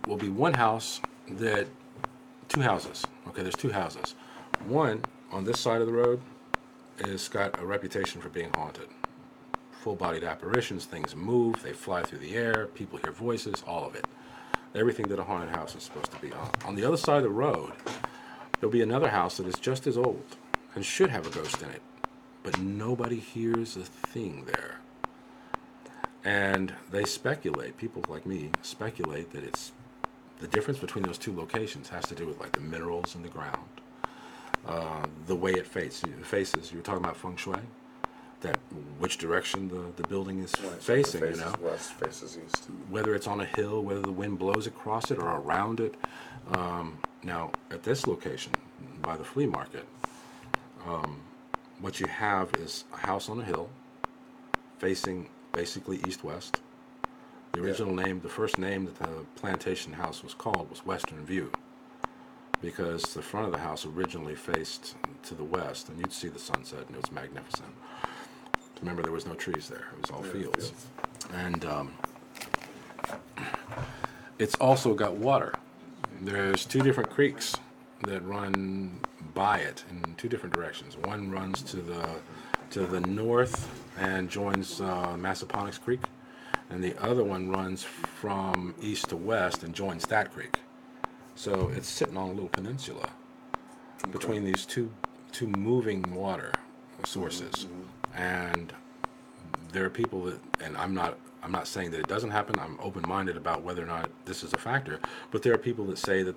[0.05, 0.99] will be one house
[1.29, 1.67] that,
[2.49, 3.05] two houses.
[3.27, 4.15] Okay, there's two houses.
[4.65, 6.21] One on this side of the road
[7.05, 8.87] has got a reputation for being haunted.
[9.71, 13.95] Full bodied apparitions, things move, they fly through the air, people hear voices, all of
[13.95, 14.05] it
[14.75, 16.49] everything that a haunted house is supposed to be on.
[16.65, 17.73] On the other side of the road,
[18.59, 20.25] there'll be another house that is just as old
[20.75, 21.81] and should have a ghost in it,
[22.41, 24.79] but nobody hears a thing there.
[26.23, 29.73] And they speculate, people like me speculate that it's
[30.39, 33.29] the difference between those two locations has to do with like the minerals in the
[33.29, 33.69] ground,
[34.67, 36.09] uh, the way it faces.
[36.23, 36.71] faces.
[36.71, 37.55] You were talking about feng shui,
[38.41, 38.57] that
[38.99, 42.65] which direction the, the building is facing, you know west, faces east.
[42.89, 45.95] whether it's on a hill, whether the wind blows across it or around it.
[46.53, 48.51] Um, now, at this location,
[49.01, 49.85] by the flea market,
[50.85, 51.21] um,
[51.79, 53.69] what you have is a house on a hill
[54.77, 56.59] facing basically east west.
[57.53, 61.51] The original name, the first name that the plantation house was called was Western View
[62.61, 66.39] because the front of the house originally faced to the west and you'd see the
[66.39, 67.69] sunset and it was magnificent.
[68.81, 70.69] Remember, there was no trees there, it was all Yeah, fields.
[70.69, 70.87] fields.
[71.35, 71.93] And um,
[74.39, 75.53] it's also got water.
[76.21, 77.55] There's two different creeks
[78.07, 78.99] that run
[79.35, 80.97] by it in two different directions.
[80.97, 82.03] One runs to the
[82.71, 86.01] to the north and joins uh, Massaponax Creek,
[86.73, 90.59] and the other one runs from east to west and joins that creek.
[91.35, 93.11] So it's sitting on a little peninsula
[94.11, 94.91] between these two
[95.31, 96.51] two moving water
[97.05, 97.67] sources,
[98.15, 98.73] and
[99.71, 102.59] there are people that, and I'm not, I'm not saying that it doesn't happen.
[102.59, 104.99] I'm open-minded about whether or not this is a factor.
[105.31, 106.35] But there are people that say that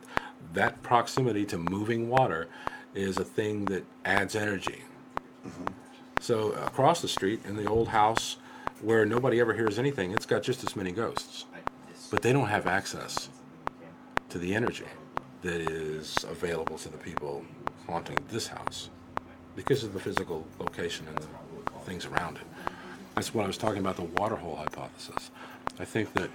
[0.55, 2.49] that proximity to moving water
[2.95, 4.83] is a thing that adds energy.
[5.47, 5.67] Mm-hmm.
[6.21, 8.39] So across the street in the old house,
[8.83, 11.47] where nobody ever hears anything, it's got just as many ghosts,
[12.11, 13.29] but they don't have access
[14.29, 14.87] to the energy
[15.43, 17.45] that is available to the people
[17.87, 18.91] haunting this house
[19.55, 21.27] because of the physical location and the
[21.87, 22.43] things around it.
[23.15, 25.31] That's what I was talking about the water hole hypothesis.
[25.79, 26.29] I think that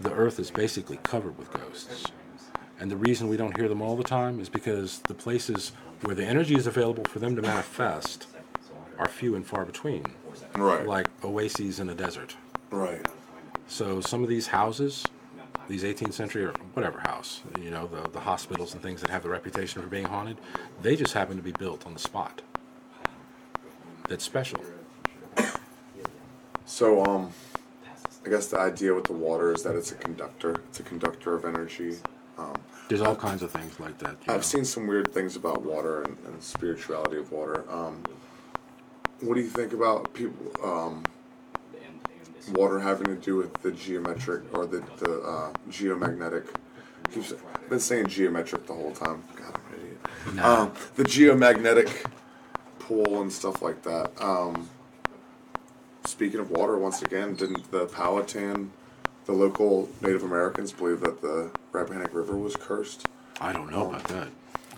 [0.00, 2.06] the earth is basically covered with ghosts.
[2.80, 6.14] And the reason we don't hear them all the time is because the places where
[6.14, 8.26] the energy is available for them to manifest
[8.98, 10.04] are few and far between,
[10.56, 10.86] Right.
[10.86, 12.36] like oases in a desert.
[12.70, 13.06] right.
[13.66, 15.04] So some of these houses
[15.68, 19.22] these 18th century or whatever house, you know, the, the hospitals and things that have
[19.22, 20.36] the reputation for being haunted,
[20.82, 22.42] they just happen to be built on the spot.
[24.08, 24.60] That's special.
[26.66, 27.30] So, um,
[28.24, 30.62] I guess the idea with the water is that it's a conductor.
[30.68, 31.96] It's a conductor of energy.
[32.38, 32.54] Um,
[32.88, 34.16] There's all kinds of things like that.
[34.28, 37.64] I've seen some weird things about water and, and spirituality of water.
[37.70, 38.02] Um,
[39.20, 40.52] what do you think about people?
[40.62, 41.04] Um,
[42.52, 46.46] water having to do with the geometric or the the uh, geomagnetic.
[47.12, 49.22] Keeps, I've been saying geometric the whole time.
[49.36, 50.44] God, I'm an idiot.
[50.44, 52.06] Um, the geomagnetic
[52.78, 54.10] pool and stuff like that.
[54.20, 54.68] Um,
[56.04, 58.72] speaking of water, once again, didn't the Powhatan,
[59.26, 63.06] the local Native Americans, believe that the Rappahannock River was cursed?
[63.40, 64.28] I don't know about that.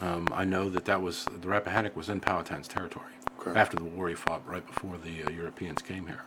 [0.00, 3.12] Um, I know that that was the Rappahannock was in Powhatan's territory
[3.46, 3.58] Okay.
[3.58, 6.22] after the war he fought right before the uh, Europeans came here.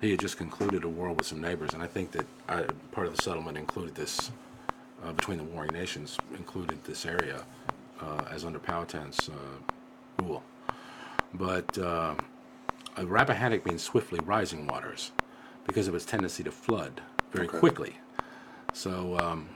[0.00, 2.62] He had just concluded a war with some neighbors, and I think that uh,
[2.92, 4.30] part of the settlement included this
[5.04, 7.42] uh, between the warring nations included this area
[8.00, 10.42] uh, as under Powhatan's uh, rule.
[11.34, 12.14] But uh,
[12.96, 15.12] a Rappahannock means swiftly rising waters
[15.66, 17.00] because of its tendency to flood
[17.32, 17.58] very Okay.
[17.58, 17.96] quickly.
[18.72, 19.48] So um,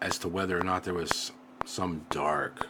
[0.00, 1.32] as to whether or not there was
[1.64, 2.68] some dark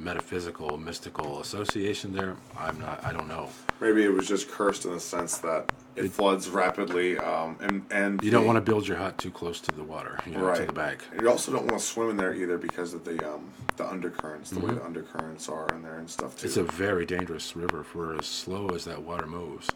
[0.00, 3.48] metaphysical mystical association there i'm not i don't know
[3.80, 8.20] Maybe it was just cursed in the sense that it floods rapidly, um, and and
[8.24, 10.56] you don't want to build your hut too close to the water you know right
[10.56, 13.04] to the bank And you also don't want to swim in there either because of
[13.04, 16.48] the um, the undercurrents, the way the undercurrents are in there and stuff too.
[16.48, 16.60] Mm-hmm.
[16.60, 19.68] it's a very dangerous river for as slow as that water moves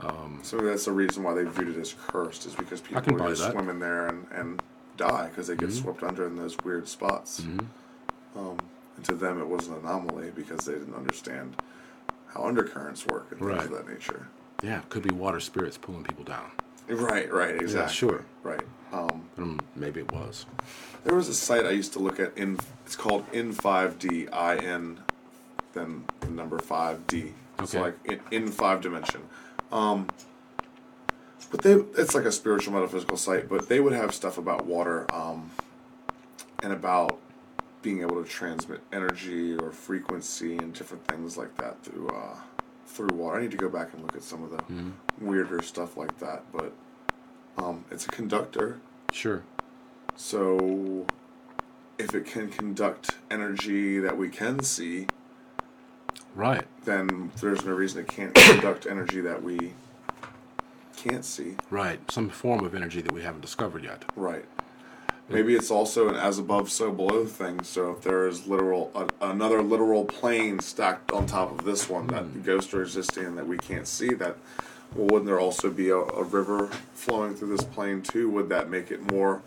[0.00, 3.18] Um, so that's the reason why they viewed it as cursed, is because people can
[3.18, 4.62] would swim in there and, and
[4.96, 5.82] die because they get Mm-hmm.
[5.82, 7.42] swept under in those weird spots.
[8.36, 8.58] Um,
[8.98, 11.54] and to them, it was an anomaly because they didn't understand
[12.34, 13.86] how undercurrents work and things of Right.
[13.86, 14.26] that nature.
[14.60, 16.50] yeah it could be water spirits pulling people down
[16.88, 17.94] Right, right, exactly.
[17.94, 18.24] sure.
[18.42, 18.64] Right.
[18.92, 20.46] Um, um, maybe it was
[21.04, 24.98] There was a site I used to look at in it's called in5D I N
[25.74, 27.32] then the number 5D.
[27.60, 27.80] It's Okay.
[27.84, 29.22] like in, in five dimension.
[29.70, 30.08] Um
[31.52, 35.06] but they it's like a spiritual metaphysical site, but they would have stuff about water
[35.14, 35.50] um
[36.62, 37.20] and about
[37.88, 42.36] being able to transmit energy or frequency and different things like that through uh
[42.86, 43.38] through water.
[43.38, 44.62] I need to go back and look at some of the
[45.18, 46.74] weirder stuff like that, but
[47.56, 48.78] um it's a conductor
[49.10, 49.42] sure
[50.16, 51.06] so,
[51.96, 55.06] if it can conduct energy that we can see,
[56.34, 59.72] right then there's no reason it can't conduct energy that we
[60.96, 61.54] can't see.
[61.70, 64.44] right some form of energy that we haven't discovered yet Right.
[65.30, 67.62] Maybe it's also an as above, so below thing.
[67.62, 72.06] So if there is literal a, another literal plane stacked on top of this one
[72.08, 74.38] that the ghosts are existing and that we can't see, that
[74.94, 78.30] well, wouldn't there also be a, a river flowing through this plane too?
[78.30, 79.42] Would that make it more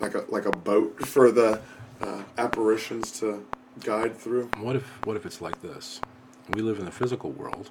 [0.00, 1.60] like a like a boat for the
[2.00, 3.44] uh, apparitions to
[3.80, 4.50] guide through?
[4.58, 6.00] What if what if it's like this?
[6.54, 7.70] We live in the physical world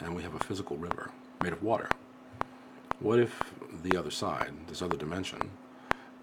[0.00, 1.10] and we have a physical river
[1.42, 1.88] made of water.
[2.98, 3.42] What if
[3.82, 5.50] the other side, this other dimension,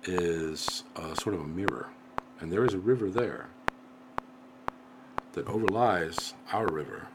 [0.08, 1.90] is uh, sort of a mirror
[2.40, 3.50] and there is a river there
[5.34, 7.08] that overlies our river,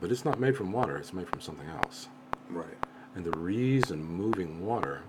[0.00, 2.08] but it's not made from water, it's made from something else.
[2.48, 2.78] Right.
[3.14, 5.02] And the reason moving water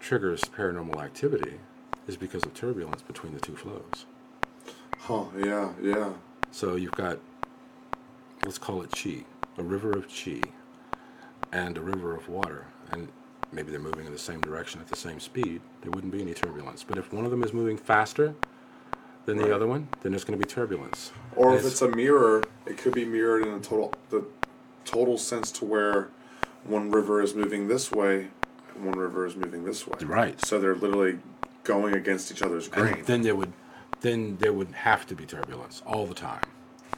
[0.00, 1.60] triggers paranormal activity
[2.06, 4.06] is because of turbulence between the two flows.
[4.98, 5.24] Huh.
[5.38, 5.72] Yeah.
[5.80, 6.12] Yeah.
[6.50, 7.18] So you've got,
[8.44, 9.24] let's call it chi,
[9.56, 10.40] a river of chi,
[11.52, 13.08] and a river of water, and
[13.52, 15.60] maybe they're moving in the same direction at the same speed.
[15.82, 16.82] There wouldn't be any turbulence.
[16.82, 18.34] But if one of them is moving faster
[19.26, 19.48] than Right.
[19.48, 21.12] the other one, then there's going to be turbulence.
[21.36, 24.24] Or And if it's a mirror, it could be mirrored in a total the
[24.84, 26.08] total sense to where
[26.64, 28.28] one river is moving this way,
[28.74, 29.98] and one river is moving this way.
[30.04, 30.44] Right.
[30.44, 31.18] So they're literally
[31.62, 32.94] going against each other's grain.
[32.94, 33.52] and then there would,
[34.00, 36.42] then there would have to be turbulence all the time.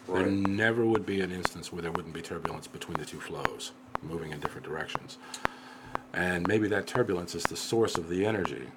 [0.08, 3.72] There never would be an instance where there wouldn't be turbulence between the two flows,
[4.02, 5.16] moving in different directions.
[6.14, 8.68] And maybe that turbulence is the source of the energy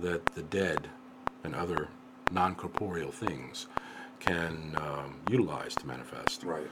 [0.00, 0.88] that the dead
[1.44, 1.88] and other
[2.32, 3.66] non corporeal things
[4.18, 6.42] can um, utilize to manifest.
[6.42, 6.66] right.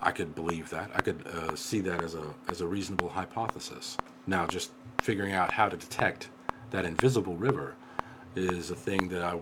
[0.00, 0.92] I could believe that.
[0.94, 3.96] I could uh, see that as a as a reasonable hypothesis.
[4.28, 4.70] Now, just
[5.02, 6.30] figuring out how to detect
[6.70, 7.74] that invisible river
[8.36, 9.38] is a thing that I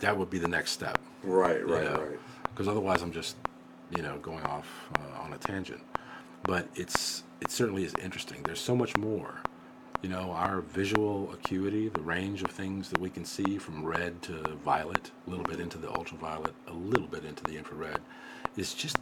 [0.00, 0.98] that would be the next step.
[1.22, 1.64] Right.
[1.64, 1.88] Right.
[1.88, 2.18] Right.
[2.42, 3.36] Because otherwise, I'm just
[3.94, 5.80] you know going off uh, on a tangent.
[6.42, 8.42] But it's it certainly is interesting.
[8.42, 9.40] There's so much more.
[10.04, 14.20] You know, our visual acuity, the range of things that we can see from red
[14.24, 18.02] to violet, a little bit into the ultraviolet, a little bit into the infrared,
[18.54, 18.98] is just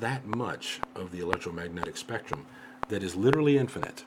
[0.00, 2.44] that much of the electromagnetic spectrum
[2.88, 4.04] that is literally infinite.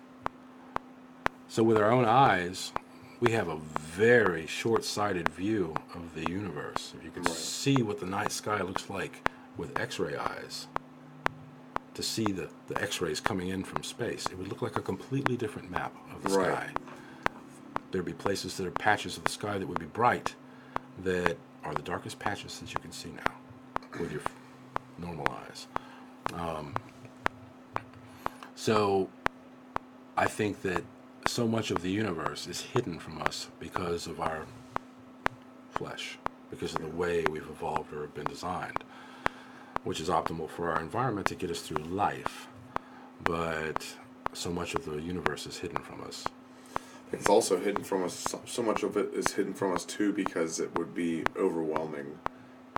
[1.47, 2.73] So, with our own eyes,
[3.21, 6.93] we have a very short sighted view of the universe.
[6.97, 7.37] If you could Right.
[7.37, 9.25] see what the night sky looks like
[9.55, 10.67] with X ray eyes,
[11.95, 14.81] to see the, the X rays coming in from space, it would look like a
[14.81, 16.51] completely different map of the Right.
[16.51, 16.69] sky.
[17.91, 20.35] There'd be places that are patches of the sky that would be bright
[21.03, 24.21] that are the darkest patches that you can see now with your
[24.97, 25.67] normal eyes.
[26.33, 26.73] Um,
[28.55, 29.09] so
[30.17, 30.83] I think that
[31.27, 34.45] so much of the universe is hidden from us because of our
[35.71, 36.17] flesh,
[36.49, 38.83] because of the way we've evolved or been designed,
[39.85, 42.47] which is optimal for our environment to get us through life.
[43.23, 43.85] But
[44.33, 46.25] so much of the universe is hidden from us.
[47.11, 48.35] It's also hidden from us.
[48.45, 52.17] So, much of it is hidden from us too because it would be overwhelming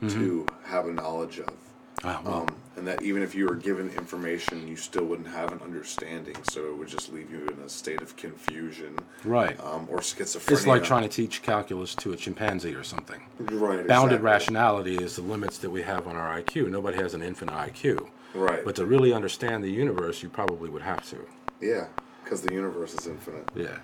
[0.02, 0.10] mm-hmm.
[0.10, 1.54] to have a knowledge of.
[2.04, 5.60] Well, Um, and that even if you were given information, you still wouldn't have an
[5.64, 6.36] understanding.
[6.44, 9.60] So it would just leave you in a state of confusion right.
[9.64, 10.52] um, or schizophrenia.
[10.52, 13.22] It's like trying to teach calculus to a chimpanzee or something.
[13.40, 14.18] right, Bounded exactly.
[14.20, 16.70] rationality is the limits that we have on our IQ.
[16.70, 18.08] Nobody has an infinite IQ.
[18.36, 18.64] Right.
[18.64, 21.18] But to really understand the universe, you probably would have to.
[21.62, 21.88] yeah,
[22.24, 23.50] because the universe is infinite.
[23.56, 23.80] Yeah.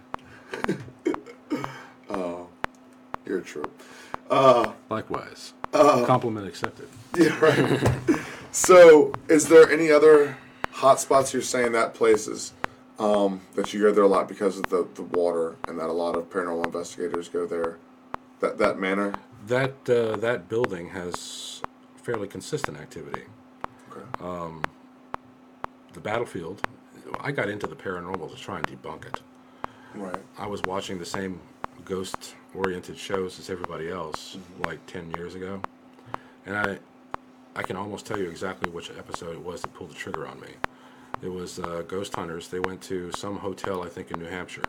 [2.09, 2.69] Oh, uh,
[3.25, 3.65] You're true.
[4.89, 5.53] Likewise.
[5.73, 6.87] Uh, Compliment accepted.
[7.17, 8.19] Yeah, right.
[8.51, 10.37] so, is there any other
[10.71, 12.53] hot spots you're saying that places
[12.99, 15.93] um, that you go there a lot because of the, the water and that a
[15.93, 17.77] lot of paranormal investigators go there?
[18.39, 19.15] That that manor.
[19.47, 21.61] That uh, that building has
[21.95, 23.23] fairly consistent activity.
[23.91, 24.59] Okay.
[25.93, 26.61] The battlefield.
[27.19, 29.21] I got into the paranormal to try and debunk it.
[29.93, 30.17] right.
[30.37, 31.39] I was watching the same
[31.85, 35.61] ghost-oriented shows as everybody else, like ten years ago,
[36.45, 36.79] and I,
[37.55, 40.39] I can almost tell you exactly which episode it was that pulled the trigger on
[40.39, 40.49] me.
[41.21, 42.47] It was uh, Ghost Hunters.
[42.49, 44.65] They went to some hotel, I think, in New Hampshire,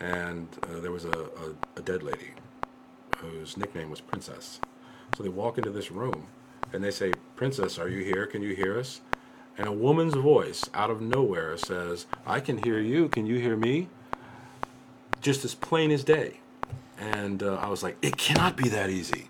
[0.00, 2.32] and uh, there was a, a, a dead lady
[3.18, 4.60] whose nickname was Princess.
[5.16, 6.26] So they walk into this room,
[6.72, 8.26] and they say, "Princess, are you here?
[8.26, 9.00] Can you hear us?"
[9.58, 13.08] And a woman's voice out of nowhere says, "I can hear you.
[13.08, 13.88] Can you hear me?"
[15.22, 16.40] Just as plain as day.
[16.98, 19.28] And uh, I was like, it cannot be that easy.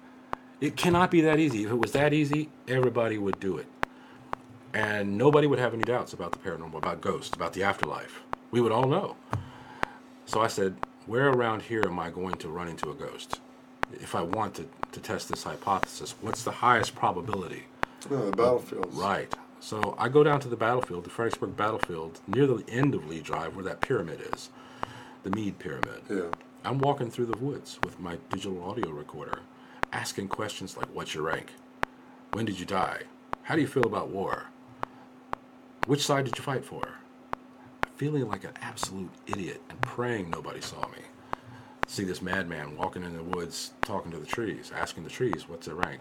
[0.60, 1.64] It cannot be that easy.
[1.64, 3.66] If it was that easy, everybody would do it.
[4.74, 8.22] And nobody would have any doubts about the paranormal, about ghosts, about the afterlife.
[8.50, 9.16] We would all know.
[10.24, 13.40] So I said, where around here am I going to run into a ghost?
[13.92, 17.64] If I want to, to test this hypothesis, what's the highest probability?
[18.10, 18.96] No, the battlefields.
[18.96, 19.32] Right.
[19.60, 23.20] So I go down to the battlefield, the Fredericksburg battlefield, near the end of Lee
[23.20, 24.50] Drive, where that pyramid is,
[25.22, 26.02] the Meade Pyramid.
[26.08, 26.30] Yeah.
[26.64, 29.40] I'm walking through the woods with my digital audio recorder,
[29.92, 31.52] asking questions like, "What's your rank?
[32.32, 33.02] When did you die?
[33.42, 34.46] How do you feel about war?
[35.86, 36.82] Which side did you fight for?"
[37.96, 40.98] Feeling like an absolute idiot and praying nobody saw me.
[41.86, 45.66] See this madman walking in the woods, talking to the trees, asking the trees, "What's
[45.66, 46.00] their rank?"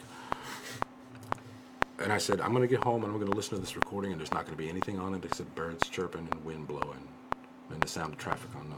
[2.00, 3.76] And I said, I'm going to get home and I'm going to listen to this
[3.76, 6.68] recording, and there's not going to be anything on it except birds chirping and wind
[6.68, 7.08] blowing
[7.70, 8.76] and the sound of traffic on the,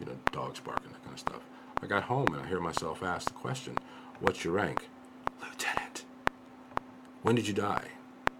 [0.00, 1.40] you know, dogs barking, that kind of stuff.
[1.82, 3.76] I got home and I hear myself ask the question,
[4.20, 4.88] What's your rank?
[5.42, 6.04] Lieutenant.
[7.22, 7.88] When did you die?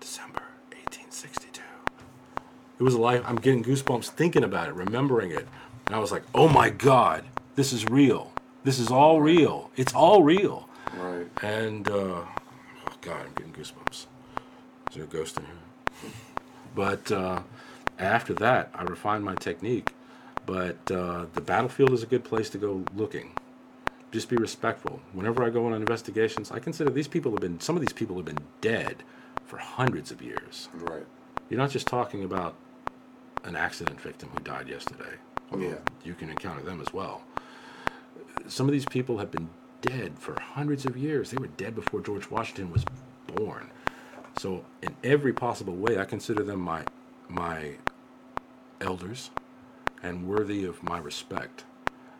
[0.01, 0.43] December
[0.73, 1.63] 1862.
[2.79, 5.47] It was a life, I'm getting goosebumps thinking about it, remembering it.
[5.87, 7.25] And I was like, Oh my God,
[7.55, 8.33] this is real.
[8.65, 9.71] This is all real.
[9.77, 10.69] It's all real.
[10.97, 11.27] Right.
[11.43, 12.27] And, uh, oh
[13.01, 14.07] God, I'm getting goosebumps.
[14.91, 16.11] Is there a ghost in here?
[16.75, 17.41] But uh,
[17.99, 19.95] after that, I refined my technique.
[20.47, 23.33] But uh, the battlefield is a good place to go looking.
[24.13, 25.01] Just be respectful.
[25.13, 28.17] Whenever I go on investigations, I consider these people have been, some of these people
[28.17, 29.03] have been dead
[29.45, 30.69] for hundreds of years.
[30.73, 31.05] Right.
[31.51, 32.55] You're not just talking about
[33.45, 35.17] an accident victim who died yesterday.
[35.51, 35.75] although Yeah.
[36.05, 37.23] You can encounter them as well.
[38.47, 39.49] Some of these people have been
[39.83, 41.31] dead for hundreds of years.
[41.31, 42.85] They were dead before George Washington was
[43.35, 43.71] born.
[44.39, 46.85] So in every possible way, I consider them my
[47.29, 47.73] my
[48.81, 49.31] elders
[50.03, 51.65] and worthy of my respect.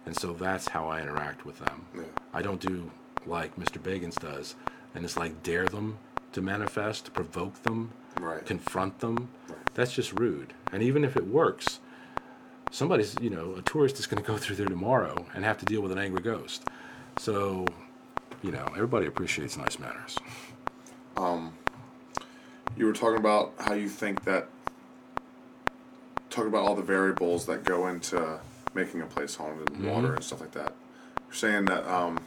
[0.05, 1.87] And so that's how I interact with them.
[1.95, 2.03] Yeah.
[2.33, 2.91] I don't do
[3.27, 3.81] like Mr.
[3.81, 4.55] Bagans does,
[4.95, 5.99] and it's like dare them
[6.33, 8.45] to manifest, provoke them, Right.
[8.47, 9.29] confront them.
[9.75, 10.55] That's just rude.
[10.73, 11.81] And even if it works,
[12.71, 15.65] somebody's, you know, a tourist is going to go through there tomorrow and have to
[15.65, 16.65] deal with an angry ghost.
[17.19, 17.67] So,
[18.43, 20.17] you know, everybody appreciates nice manners.
[21.17, 21.53] Um,
[22.77, 24.49] you were talking about how you think that.
[26.37, 28.39] Talking about all the variables that go into
[28.75, 30.75] making a place haunted, and water and stuff like that.
[31.29, 32.21] You're saying that um,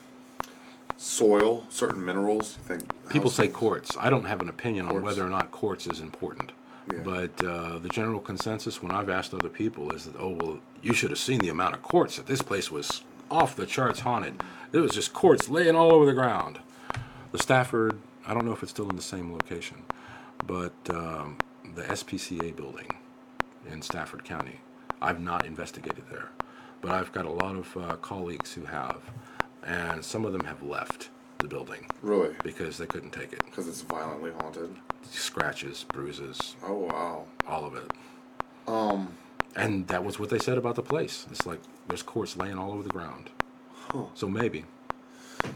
[0.98, 2.58] soil, certain minerals.
[2.58, 3.96] You think People say quartz.
[4.00, 6.54] I don't have an opinion on whether or not quartz is important.
[6.92, 7.02] Yeah.
[7.04, 10.96] But uh, the general consensus when I've asked other people is that, oh, well, you
[10.96, 14.42] should have seen the amount of quartz that this place was off the charts haunted.
[14.74, 16.58] It was just quartz laying all over the ground.
[17.32, 19.84] The Stafford, I don't know if it's still in the same location,
[20.48, 21.38] but um,
[21.76, 22.88] the SPCA building
[23.72, 24.60] in Stafford County,
[25.02, 26.30] I've not investigated there.
[26.82, 29.02] But I've got a lot of uh, colleagues who have,
[29.66, 31.10] and some of them have left
[31.40, 32.36] the building Really?
[32.44, 33.44] because they couldn't take it.
[33.46, 34.76] Because it's violently haunted.
[35.10, 37.26] Scratches, bruises, Oh wow.
[37.48, 37.92] all of it.
[38.68, 39.14] Um.
[39.56, 41.26] And that was what they said about the place.
[41.32, 43.30] It's like there's quartz laying all over the ground.
[44.14, 44.66] So maybe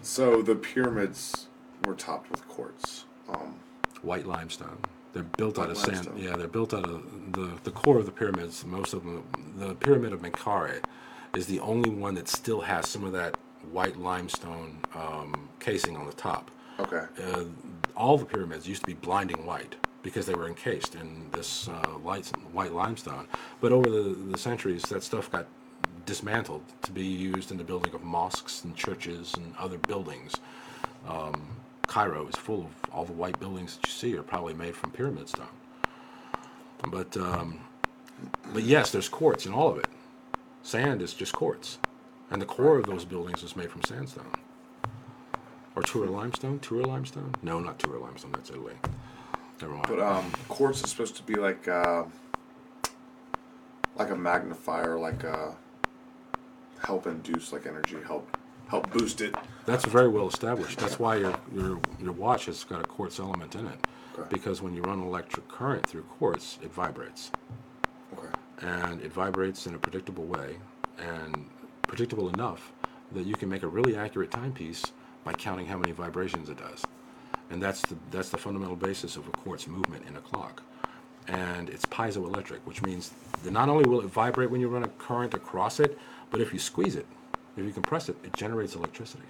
[0.01, 1.47] So the pyramids
[1.85, 3.05] were topped with quartz.
[3.29, 3.59] Um.
[4.01, 4.79] white limestone.
[5.13, 5.93] They're built out of sand.
[6.07, 6.17] limestone.
[6.17, 8.65] Yeah, they're built out of the the core of the pyramids.
[8.65, 9.23] Most of them,
[9.57, 10.81] the pyramid of Menkaure,
[11.35, 13.37] is the only one that still has some of that
[13.71, 16.51] white limestone um, casing on the top.
[16.79, 17.05] Okay.
[17.23, 17.43] uh,
[17.95, 21.97] all the pyramids used to be blinding white because they were encased in this uh,
[22.03, 23.27] light, white limestone.
[23.61, 25.45] But over the, the centuries, that stuff got
[26.05, 30.33] dismantled to be used in the building of mosques and churches and other buildings.
[31.07, 31.47] Um,
[31.93, 34.89] Cairo is full of all the white buildings that you see are probably made from
[34.89, 35.45] pyramid stone.
[36.89, 37.59] But um,
[38.51, 39.85] but yes, there's quartz in all of it.
[40.63, 41.77] Sand is just quartz,
[42.31, 44.25] and the core of those buildings is made from sandstone.
[45.75, 46.57] Or Tour limestone?
[46.57, 47.35] Tour limestone?
[47.43, 48.31] No, not Tour limestone.
[48.31, 48.73] That's Italy.
[49.61, 49.85] Never mind.
[49.87, 52.05] But um, quartz is supposed to be like uh,
[53.97, 55.55] like a magnifier, like a
[56.83, 58.35] help induce like energy, help
[58.73, 59.35] help boost it.
[59.67, 60.79] That's very well established.
[60.79, 63.79] That's why your your your watch has got a quartz element in it,
[64.17, 64.27] Okay.
[64.31, 67.31] because when you run electric current through quartz, it vibrates,
[68.17, 68.33] Okay.
[68.61, 70.57] and it vibrates in a predictable way,
[70.97, 71.31] and
[71.87, 72.61] predictable enough
[73.11, 74.83] that you can make a really accurate timepiece
[75.23, 76.83] by counting how many vibrations it does,
[77.51, 80.63] and that's the that's the fundamental basis of a quartz movement in a clock.
[81.27, 83.11] And it's piezoelectric, which means
[83.43, 85.91] that not only will it vibrate when you run a current across it,
[86.31, 87.05] but if you squeeze it,
[87.57, 89.23] if you compress it, it generates electricity.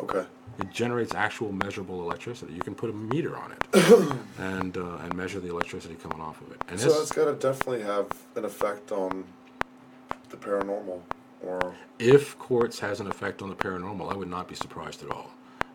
[0.00, 0.24] Okay.
[0.58, 2.54] It generates actual measurable electricity.
[2.54, 6.40] You can put a meter on it and uh, and measure the electricity coming off
[6.40, 6.62] of it.
[6.68, 9.24] And So that's got to definitely have an effect on
[10.30, 11.00] the paranormal,
[11.42, 15.10] or if quartz has an effect on the paranormal, I would not be surprised at
[15.10, 15.30] all,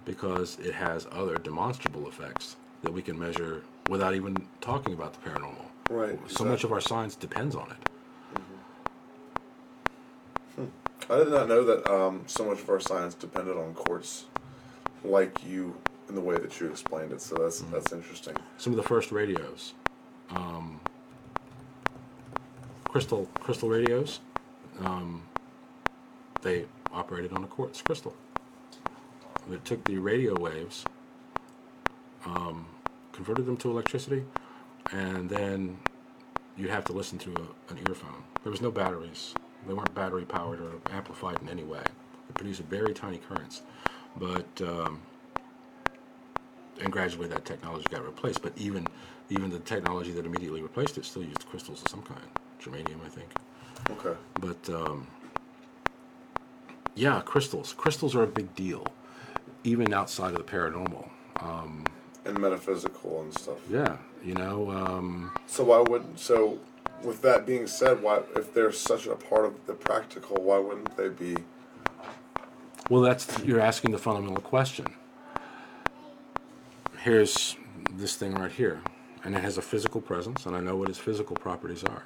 [0.06, 5.30] because it has other demonstrable effects that we can measure without even talking about the
[5.30, 5.66] paranormal.
[5.90, 6.20] right.
[6.28, 7.78] So much of our science depends on it.
[11.10, 14.26] I did not know that um, so much of our science depended on quartz,
[15.04, 15.76] like you
[16.10, 17.22] in the way that you explained it.
[17.22, 18.36] So that's that's interesting.
[18.58, 19.74] Some of the first radios,
[20.30, 20.80] um,
[22.86, 24.20] crystal crystal radios,
[24.84, 25.22] um,
[26.42, 28.16] they operated on a quartz crystal.
[29.52, 30.86] It took the radio waves,
[32.26, 32.66] um,
[33.12, 34.24] converted them to electricity,
[34.92, 35.78] and then
[36.58, 38.24] you'd have to listen through a, an earphone.
[38.44, 39.36] There was no batteries.
[39.68, 41.82] They weren't battery powered or amplified in any way.
[42.28, 43.62] They produced very tiny currents,
[44.18, 45.02] but um,
[46.82, 48.42] and gradually that technology got replaced.
[48.42, 48.88] But even
[49.30, 52.22] even the technology that immediately replaced it still used crystals of some kind,
[52.62, 53.30] germanium, I think.
[53.92, 54.18] Okay.
[54.40, 55.08] But um,
[56.96, 57.74] yeah, crystals.
[57.74, 58.86] Crystals are a big deal,
[59.64, 61.10] even outside of the paranormal.
[61.42, 61.84] Um,
[62.24, 63.58] And metaphysical and stuff.
[63.70, 66.60] yeah, you know, um, So why wouldn't so?
[67.04, 70.98] With that being said, why if they're such a part of the practical, why wouldn't
[70.98, 71.38] they be?
[72.90, 74.88] Well, that's you're asking the fundamental question.
[77.00, 77.56] Here's
[77.94, 78.82] this thing right here,
[79.24, 82.04] and it has a physical presence, and I know what its physical properties are.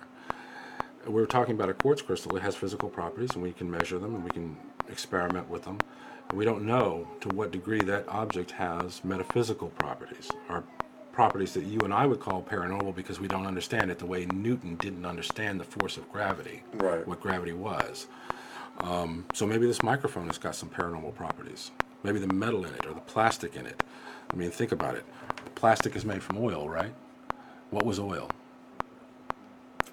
[1.07, 2.35] We're talking about a quartz crystal.
[2.35, 4.57] It has physical properties, and we can measure them, and we can
[4.89, 5.79] experiment with them.
[6.33, 10.63] We don't know to what degree that object has metaphysical properties, or
[11.11, 14.25] properties that you and I would call paranormal because we don't understand it the way
[14.27, 17.05] Newton didn't understand the force of gravity, Right.
[17.07, 18.07] what gravity was.
[19.33, 21.71] So maybe this microphone has got some paranormal properties.
[22.03, 23.83] Maybe the metal in it or the plastic in it.
[24.31, 25.03] I mean, think about it.
[25.55, 26.93] Plastic is made from oil, right?
[27.71, 28.29] What was oil?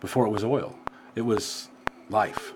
[0.00, 0.78] Before it was oil,
[1.14, 1.68] it was
[2.10, 2.52] life.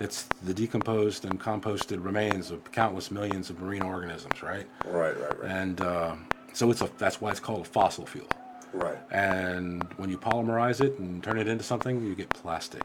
[0.00, 4.66] It's the decomposed and composted remains of countless millions of marine organisms, right?
[4.86, 6.16] Right, right, right, And uh,
[6.52, 8.28] so it's a that's why it's called a fossil fuel.
[8.72, 8.98] right.
[9.10, 12.84] And when you polymerize it and turn it into something, you get plastic.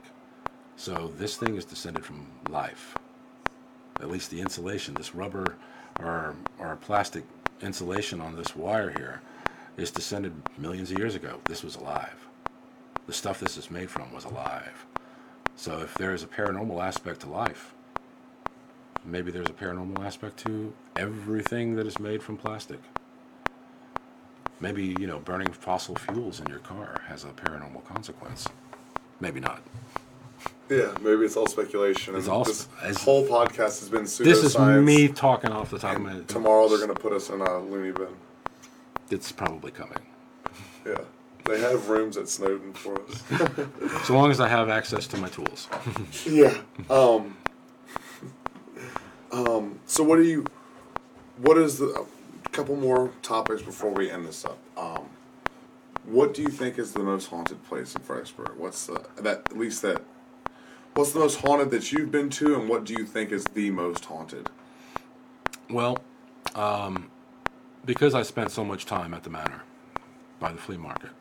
[0.78, 2.96] So this thing is descended from life.
[4.02, 5.56] At least the insulation, this rubber
[6.00, 7.24] or, or plastic
[7.62, 9.22] insulation on this wire here,
[9.78, 11.40] is descended millions of years ago.
[11.46, 12.28] This was alive.
[13.08, 14.86] The stuff this is made from was alive.
[15.56, 17.74] So if there is a paranormal aspect to life,
[19.06, 22.80] maybe there's a paranormal aspect to everything that is made from plastic.
[24.66, 28.48] Maybe you know burning fossil fuels in your car has a paranormal consequence.
[29.20, 29.62] Maybe not.
[30.72, 32.16] Yeah, maybe it's all speculation.
[32.16, 32.68] It's all this
[32.98, 34.24] whole podcast has been pseudoscience.
[34.24, 36.28] This is me talking off the top of my head.
[36.28, 38.08] tomorrow they're gonna put us in a loony bin.
[39.12, 40.00] It's probably coming.
[40.84, 41.02] Yeah,
[41.46, 43.24] they have rooms at Snowden for us.
[44.06, 45.68] So long as I have access to my tools.
[46.26, 46.58] yeah.
[46.90, 47.38] Um.
[49.32, 49.80] Um.
[49.86, 50.44] So what do you?
[51.38, 52.06] What is the?
[52.56, 54.58] Couple more topics before we end this up.
[54.78, 55.10] Um.
[56.06, 58.52] What do you think is the most haunted place in Fredericksburg?
[58.58, 60.02] What's the that at least that?
[60.94, 63.72] What's the most haunted that you've been to, and what do you think is the
[63.72, 64.50] most haunted?
[65.70, 65.98] Well,
[66.56, 67.12] um,
[67.86, 69.64] because I spent so much time at the manor
[70.40, 71.12] by the flea market,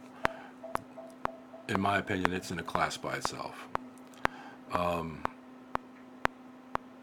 [1.69, 3.67] in my opinion, it's in a class by itself.
[4.73, 5.23] Um,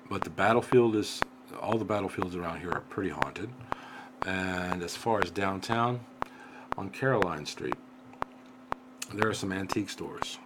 [0.09, 1.19] but the battlefield is,
[1.61, 3.49] all the battlefields around here are pretty haunted.
[4.25, 5.99] And as far as downtown,
[6.77, 7.75] on Caroline Street,
[9.13, 10.37] there are some antique stores.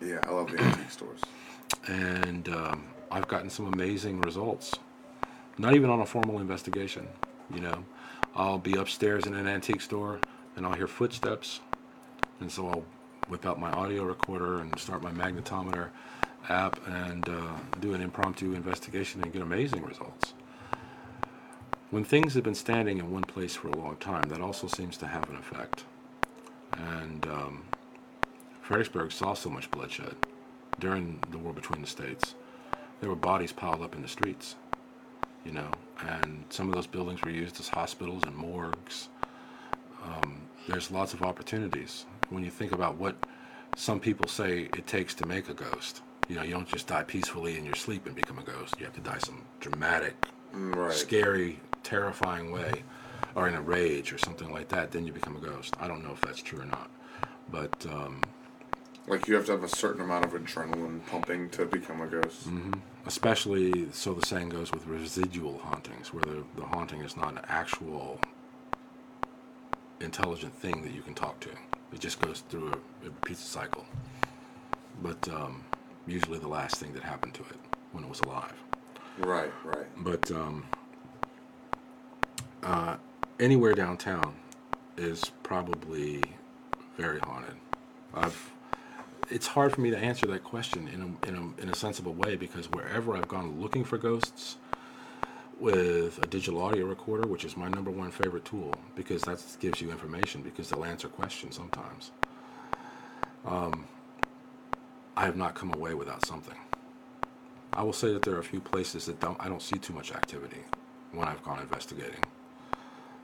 [0.00, 1.20] Yeah, I love the antique stores.
[1.86, 4.74] and um, I've gotten some amazing results.
[5.58, 7.06] Not even on a formal investigation,
[7.54, 7.84] you know.
[8.34, 10.18] I'll be upstairs in an antique store
[10.56, 11.60] and I'll hear footsteps,
[12.40, 12.84] and so I'll
[13.28, 15.88] whip out my audio recorder and start my magnetometer
[16.48, 20.34] app and uh, do an impromptu investigation and get amazing results.
[21.92, 24.96] When things have been standing in one place for a long time, that also seems
[24.96, 25.84] to have an effect.
[26.78, 27.62] And um,
[28.62, 30.16] Fredericksburg saw so much bloodshed
[30.80, 32.34] during the war between the states.
[33.00, 34.54] There were bodies piled up in the streets,
[35.44, 35.70] you know,
[36.00, 39.10] and some of those buildings were used as hospitals and morgues.
[40.02, 42.06] Um, there's lots of opportunities.
[42.30, 43.16] When you think about what
[43.76, 47.02] some people say it takes to make a ghost, you know, you don't just die
[47.02, 48.76] peacefully in your sleep and become a ghost.
[48.78, 50.14] You have to die some dramatic,
[50.54, 50.92] Mm, Right.
[50.92, 52.84] scary, terrifying way,
[53.34, 54.90] or in a rage or something like that.
[54.90, 55.74] Then you become a ghost.
[55.80, 56.90] I don't know if that's true or not,
[57.50, 58.20] but um,
[59.06, 62.48] Like you have to have a certain amount of adrenaline pumping to become a ghost.
[63.06, 67.40] especially so the saying goes with residual hauntings where the, the haunting is not an
[67.48, 68.20] actual
[70.00, 71.48] intelligent thing that you can talk to
[71.92, 72.72] it just goes through a,
[73.06, 73.84] it repeats a cycle
[75.02, 75.62] but um,
[76.06, 77.56] usually the last thing that happened to it
[77.92, 78.54] when it was alive
[79.18, 79.86] Right, right.
[79.98, 80.64] but um,
[82.62, 82.96] uh,
[83.40, 84.34] anywhere downtown
[84.96, 86.22] is probably
[86.96, 87.56] very haunted.
[88.14, 88.52] I've
[89.30, 92.12] it's hard for me to answer that question in a, in a, in a sensible
[92.12, 94.58] way because wherever I've gone looking for ghosts
[95.58, 99.80] with a digital audio recorder, which is my number one favorite tool because that gives
[99.80, 102.10] you information because they'll answer questions sometimes.
[103.46, 103.86] Um,
[105.16, 106.56] I have not come away without something.
[107.72, 109.94] I will say that there are a few places that don't I don't see too
[109.94, 110.62] much activity
[111.12, 112.20] when I've gone investigating.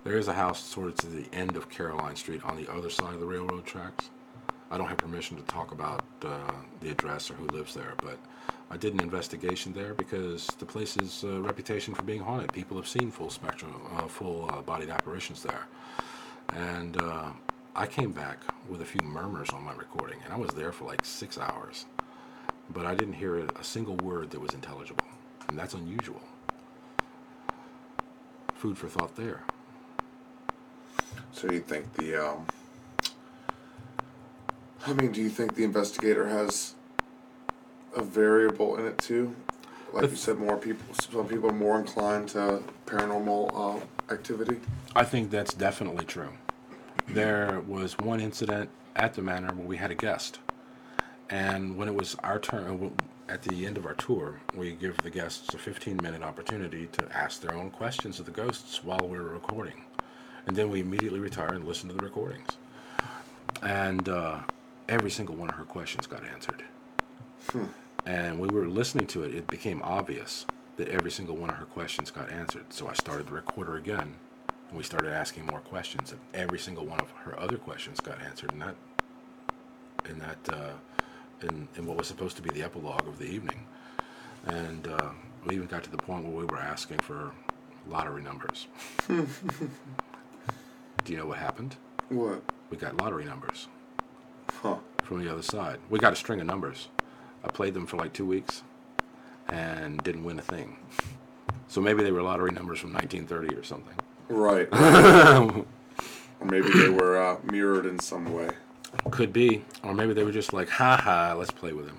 [0.05, 2.89] There is a house sort of to the end of Caroline Street on the other
[2.89, 4.11] side of the railroad tracks.
[4.71, 8.17] I don't have permission to talk about uh, the address or who lives there, but
[8.71, 12.53] I did an investigation there because the place's uh, reputation for being haunted.
[12.53, 15.67] People have seen full spectrum, uh, full uh, apparitions there.
[16.53, 17.33] And uh,
[17.75, 18.39] I came back
[18.69, 21.87] with a few murmurs on my recording, and I was there for like six hours.
[22.71, 25.07] But I didn't hear a, a single word that was intelligible,
[25.49, 26.23] and that's unusual.
[28.55, 29.43] Food for thought there.
[31.33, 32.47] So do you think the um
[34.87, 36.75] I mean, do you think the investigator has
[37.95, 39.35] a variable in it too?
[39.93, 40.95] Like you said, more people.
[40.95, 44.61] Some people are more inclined to paranormal uh, activity.
[44.95, 46.31] I think that's definitely true.
[47.09, 50.39] There was one incident at the manor where we had a guest,
[51.31, 52.93] and when it was our turn
[53.29, 57.07] uh, at the end of our tour, we give the guests a 15-minute opportunity to
[57.17, 59.85] ask their own questions of the ghosts while we were recording,
[60.49, 62.49] and then we immediately retire and listen to the recordings.
[63.63, 64.41] And uh,
[64.89, 66.65] every single one of her questions got answered.
[68.07, 70.47] And we were listening to it, it became obvious
[70.79, 72.65] that every single one of her questions got answered.
[72.71, 74.15] So I started the recorder again,
[74.71, 78.19] and we started asking more questions, and every single one of her other questions got
[78.23, 78.53] answered.
[78.53, 78.77] And that,
[80.09, 80.71] in that, uh,
[81.43, 83.67] in, in what was supposed to be the epilogue of the evening,
[84.47, 85.11] and uh,
[85.45, 87.33] we even got to the point where we were asking for
[87.87, 88.67] lottery numbers.
[91.09, 91.75] Do you know what happened?
[92.11, 92.43] What?
[92.69, 93.69] We got lottery numbers
[94.61, 94.77] Huh?
[95.03, 95.79] from the other side.
[95.89, 96.89] We got a string of numbers.
[97.43, 98.63] I played them for like two weeks
[99.49, 100.77] and didn't win a thing.
[101.67, 103.95] So maybe they were lottery numbers from 1930 or something.
[104.29, 104.69] Right.
[104.71, 105.65] or
[106.45, 108.51] maybe they were uh, mirrored in some way.
[109.11, 109.65] Could be.
[109.83, 111.97] Or maybe they were just like, ha ha, let's play with him.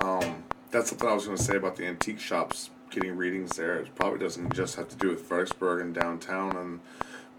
[0.00, 0.42] Um,
[0.72, 3.78] that's something I was going to say about the antique shops getting readings there.
[3.78, 6.80] It probably doesn't just have to do with Fredericksburg and downtown, and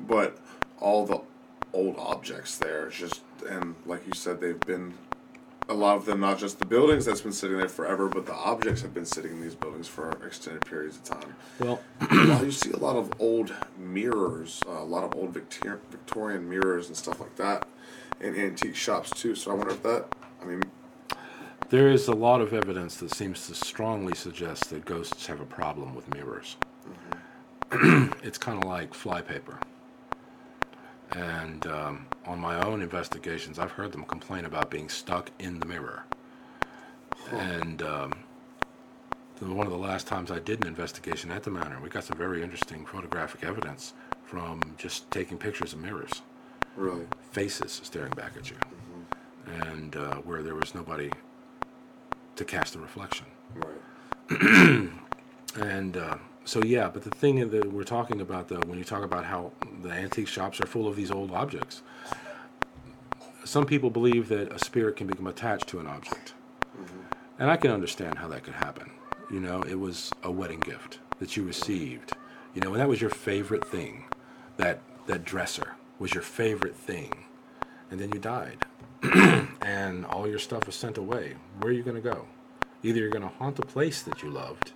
[0.08, 0.38] but
[0.80, 1.22] all the
[1.74, 2.90] old objects there.
[2.90, 4.94] Just and like you said, they've been
[5.70, 8.34] a lot of them, not just the buildings that's been sitting there forever, but the
[8.34, 11.36] objects have been sitting in these buildings for extended periods of time.
[11.60, 11.80] Well,
[12.12, 16.50] Well, you see a lot of old mirrors, uh, a lot of old Victor- Victorian
[16.50, 17.68] mirrors and stuff like that
[18.20, 19.36] in antique shops too.
[19.36, 20.08] So I wonder if that,
[20.42, 20.62] I mean,
[21.70, 25.46] there is a lot of evidence that seems to strongly suggest that ghosts have a
[25.46, 26.58] problem with mirrors.
[27.72, 29.58] it's kind of like flypaper.
[31.14, 35.66] And um, on my own investigations, I've heard them complain about being stuck in the
[35.66, 36.04] mirror.
[37.32, 38.14] And um,
[39.40, 42.04] the, one of the last times I did an investigation at the manor, we got
[42.04, 43.94] some very interesting photographic evidence
[44.24, 46.22] from just taking pictures of mirrors,
[46.78, 48.56] really, faces staring back at you,
[49.70, 51.12] and uh, where there was nobody
[52.38, 53.26] to cast a reflection.
[53.56, 54.90] right?
[55.60, 59.04] And uh, so, yeah, but the thing that we're talking about, though, when you talk
[59.04, 59.52] about how
[59.84, 61.84] the antique shops are full of these old objects,
[63.44, 66.34] some people believe that a spirit can become attached to an object.
[66.76, 67.00] Mm-hmm.
[67.40, 68.92] And I can understand how that could happen.
[69.32, 72.14] You know, it was a wedding gift that you received,
[72.54, 74.06] you know, and that was your favorite thing.
[74.58, 77.26] That, that dresser was your favorite thing.
[77.90, 78.66] And then you died.
[79.62, 81.36] and all your stuff was sent away.
[81.60, 82.28] Where are you going to go?
[82.84, 84.74] Either you're going to haunt a place that you loved,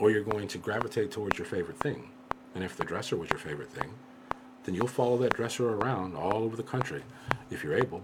[0.00, 2.08] or you're going to gravitate towards your favorite thing.
[2.54, 3.90] And if the dresser was your favorite thing,
[4.64, 7.02] then you'll follow that dresser around all over the country,
[7.50, 8.02] if you're able,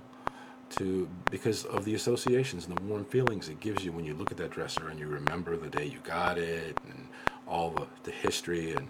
[0.70, 4.30] to because of the associations and the warm feelings it gives you when you look
[4.30, 7.08] at that dresser and you remember the day you got it and
[7.46, 8.88] all the, the history and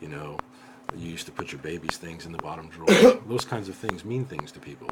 [0.00, 0.38] you know
[0.96, 3.20] you used to put your baby's things in the bottom drawer.
[3.28, 4.88] Those kinds of things mean things to people.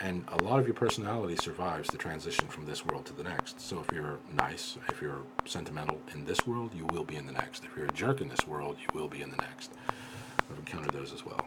[0.00, 3.60] And a lot of your personality survives the transition from this world to the next.
[3.60, 7.32] So if you're nice, if you're sentimental in this world, you will be in the
[7.32, 7.64] next.
[7.64, 9.72] If you're a jerk in this world, you will be in the next.
[10.50, 11.44] I've encountered those as well.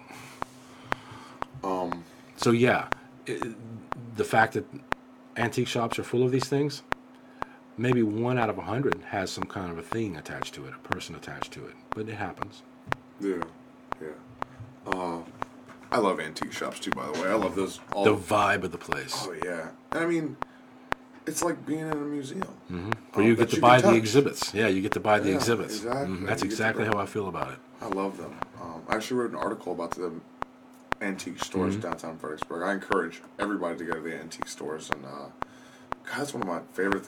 [1.64, 2.03] Um,
[2.36, 2.88] So yeah,
[3.28, 3.40] i
[4.15, 4.65] the fact that
[5.38, 6.84] antique shops are full of these things,
[7.78, 10.73] maybe one out of a hundred has some kind of a thing attached to it,
[10.73, 11.76] a person attached to it.
[11.91, 12.64] But it happens.
[13.22, 13.44] yeah,
[14.02, 14.07] yeah.
[14.88, 15.19] Uh,
[15.91, 16.91] I love antique shops too.
[16.91, 17.80] By the way, I love those.
[17.93, 19.27] All The vibe of the place.
[19.27, 20.38] oh yeah, I mean,
[21.27, 22.47] it's like being in a museum.
[23.13, 24.53] Where um, you get to you buy the exhibits.
[24.53, 25.76] Yeah, you get to buy the Yeah, exhibits.
[25.76, 26.15] exactly.
[26.18, 27.59] Mhm, That's You get to exactly how I feel about it.
[27.81, 28.34] I love them.
[28.61, 30.13] Um, I actually wrote an article about the
[31.01, 31.81] antique stores Mm-hmm.
[31.81, 32.63] downtown Fredericksburg.
[32.63, 35.26] I encourage everybody to go to the antique stores, and uh,
[36.05, 37.03] God, that's one of my favorite.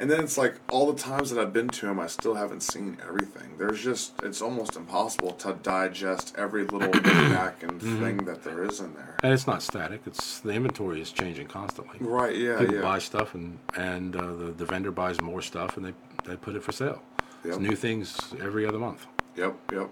[0.00, 2.62] And then it's like all the times that I've been to him, I still haven't
[2.62, 3.56] seen everything.
[3.58, 8.02] There's just it's almost impossible to digest every little back and Mm-hmm.
[8.04, 9.16] thing that there is in there.
[9.24, 10.02] And it's not static.
[10.06, 11.98] It's the inventory is changing constantly.
[12.00, 12.36] Right?
[12.36, 12.58] Yeah.
[12.58, 12.82] People yeah.
[12.82, 16.54] buy stuff, and and uh, the the vendor buys more stuff, and they they put
[16.54, 17.02] it for sale.
[17.44, 19.06] It's new things every other month.
[19.36, 19.56] Yep.
[19.72, 19.90] Yep.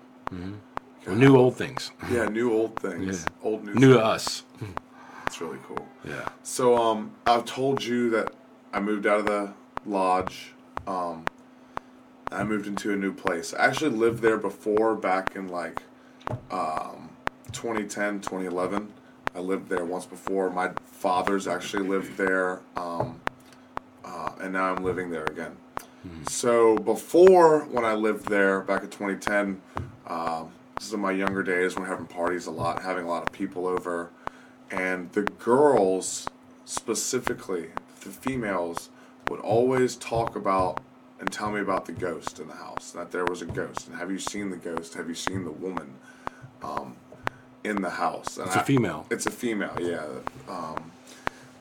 [1.07, 1.93] Or new old things.
[2.11, 2.27] Yeah.
[2.29, 3.25] New old things.
[3.43, 3.49] Yeah.
[3.49, 3.75] Old new.
[3.75, 4.05] New to things.
[4.05, 4.43] us.
[5.27, 5.87] It's really cool.
[6.07, 6.29] Yeah.
[6.43, 8.33] So um, I've told you that
[8.73, 9.53] I moved out of the
[9.85, 10.53] lodge.
[10.87, 11.25] Um,
[12.31, 13.55] I moved into a new place.
[13.55, 15.83] I actually lived there before, back in like
[16.51, 17.11] um,
[17.53, 18.93] 2010, 2011.
[19.35, 20.51] I lived there once before.
[20.51, 23.21] My father's actually lived there, um,
[24.05, 25.57] uh, and now I'm living there again.
[26.29, 29.61] So before, when I lived there back in 2010,
[30.07, 33.27] um, this is in my younger days when having parties a lot, having a lot
[33.27, 34.11] of people over,
[34.71, 36.29] and the girls
[36.65, 37.69] specifically,
[38.01, 38.91] the females,
[39.29, 40.81] would always talk about
[41.19, 42.91] and tell me about the ghost in the house.
[42.93, 44.95] That there was a ghost, and have you seen the ghost?
[44.95, 45.95] Have you seen the woman
[46.63, 46.97] um,
[47.65, 48.37] in the house?
[48.37, 49.07] And It's a female.
[49.11, 50.07] It's a female, yeah.
[50.49, 50.93] Um,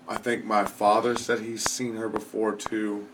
[0.07, 3.07] I think my father said he's seen her before too.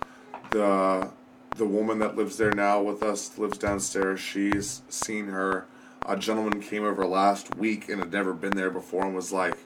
[0.51, 1.09] The
[1.57, 4.19] the woman that lives there now with us lives downstairs.
[4.19, 5.65] She's seen her.
[6.05, 9.57] A gentleman came over last week and had never been there before and was like,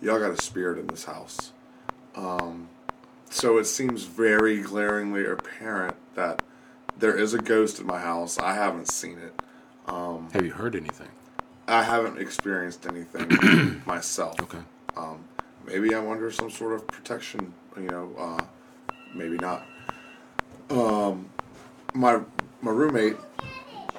[0.00, 1.52] "Y'all got a spirit in this house."
[2.14, 2.68] Um,
[3.30, 6.42] so it seems very glaringly apparent that
[6.98, 8.38] there is a ghost in my house.
[8.38, 9.32] I haven't seen it.
[10.32, 11.08] Have you heard anything?
[11.66, 14.40] I haven't experienced anything myself.
[14.40, 14.58] Okay.
[14.96, 15.24] Um,
[15.66, 18.44] maybe I'm under some sort of protection, you know, uh,
[19.14, 19.66] maybe not.
[20.70, 21.28] Um,
[21.94, 22.20] my
[22.62, 23.16] my roommate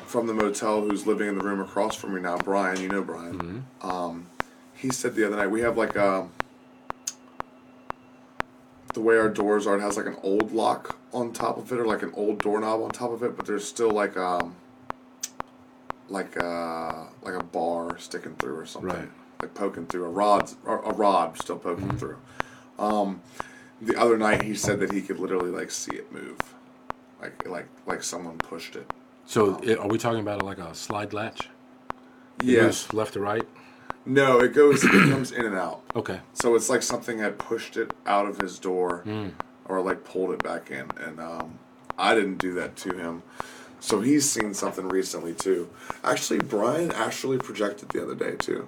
[0.06, 3.04] from the motel who's living in the room across from me now, Brian, you know
[3.04, 3.66] Brian.
[3.82, 4.28] Um,
[4.80, 6.27] he said the other night we have like a
[8.93, 11.80] the way our doors are, it has like an old lock on top of it,
[11.80, 14.56] or like an old doorknob on top of it, but there's still like um
[16.07, 19.10] like a like a bar sticking through or something, Right.
[19.41, 22.18] like poking through a rod, a rod still poking through.
[22.80, 23.22] Um,
[23.81, 26.56] the other night he said that he could literally like see it move,
[27.22, 28.89] like like like someone pushed it.
[29.26, 31.49] So i are we talking about like a slide latch?
[32.41, 33.47] Yes, moves left to right.
[34.06, 34.84] No, it goes.
[34.84, 35.82] it comes in and out.
[35.96, 36.20] Okay.
[36.34, 39.30] So it's like something had pushed it out of his door, Hmm.
[39.66, 41.60] or like pulled it back in, and um,
[41.98, 43.24] I didn't do that to him.
[43.82, 45.70] So he's seen something recently too.
[46.04, 48.68] Actually, Brian actually projected the other day too.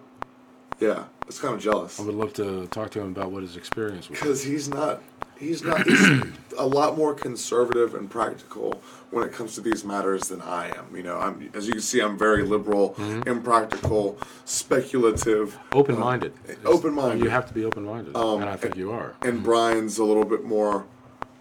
[0.79, 3.55] Yeah, it's kind of jealous I would love to talk to him about what his
[3.55, 4.19] experience was.
[4.19, 5.01] because he's not.
[5.41, 5.85] He's not.
[5.87, 6.21] He's
[6.57, 10.95] a lot more conservative and practical when it comes to these matters than I am.
[10.95, 13.27] You know, I'm as you can see, I'm very liberal, Mm-hmm.
[13.27, 15.57] impractical, speculative.
[15.71, 16.33] Open-minded.
[16.47, 17.23] Uh, open-minded.
[17.23, 19.15] You have to be open-minded, Um, and I think you are.
[19.23, 20.85] and Brian's a little bit more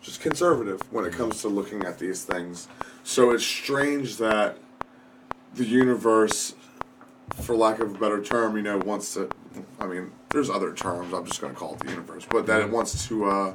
[0.01, 2.67] just conservative when it comes to looking at these things.
[3.05, 4.57] So it's strange that
[5.55, 6.55] the universe,
[7.43, 9.29] for lack of a better term, you know, wants to.
[9.79, 11.13] I mean, there's other terms.
[11.13, 13.55] I'm just going to call it the universe, but that it wants to uh,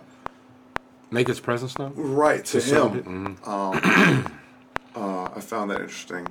[1.12, 1.94] Make its presence known.
[1.96, 3.36] right to some him.
[3.38, 4.32] pe- Um,
[4.96, 6.28] uh, I found that interesting.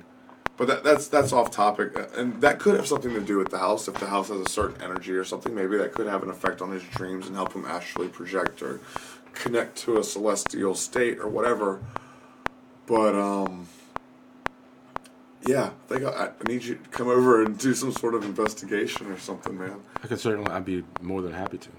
[0.57, 3.49] But that, that's that's off topic, Uh, and that could have something to do with
[3.49, 3.87] the house.
[3.89, 6.61] If the house has a certain energy or something, maybe that could have an effect
[6.61, 8.79] on his dreams and help him actually project or
[9.33, 11.81] connect to a celestial state or whatever.
[12.87, 13.67] But um,
[15.45, 18.23] yeah, I think I, I need you to come over and do some sort of
[18.23, 19.81] investigation or something, man.
[20.03, 20.51] I could certainly.
[20.51, 21.69] I'd be more than happy to.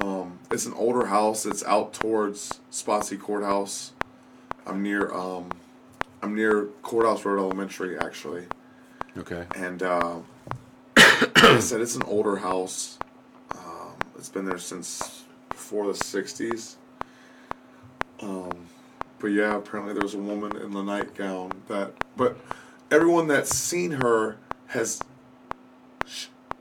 [0.00, 1.44] Um, it's an older house.
[1.46, 3.92] It's out towards Spotsy Courthouse.
[4.66, 5.50] I'm near um,
[6.22, 8.46] I'm near Courthouse Road Elementary actually,
[9.16, 9.46] Okay.
[9.56, 10.16] and uh,
[10.96, 12.98] like I said it's an older house.
[13.54, 16.76] Um, it's been there since before the '60s.
[18.20, 18.50] Um,
[19.18, 21.92] but yeah, apparently there was a woman in the nightgown that.
[22.16, 22.38] But
[22.90, 24.36] everyone that's seen her
[24.68, 25.00] has.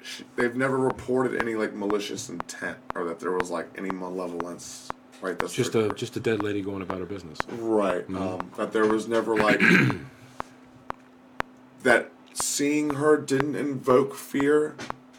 [0.02, 3.92] Sh sh they've never reported any like malicious intent or that there was like any
[3.92, 4.90] malevolence.
[5.22, 5.38] Right.
[5.38, 7.40] That's Just a just a dead lady going about her business.
[7.50, 8.06] Right.
[8.10, 9.60] Um, that there was never like
[11.84, 14.76] that seeing her didn't invoke fear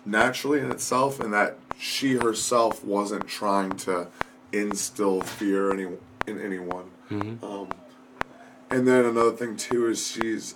[0.07, 4.09] naturally in itself, and that she herself wasn't trying to
[4.53, 5.87] instill fear any
[6.27, 6.91] in anyone.
[7.11, 7.69] Um,
[8.71, 10.55] and then another thing too is she's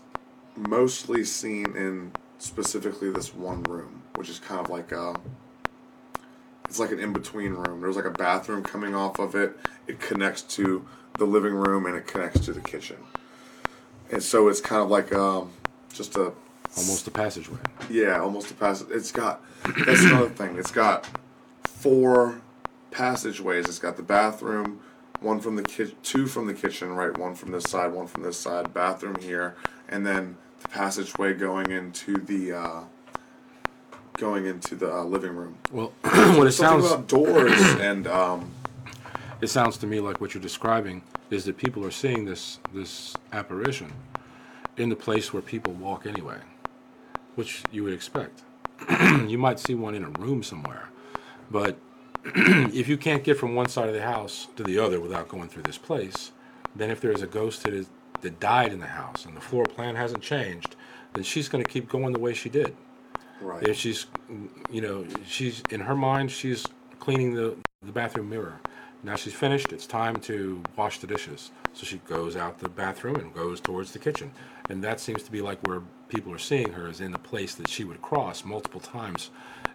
[0.57, 5.15] mostly seen in specifically this one room, which is kind of like a
[6.69, 7.81] it's like an in between room.
[7.81, 9.57] There's like a bathroom coming off of it.
[9.87, 10.87] It connects to
[11.19, 12.97] the living room and it connects to the kitchen.
[14.11, 15.53] And so it's kind of like um,
[15.93, 16.33] just a
[16.77, 17.59] Almost a passageway.
[17.89, 18.89] yeah, almost a passage.
[18.91, 19.41] It's got
[19.87, 20.57] that's another thing.
[20.59, 21.09] It's got
[21.63, 22.41] four
[22.91, 23.67] passageways.
[23.67, 24.81] It's got the bathroom,
[25.21, 27.17] one from the kitchen, two from the kitchen, right?
[27.17, 28.75] One from this side, one from this side.
[28.75, 29.55] Bathroom here,
[29.89, 32.81] and then the passageway going into the uh,
[34.19, 35.59] going into the uh, living room.
[35.73, 38.51] Well, what it sounds about doors and um,
[39.41, 43.15] it sounds to me like what you're describing is that people are seeing this this
[43.33, 43.93] apparition
[44.77, 46.39] in the place where people walk anyway,
[47.35, 48.43] which you would expect.
[49.27, 50.89] you might see one in a room somewhere,
[51.51, 51.77] but
[52.25, 55.49] if you can't get from one side of the house to the other without going
[55.49, 56.33] through this place,
[56.75, 57.89] then if there is a ghost that is
[58.21, 60.77] that died in the house and the floor plan hasn't changed,
[61.13, 62.75] then she's going to keep going the way she did.
[63.45, 63.63] Right.
[63.63, 64.07] If she's,
[64.71, 66.67] you know, she's in her mind, she's
[66.99, 68.61] cleaning the, the bathroom mirror.
[69.03, 69.73] Now she's finished.
[69.73, 71.51] It's time to wash the dishes.
[71.75, 74.33] So she goes out the bathroom and goes towards the kitchen.
[74.71, 77.55] And that seems to be like where people are seeing her is in the place
[77.57, 79.31] that she would cross multiple times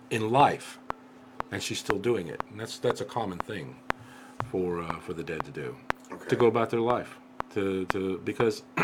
[0.10, 0.80] in life,
[1.52, 2.42] and she's still doing it.
[2.50, 3.76] And that's that's a common thing
[4.52, 5.76] for uh, for the dead to do,
[6.12, 6.30] Okay.
[6.30, 7.20] to go about their life,
[7.54, 8.64] to to because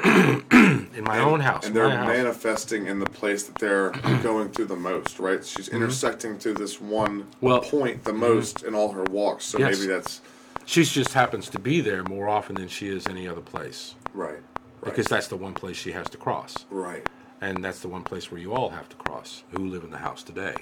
[0.96, 3.90] in my own house, and they're manifesting in the place that they're
[4.24, 5.46] going through the most, right?
[5.46, 7.46] She's intersecting through this one Mm-hmm.
[7.46, 7.70] Well- mm-hmm.
[7.78, 9.46] point the most in all her walks.
[9.46, 9.78] So Yes.
[9.80, 10.22] maybe that's
[10.66, 13.96] she just happens to be there more often than she is any other place.
[14.14, 14.34] right.
[14.82, 14.92] Right.
[14.94, 17.08] because that's the one place she has to cross right.
[17.42, 19.98] and that's the one place where you all have to cross who live in the
[19.98, 20.54] house today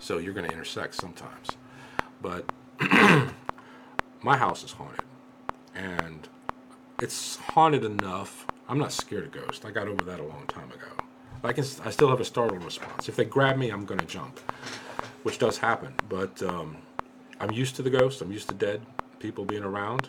[0.00, 1.48] so you're going to intersect sometimes
[2.20, 2.44] but
[4.22, 5.04] my house is haunted
[5.76, 6.28] and
[7.00, 10.70] it's haunted enough i'm not scared of ghosts i got over that a long time
[10.72, 10.88] ago
[11.44, 14.38] i can i still have a startled response if they grab me i'm to jump
[15.22, 16.76] which does happen but um,
[17.40, 18.80] i'm used to the ghosts i'm used to dead
[19.18, 20.08] people being around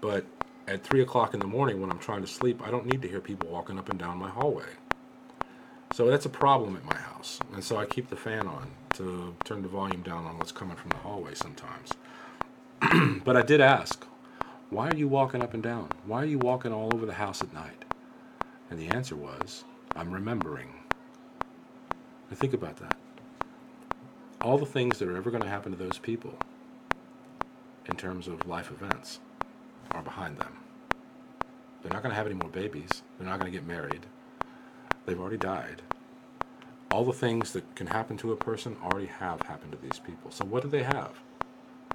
[0.00, 0.24] but
[0.70, 3.08] at three o'clock in the morning when I'm trying to sleep, I don't need to
[3.08, 4.76] hear people walking up and down my hallway.
[5.92, 7.40] So that's a problem at my house.
[7.52, 10.76] And so I keep the fan on to turn the volume down on what's coming
[10.76, 11.90] from the hallway sometimes.
[13.24, 14.06] but I did ask,
[14.70, 15.88] why are you walking up and down?
[16.06, 17.84] Why are you walking all over the house at night?
[18.70, 19.64] And the answer was,
[19.96, 20.68] I'm remembering.
[22.30, 22.96] Now think about that.
[24.40, 26.34] All the things that are ever going to happen to those people
[27.86, 29.20] in terms of life events
[29.92, 30.54] are behind them.
[31.82, 33.02] They're not going to have any more babies.
[33.18, 34.06] They're not going to get married.
[35.06, 35.82] They've already died.
[36.90, 40.30] all the things that can happen to a person already have happened to these people.
[40.30, 41.12] So what do they have?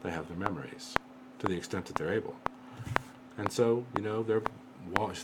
[0.04, 0.94] They have their memories,
[1.40, 2.36] to the extent that they're able.
[3.38, 4.42] And so, you know, they're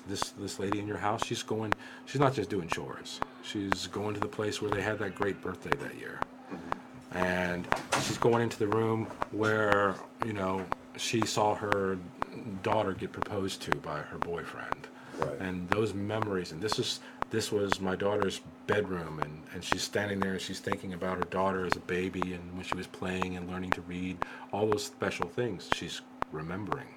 [0.07, 1.25] this this lady in your house.
[1.25, 1.73] She's going.
[2.05, 3.19] She's not just doing chores.
[3.43, 6.19] She's going to the place where they had that great birthday that year,
[7.13, 7.67] and
[8.03, 10.65] she's going into the room where you know
[10.97, 11.97] she saw her
[12.63, 14.87] daughter get proposed to by her boyfriend,
[15.19, 15.39] Right.
[15.39, 16.51] and those memories.
[16.51, 20.59] And this is this was my daughter's bedroom, and and she's standing there and she's
[20.59, 23.81] thinking about her daughter as a baby and when she was playing and learning to
[23.81, 24.17] read.
[24.51, 26.01] All those special things she's
[26.31, 26.87] remembering.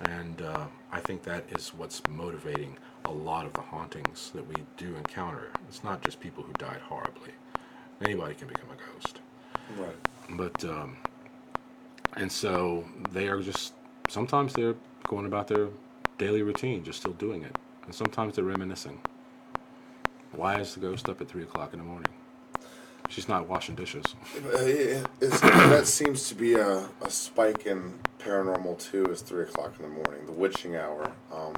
[0.00, 4.54] And uh, I think that is what's motivating a lot of the hauntings that we
[4.76, 5.50] do encounter.
[5.68, 7.30] It's not just people who died horribly.
[8.02, 9.20] Anybody can become a ghost.
[9.78, 9.96] Right.
[10.30, 10.96] But, um,
[12.16, 13.74] and so they are just,
[14.08, 14.74] sometimes they're
[15.06, 15.68] going about their
[16.18, 17.56] daily routine, just still doing it.
[17.84, 19.00] And sometimes they're reminiscing.
[20.32, 22.12] Why is the ghost up at 3 o'clock in the morning?
[23.08, 24.04] She's not washing dishes.
[24.36, 29.04] Uh, it- that seems to be a, a spike in paranormal too.
[29.06, 31.12] Is three o'clock in the morning, the witching hour.
[31.32, 31.54] Um,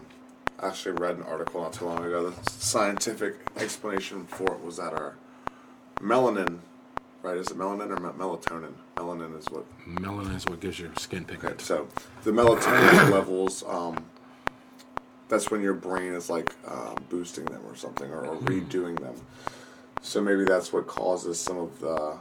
[0.58, 2.30] I actually read an article not too long ago.
[2.30, 5.14] The scientific explanation for it was that our
[6.00, 6.58] melanin,
[7.22, 7.36] right?
[7.36, 8.72] Is it melanin or melatonin?
[8.96, 11.60] Melanin is what Melanin is what gives your skin Okay, pigment.
[11.60, 11.86] so
[12.24, 13.96] the melatonin levels, um,
[15.28, 19.14] that's when your brain is like uh, boosting them or something, or, or redoing them.
[20.06, 22.16] So maybe that's what causes some of the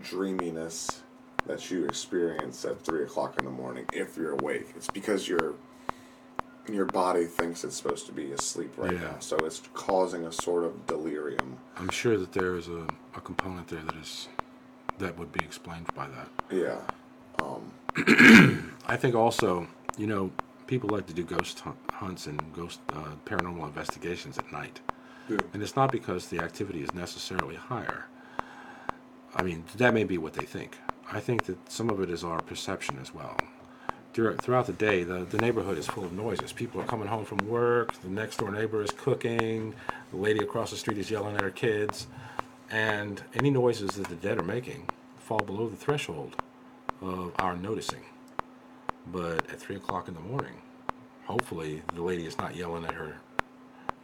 [0.00, 1.02] dreaminess
[1.46, 4.66] that you experience at three o'clock in the morning if you're awake.
[4.74, 5.54] It's because your
[6.68, 9.00] your body thinks it's supposed to be asleep right Yeah.
[9.12, 11.56] now, so it's causing a sort of delirium.
[11.76, 14.28] I'm sure that there is a, a component there that is
[14.98, 16.28] that would be explained by that.
[16.50, 16.80] Yeah.
[18.86, 20.30] I think also, you know,
[20.66, 21.62] people like to do ghost
[21.92, 24.80] hunts and ghost uh, paranormal investigations at night,
[25.28, 25.38] Yeah.
[25.52, 28.06] and it's not because the activity is necessarily higher.
[29.34, 30.78] I mean, that may be what they think.
[31.12, 33.36] I think that some of it is our perception as well.
[34.14, 36.52] Throughout the day, the, the neighborhood is full of noises.
[36.52, 37.92] People are coming home from work.
[38.00, 39.74] The next door neighbor is cooking.
[40.10, 42.08] The lady across the street is yelling at her kids.
[42.70, 44.88] And any noises that the dead are making
[45.18, 46.34] fall below the threshold
[47.00, 48.02] of our noticing.
[49.12, 50.54] But at three o'clock in the morning,
[51.26, 53.16] hopefully the lady is not yelling at her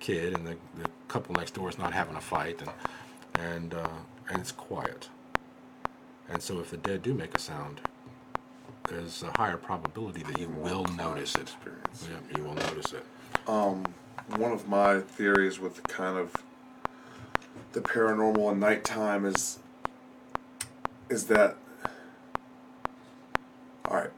[0.05, 2.71] kid, and the, the couple next door is not having a fight, and
[3.41, 3.89] and uh,
[4.29, 5.09] and it's quiet.
[6.29, 7.81] And so, if the dead do make a sound,
[8.89, 11.43] there's a higher probability that you will notice it.
[11.43, 12.09] Experience.
[12.11, 13.05] Yeah, you will notice it.
[14.37, 16.43] one of my theories with kind of
[17.73, 19.59] the paranormal and nighttime is
[21.11, 21.57] is that
[23.87, 24.11] all right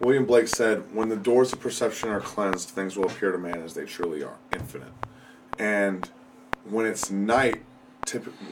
[0.00, 3.62] william blake said when the doors of perception are cleansed things will appear to man
[3.62, 4.92] as they truly are infinite
[5.58, 6.10] and
[6.64, 7.62] when it's night
[8.06, 8.46] typically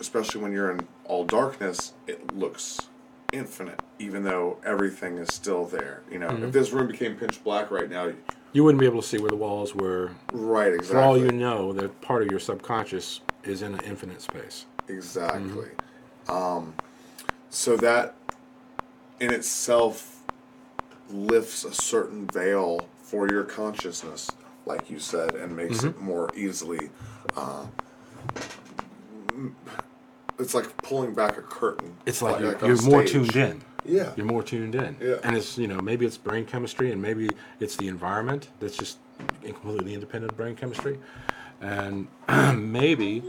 [0.00, 2.88] especially when you're in all darkness it looks
[3.32, 7.70] infinite even though everything is still there you know if this room became pitch black
[7.70, 8.10] right now
[8.52, 10.12] You wouldn't be able to see where the walls were.
[10.32, 14.22] right exactly For all you know, that part of your subconscious is in an infinite
[14.22, 14.64] space.
[14.88, 15.68] Exactly.
[16.28, 16.74] Um,
[17.50, 18.14] so that
[19.20, 20.22] in itself
[21.10, 24.30] lifts a certain veil for your consciousness,
[24.68, 26.90] like you said, and makes it more easily.
[27.34, 27.66] Uh,
[30.38, 31.96] it's like pulling back a curtain.
[32.06, 33.62] It's like, you're, on you're more tuned in.
[33.84, 34.12] Yeah.
[34.16, 34.96] You're more tuned in.
[35.00, 35.16] Yeah.
[35.24, 38.98] And it's, you know, maybe it's brain chemistry and maybe it's the environment that's just
[39.42, 40.98] completely independent of brain chemistry.
[41.62, 42.06] And
[42.54, 43.22] maybe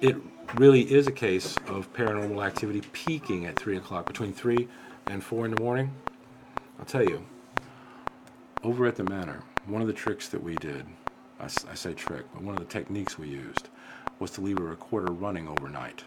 [0.00, 0.16] it
[0.54, 4.66] really is a case of paranormal activity peaking at 3 o'clock, between 3
[5.08, 5.92] and 4 in the morning.
[6.78, 7.24] I'll tell you,
[8.62, 12.54] over at the manor, one of the tricks that we did—I say trick, but one
[12.54, 13.68] of the techniques we used
[14.18, 16.02] was to leave a recorder running overnight.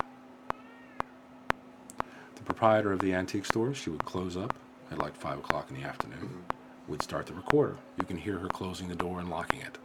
[2.35, 4.53] The proprietor of the antique store, she would close up
[4.91, 6.19] at like 5 o'clock in the afternoon.
[6.19, 6.91] Mm-hmm.
[6.91, 7.77] We'd start the recorder.
[7.97, 9.77] You can hear her closing the door and locking it.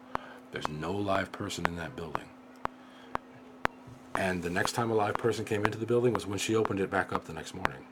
[0.53, 2.25] There's no live person in that building.
[4.15, 6.81] And the next time a live person came into the building was when she opened
[6.81, 7.85] it back up the next morning.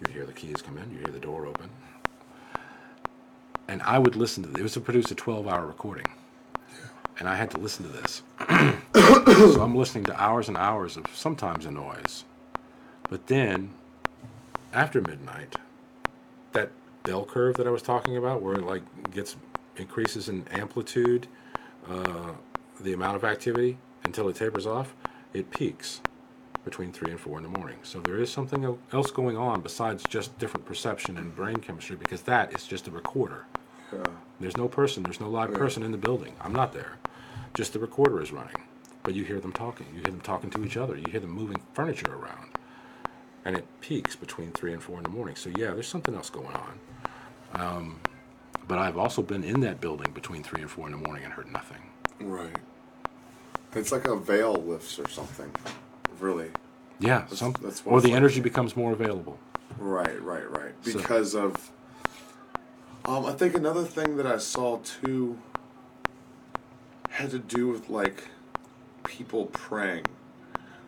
[0.00, 1.68] You'd hear the keys come in, you'd hear the door open.
[3.68, 4.60] And I would listen to this.
[4.60, 6.06] It was to produce a 12 hour recording.
[7.18, 8.22] And I had to listen to this.
[9.54, 12.24] so I'm listening to hours and hours of sometimes a noise.
[13.08, 13.70] But then,
[14.72, 15.56] after midnight,
[16.52, 16.70] that
[17.04, 18.82] bell curve that I was talking about, where it like
[19.12, 19.36] gets
[19.76, 21.28] increases in amplitude,
[21.88, 22.32] uh,
[22.80, 24.94] the amount of activity until it tapers off,
[25.32, 26.00] it peaks
[26.64, 27.76] between three and four in the morning.
[27.82, 32.22] So there is something else going on besides just different perception and brain chemistry, because
[32.22, 33.46] that is just a recorder.
[33.94, 34.04] Yeah.
[34.40, 36.34] There's no person, there's no live person in the building.
[36.40, 36.98] I'm not there.
[37.54, 38.56] Just the recorder is running.
[39.04, 39.86] but you hear them talking.
[39.94, 40.96] You hear them talking to each other.
[40.96, 42.48] You hear them moving furniture around,
[43.44, 45.36] and it peaks between three and four in the morning.
[45.36, 46.80] So yeah, there's something else going on.
[47.54, 48.00] Um,
[48.66, 51.32] but I've also been in that building between three and four in the morning and
[51.34, 51.82] heard nothing.
[52.18, 52.56] Right.
[53.74, 55.50] It's like a veil lifts or something.
[56.18, 56.50] Really.
[57.00, 58.16] Yeah, some, that's or the like.
[58.16, 59.38] energy becomes more available.
[59.78, 60.72] Right, right, right.
[60.82, 61.70] So- Because of
[63.04, 65.38] um I think another thing that I saw too
[67.10, 68.28] had to do with like
[69.04, 70.04] people praying.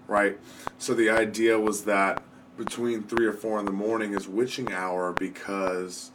[0.09, 0.39] Right?
[0.79, 2.23] So the idea was that
[2.57, 6.11] between three or four in the morning is witching hour because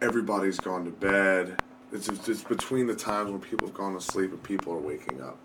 [0.00, 1.60] everybody's gone to bed.
[1.92, 4.78] It's, it's it's between the times when people have gone to sleep and people are
[4.78, 5.38] waking up.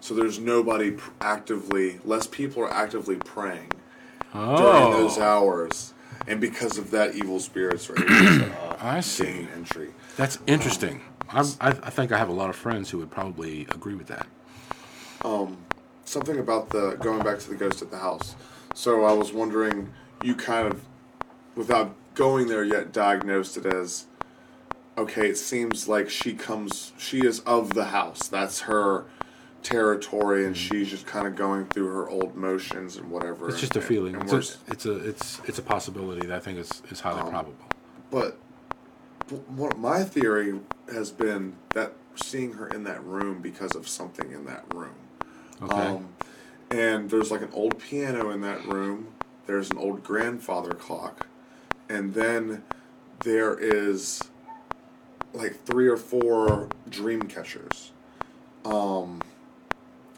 [0.00, 3.70] So there's nobody actively, less people are actively praying
[4.32, 5.92] Oh, during those hours,
[6.26, 9.24] and because of that, evil spirits are able to uh, I see.
[9.24, 9.90] gain entry.
[10.16, 11.00] That's interesting.
[11.30, 14.08] I'm, I, I think I have a lot of friends who would probably agree with
[14.08, 14.26] that.
[15.24, 15.58] Um,
[16.04, 18.34] Something about the going back to the ghost at the house.
[18.74, 19.92] So I was wondering,
[20.24, 20.84] you kind of,
[21.54, 24.06] without going there yet, diagnosed it as,
[24.98, 25.28] okay.
[25.28, 28.26] It seems like she comes, she is of the house.
[28.26, 29.04] That's her
[29.62, 33.48] territory, and she's just kind of going through her old motions and whatever.
[33.48, 34.14] It's just a and- feeling.
[34.16, 37.20] and It's a, it's a it's it's a possibility that I think is, is highly
[37.20, 37.64] Um, probable.
[38.10, 38.38] But
[39.48, 40.58] what my theory
[40.92, 44.94] has been that seeing her in that room because of something in that room.
[45.62, 45.74] Okay.
[45.76, 46.08] Um,
[46.70, 49.08] and there's like an old piano in that room.
[49.46, 51.26] There's an old grandfather clock,
[51.88, 52.62] and then
[53.24, 54.22] there is
[55.32, 57.92] like three or four dream catchers.
[58.64, 59.20] Um,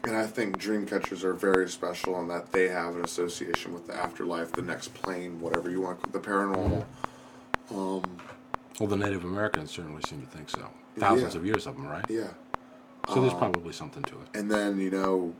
[0.05, 3.87] and I think dream catchers are very special in that they have an association with
[3.87, 6.85] the afterlife, the next plane, whatever you want, the paranormal.
[7.71, 8.03] Um,
[8.79, 10.69] well, the Native Americans certainly seem to think so.
[10.97, 11.39] Thousands Yeah.
[11.39, 12.05] of years of them, right?
[12.09, 12.27] yeah.
[13.09, 14.27] So there's Um, probably something to it.
[14.39, 15.33] And then, you know,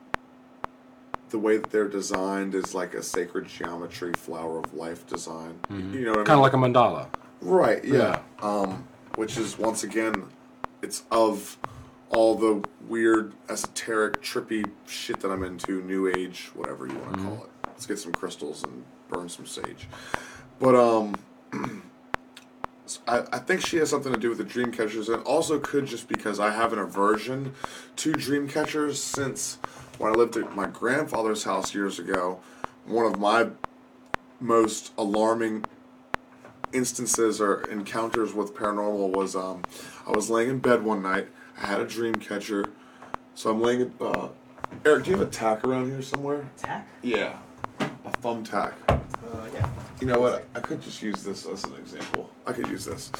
[1.30, 5.60] the way that they're designed is like a sacred geometry, flower of life design.
[5.70, 5.76] You
[6.06, 6.26] know what I mean?
[6.26, 7.08] Kind of like a mandala.
[7.42, 8.20] Right, yeah.
[8.42, 8.86] Um,
[9.16, 10.26] which is, once again,
[10.82, 11.58] it's of
[12.14, 17.24] all the weird, esoteric, trippy shit that I'm into, new age, whatever you want to
[17.24, 17.68] call it.
[17.68, 19.88] Let's get some crystals and burn some sage.
[20.60, 21.16] But, um,.
[23.08, 25.86] I, I think she has something to do with the dream catchers, and also could
[25.86, 27.54] just because I have an aversion
[27.96, 29.58] to dream catchers since
[29.98, 32.42] when I lived at my grandfather's house years ago.
[32.86, 33.50] One of my
[34.40, 35.66] most alarming
[36.74, 39.64] instances or encounters with paranormal was um,
[40.06, 41.30] I was laying in bed one night.
[41.64, 42.66] I had a dream catcher,
[43.36, 43.82] so I'm laying.
[43.82, 44.28] in- Uh,
[44.86, 46.46] Eric, do you have a tack around here somewhere?
[46.58, 46.88] Tack?
[47.02, 47.38] Yeah,
[47.80, 48.74] a thumbtack.
[48.90, 48.98] Uh,
[49.54, 49.70] yeah.
[50.02, 50.46] You know what?
[50.56, 52.30] I could just use this as an example.
[52.46, 53.12] I could use this.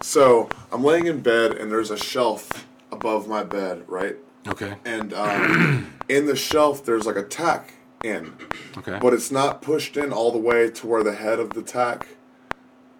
[0.00, 4.16] So I'm laying in bed, and there's a shelf above my bed, right?
[4.48, 4.76] Okay.
[4.86, 8.32] And um, in the shelf, there's like a tack in,
[8.78, 8.98] Okay.
[8.98, 12.06] but it's not pushed in all the way to where the head of the tack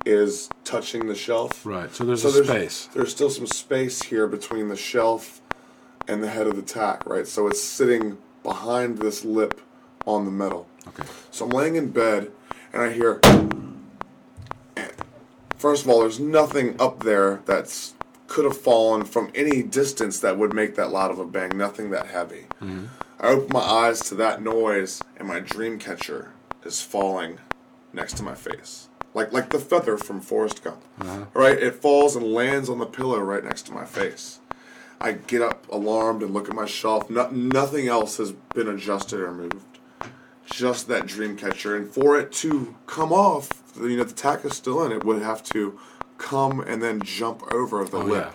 [0.07, 1.65] is touching the shelf.
[1.65, 1.93] Right.
[1.95, 2.89] So there's So a there's space.
[2.95, 5.41] There's still some space here between the shelf
[6.09, 7.27] and the head of the tack, right?
[7.27, 9.61] So it's sitting behind this lip
[10.07, 10.67] on the metal.
[10.89, 11.05] Okay.
[11.31, 12.31] So I'm laying in bed
[12.73, 13.21] and I hear.
[15.57, 17.95] First of all, there's nothing up there that's
[18.29, 21.51] could have fallen from any distance that would make that loud of a bang.
[21.59, 22.47] Nothing that heavy.
[22.63, 22.87] Mm-hmm.
[23.19, 26.33] I open my eyes to that noise, and my dream catcher
[26.65, 27.39] is falling
[27.93, 30.83] next to my face, like like the feather from Forrest Gump.
[31.01, 31.27] Uh-huh.
[31.35, 31.59] Right?
[31.59, 34.39] It falls and lands on the pillow right next to my face.
[35.01, 37.09] I get up alarmed and look at my shelf.
[37.09, 39.65] No, nothing else has been adjusted or moved
[40.45, 43.49] just that dream catcher and for it to come off
[43.81, 45.79] you know the tack is still in it would have to
[46.19, 48.33] come and then jump over the Oh, lip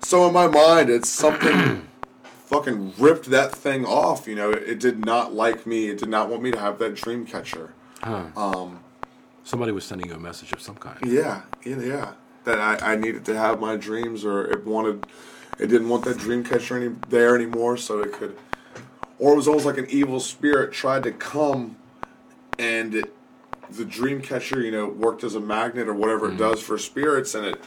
[0.00, 1.86] so in my mind it's something
[2.46, 6.08] fucking ripped that thing off you know it, it did not like me it did
[6.08, 8.80] not want me to have that dream catcher um,
[9.44, 10.98] Somebody was sending you a message of some kind.
[11.04, 12.12] yeah yeah yeah
[12.44, 15.06] that I, I needed to have my dreams or it wanted
[15.58, 18.36] it didn't want that dream catcher any there anymore so it could
[19.18, 21.76] or it was almost like an evil spirit tried to come
[22.58, 23.14] and it,
[23.70, 27.34] the dream catcher you know worked as a magnet or whatever it does for spirits
[27.34, 27.60] and it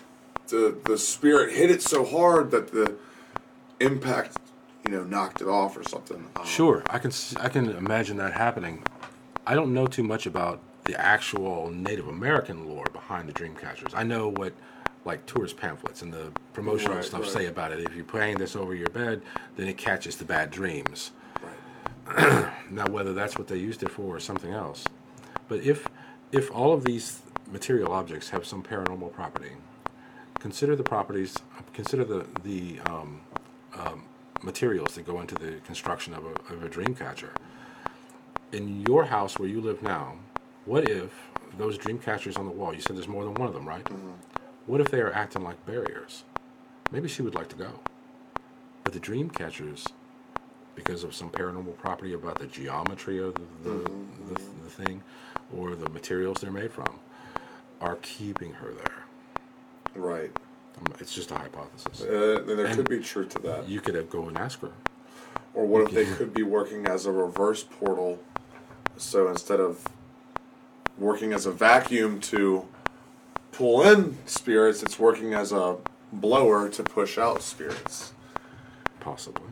[0.47, 2.95] the the spirit hit it so hard that the
[3.79, 4.37] impact
[4.85, 8.33] you know knocked it off or something Um, Sure, I can I can imagine that
[8.33, 8.83] happening.
[9.47, 13.93] I don't know too much about the actual Native American lore behind the dream catchers.
[13.95, 14.53] I know what
[15.05, 17.29] like tourist pamphlets and the promotional Right, stuff right.
[17.29, 17.79] say about it.
[17.79, 19.21] If you're playing this over your bed,
[19.55, 21.11] then it catches the bad dreams.
[21.43, 22.51] right.
[22.71, 24.83] Now, whether that's what they used it for or something else,
[25.47, 25.87] but if
[26.31, 27.21] if all of these
[27.51, 29.51] material objects have some paranormal property,
[30.39, 31.35] consider the properties.
[31.73, 33.21] Consider the the um,
[33.77, 34.03] um,
[34.43, 37.31] materials that go into the construction of a, of a dream catcher.
[38.51, 40.15] In your house where you live now,
[40.65, 41.11] what if
[41.57, 42.73] those dream catchers on the wall?
[42.73, 43.85] You said there's more than one of them, right?
[44.65, 46.23] What if they are acting like barriers?
[46.91, 47.71] Maybe she would like to go,
[48.83, 49.85] but the dream catchers,
[50.75, 53.33] because of some paranormal property about the geometry of
[53.63, 53.89] the the,
[54.33, 55.03] the, the thing,
[55.55, 56.99] or the materials they're made from,
[57.81, 59.03] are keeping her there.
[59.95, 60.31] Right.
[60.77, 62.01] Um, It's just a hypothesis.
[62.01, 63.67] Uh, then there And- could be truth to that.
[63.69, 64.71] You could have go and ask her.
[65.53, 68.19] Or what if they could be working as a reverse portal?
[68.97, 69.87] So instead of
[70.97, 72.67] working as a vacuum to
[73.51, 75.77] pull in spirits, it's working as a
[76.11, 78.13] blower to push out spirits.
[78.99, 79.49] Possibly.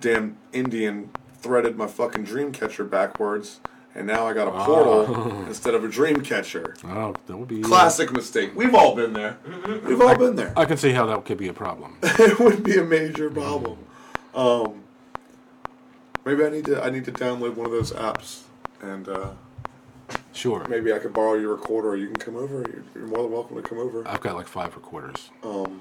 [0.00, 3.60] Damn Indian threaded my fucking dream catcher backwards,
[3.94, 6.74] and now I got a portal instead of a dream catcher.
[6.84, 8.52] Oh, that would be Classic mistake.
[8.54, 9.38] We've all been there.
[9.84, 10.52] We've all been there.
[10.56, 11.96] I can see how that could be a problem.
[12.02, 13.78] it would be a major problem.
[14.34, 14.82] Um,
[16.24, 18.42] maybe I need to I need to download one of those apps,
[18.82, 19.30] and uh,
[20.34, 20.66] Sure.
[20.68, 21.90] maybe I could borrow your recorder.
[21.90, 22.56] or You can come over.
[22.70, 24.06] You're, you're more than welcome to come over.
[24.06, 25.30] I've got like five recorders.
[25.42, 25.80] Um,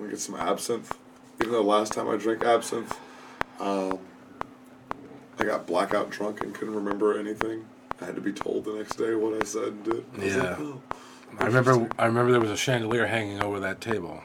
[0.00, 0.96] we get some absinthe.
[1.40, 2.98] Even though last time I drank absinthe,
[3.60, 3.98] um,
[5.38, 7.64] I got blackout drunk and couldn't remember anything.
[8.00, 10.04] I had to be told the next day what I said and did.
[10.14, 10.56] I was like, Yeah.
[10.58, 10.82] "Oh."
[11.38, 11.88] I remember.
[11.98, 14.20] I remember there was a chandelier hanging over that table,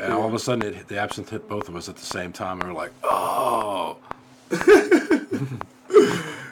[0.00, 2.32] and all of a sudden, it the absinthe hit both of us at the same
[2.32, 3.98] time, and we are like, "Oh."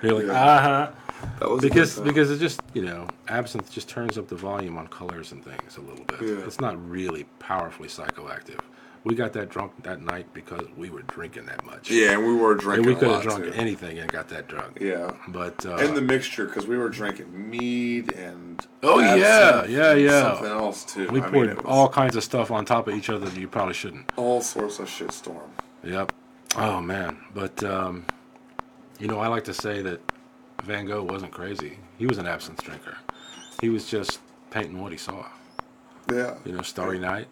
[0.02, 0.32] You're like, Yeah.
[0.32, 0.90] uh huh.
[1.40, 4.86] That was Because because it just you know absinthe just turns up the volume on
[4.88, 6.20] colors and things a little bit.
[6.22, 6.44] Yeah.
[6.46, 8.60] It's not really powerfully psychoactive.
[9.04, 11.88] We got that drunk that night because we were drinking that much.
[11.90, 12.86] yeah, and we were And drinking.
[12.88, 13.52] we could have drunk too.
[13.52, 14.78] anything and got that drunk.
[14.80, 15.12] Yeah.
[15.28, 20.34] But uh, and the mixture because we were drinking mead and Oh, yeah, yeah, yeah.
[20.34, 21.08] something else too.
[21.10, 23.46] we I poured was all kinds of stuff on top of each other that you
[23.48, 24.10] probably shouldn't.
[24.16, 25.50] all sorts of shit storm.
[25.84, 26.12] Yep.
[26.56, 28.04] Oh man, but um,
[28.98, 30.00] you know, I like to say that
[30.64, 31.78] Van Gogh wasn't crazy.
[31.98, 32.96] He was an absinthe drinker.
[33.60, 34.20] He was just
[34.50, 35.26] painting what he saw.
[36.12, 37.28] Yeah, You know, Starry Night.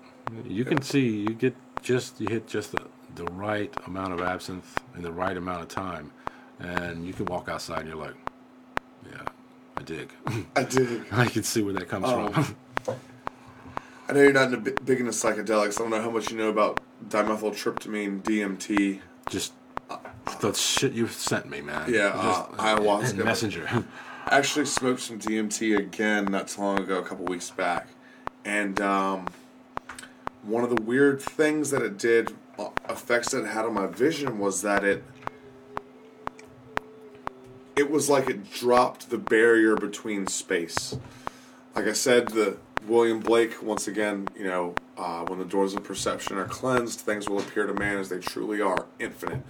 [0.46, 2.82] You can see you get just you hit just the,
[3.14, 6.10] the right amount of absinthe in the right amount of time,
[6.58, 8.14] and you can walk outside and you're like,
[9.10, 9.22] yeah,
[9.78, 10.10] I dig.
[10.56, 11.06] I dig.
[11.12, 12.28] I can see where that comes Oh.
[12.28, 12.96] from.
[14.08, 15.80] I know you're not into, bi- big into psychedelics.
[15.80, 19.00] I don't know how much you know about dimethyltryptamine, DMT.
[19.28, 19.52] just
[20.40, 21.92] the shit you sent me, man.
[21.92, 23.10] Yeah, Just- uh, ayahuasca.
[23.10, 23.68] and messenger.
[24.28, 27.86] I actually smoked some DMT again not too long ago, a couple weeks back,
[28.44, 29.26] and um,
[30.42, 33.86] one of the weird things that it did, uh, effects that it had on my
[33.86, 35.04] vision, was that it
[37.76, 40.96] it was like it dropped the barrier between space.
[41.74, 42.56] Like I said, the
[42.86, 47.28] William Blake once again, you know, uh, when the doors of perception are cleansed, things
[47.28, 49.42] will appear to man as they truly are, infinite,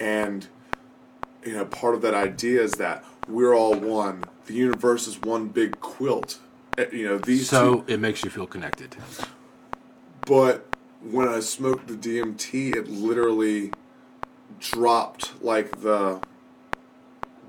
[0.00, 0.46] and
[1.44, 4.24] you know, part of that idea is that we're all one.
[4.46, 6.38] The universe is one big quilt.
[6.78, 7.92] Eh, You know, these so two.
[7.92, 8.96] it makes you feel connected.
[10.26, 10.66] But
[11.00, 13.72] when I smoked the DMT, it literally
[14.60, 16.20] dropped like the.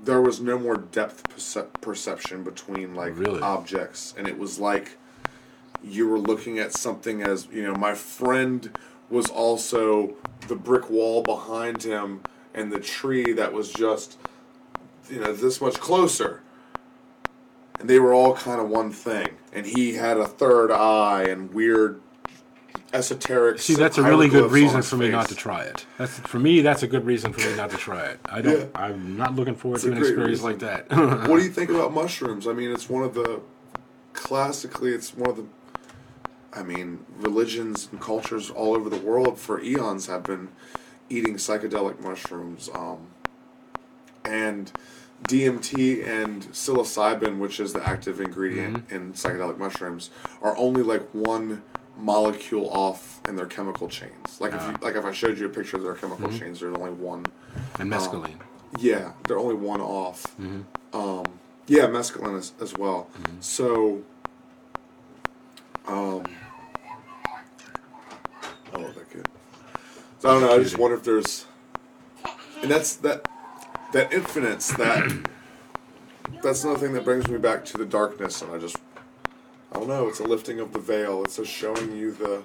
[0.02, 3.40] There was no more depth perce- perception between like Really?
[3.40, 4.98] objects, and it was like
[5.84, 7.74] you were looking at something as you know.
[7.74, 8.76] My friend
[9.10, 10.14] was also
[10.48, 12.22] the brick wall behind him,
[12.54, 14.18] and the tree that was just
[15.10, 16.40] you know this much closer
[17.78, 21.52] and they were all kind of one thing and he had a third eye and
[21.52, 22.00] weird
[22.92, 25.84] esoteric See, that's a really good reason for me not to try it.
[25.98, 26.60] That's for me.
[26.60, 28.20] That's a good reason for me not to try it.
[28.26, 28.60] I don't.
[28.60, 28.66] Yeah.
[28.74, 30.46] I'm not looking forward It's to an experience reason.
[30.46, 31.28] like that.
[31.28, 33.40] what do you think about mushrooms i mean it's one of the
[34.12, 35.44] classically it's one of the
[36.54, 40.48] i mean religions and cultures all over the world for eons have been
[41.10, 43.08] eating psychedelic mushrooms um,
[44.24, 44.72] and
[45.28, 50.10] DMT and psilocybin, which is the active ingredient in psychedelic mushrooms,
[50.42, 51.62] are only like one
[51.96, 54.38] molecule off in their chemical chains.
[54.40, 56.74] Like if you, like if I showed you a picture of their chemical chains, there's
[56.76, 57.24] only one.
[57.78, 58.36] and mescaline.
[58.78, 60.38] Yeah, they're only one off.
[60.92, 61.24] Um,
[61.68, 63.08] yeah, mescaline as, as well.
[63.40, 64.02] So,
[65.86, 66.24] um,
[68.74, 69.26] I love that kid.
[70.24, 70.54] So I don't know.
[70.54, 71.44] I just wonder if there's,
[72.62, 73.28] and that's that,
[73.92, 74.60] that infinite.
[74.78, 75.28] That
[76.42, 78.78] that's another thing that brings me back to the darkness, and I just,
[79.70, 80.08] I don't know.
[80.08, 81.22] It's a lifting of the veil.
[81.24, 82.42] It's a showing you the,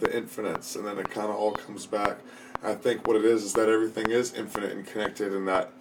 [0.00, 2.20] the infinites, and then it kind of all comes back.
[2.62, 5.72] I think what it is is that everything is infinite and connected, and that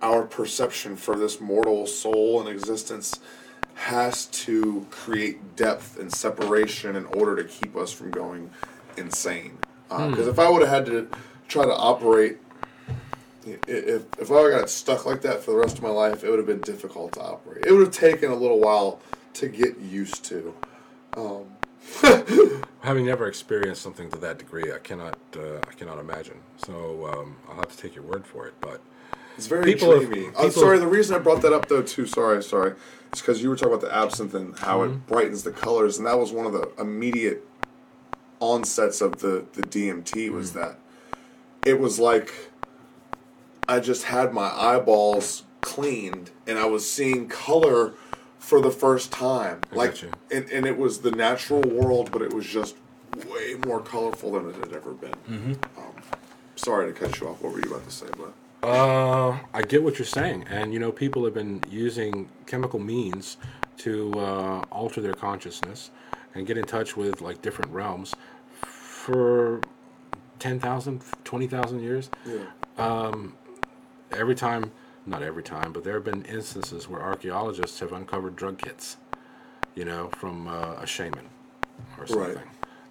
[0.00, 3.18] our perception for this mortal soul and existence
[3.74, 8.48] has to create depth and separation in order to keep us from going
[8.96, 9.58] insane.
[10.10, 11.08] Because if I would have had to
[11.48, 12.38] try to operate,
[13.46, 16.38] if if I got stuck like that for the rest of my life, it would
[16.38, 17.64] have been difficult to operate.
[17.66, 19.00] It would have taken a little while
[19.34, 20.54] to get used to.
[22.82, 26.38] Having never experienced something to that degree, I cannot uh, I cannot imagine.
[26.56, 28.54] So um, I'll have to take your word for it.
[28.60, 28.80] But
[29.36, 30.26] It's very People have- dreamy.
[30.28, 30.78] I'm people- sorry.
[30.78, 32.06] The reason I brought that up, though, too.
[32.06, 32.74] Sorry, sorry.
[33.10, 34.94] It's because you were talking about the absinthe and how Mm-hmm.
[34.94, 37.44] it brightens the colors, and that was one of the immediate
[38.42, 40.30] onsets of the the DMT.
[40.30, 40.58] Was Mm-hmm.
[40.58, 40.78] that
[41.64, 42.32] it was like
[43.68, 47.94] I just had my eyeballs cleaned, and I was seeing color
[48.38, 49.60] for the first time.
[49.70, 50.02] I like,
[50.32, 52.74] and, and it was the natural world, but it was just
[53.28, 55.14] way more colorful than it had ever been.
[55.30, 55.52] Mm-hmm.
[55.78, 55.94] Um,
[56.56, 57.40] sorry to cut you off.
[57.40, 58.32] What were you about to say, but?
[58.66, 63.36] Uh, I get what you're saying, and you know, people have been using chemical means
[63.78, 65.90] to uh, alter their consciousness
[66.34, 68.14] and get in touch with like different realms
[69.06, 69.60] for
[70.38, 72.08] 10,000, 20,000 years.
[72.24, 72.44] Yeah.
[74.12, 74.70] Every time,
[75.06, 78.96] not every time, but there have been instances where archaeologists have uncovered drug kits,
[79.74, 81.26] you know, from uh, a shaman
[81.98, 82.48] or something,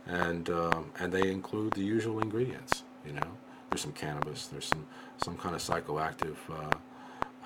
[0.07, 2.83] and um, and they include the usual ingredients.
[3.05, 3.27] You know,
[3.69, 4.85] there's some cannabis, there's some
[5.23, 6.71] some kind of psychoactive uh,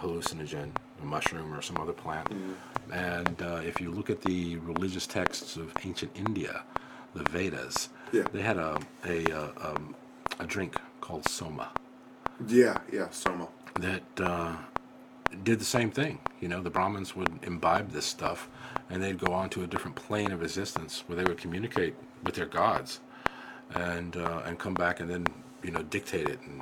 [0.01, 0.69] hallucinogen,
[1.01, 2.27] a mushroom or some other plant,
[2.93, 6.63] and uh, if you look at the religious texts of ancient India,
[7.13, 8.27] the Vedas, Yeah.
[8.33, 9.95] they had a a uh, um,
[10.39, 11.67] a drink called soma
[12.47, 13.47] Yeah, yeah, Soma.
[13.79, 14.55] that uh,
[15.43, 16.19] did the same thing.
[16.41, 18.47] You know, the Brahmins would imbibe this stuff,
[18.89, 22.35] and they'd go on to a different plane of existence where they would communicate with
[22.35, 22.99] their gods,
[23.73, 25.25] and uh, and come back and then
[25.63, 26.61] you know dictate it and,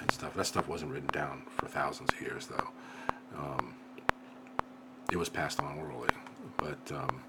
[0.00, 0.34] and stuff.
[0.34, 2.68] That stuff wasn't written down for thousands of years, though.
[3.36, 3.74] Um,
[5.12, 6.14] it was passed on orally,
[6.58, 7.22] but um,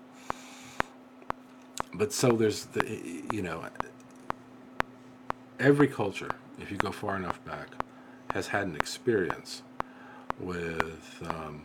[1.93, 3.63] but so there's the you know
[5.59, 7.67] every culture, if you go far enough back,
[8.31, 9.63] has had an experience
[10.39, 11.63] with um,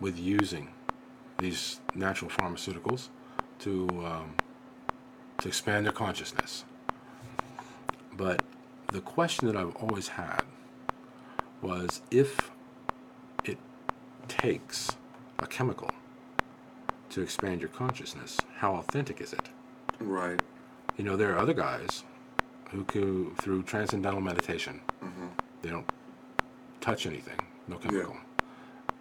[0.00, 0.68] with using
[1.38, 3.08] these natural pharmaceuticals
[3.60, 4.34] to um,
[5.38, 6.64] to expand their consciousness.
[8.16, 8.42] But
[8.92, 10.42] the question that I've always had
[11.62, 12.50] was if
[13.44, 13.58] it
[14.28, 14.90] takes
[15.38, 15.90] a chemical
[17.10, 19.48] to expand your consciousness, how authentic is it?
[20.00, 20.40] Right.
[20.96, 22.04] You know, there are other guys
[22.70, 22.84] who
[23.40, 25.26] through transcendental meditation, mm-hmm.
[25.62, 25.90] they don't
[26.80, 28.16] touch anything, no chemical,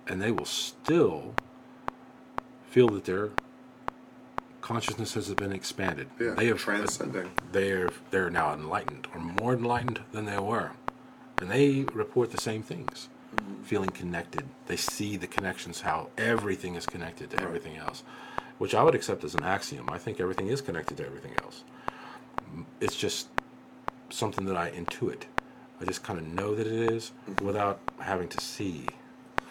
[0.07, 1.33] and they will still
[2.69, 3.31] feel that their
[4.61, 6.07] consciousness has been expanded.
[6.19, 6.33] Yeah.
[6.37, 7.31] they have transcending.
[7.51, 10.71] They're they're now enlightened, or more enlightened than they were,
[11.39, 13.09] and they report the same things,
[13.63, 14.43] feeling connected.
[14.67, 18.03] They see the connections, how everything is connected to everything else,
[18.57, 19.89] which I would accept as an axiom.
[19.89, 21.63] I think everything is connected to everything else.
[22.53, 23.27] Mm, it's just
[24.09, 25.23] something that I intuit.
[25.79, 27.45] I just kind of know that it is mm-hmm.
[27.45, 28.87] without having to see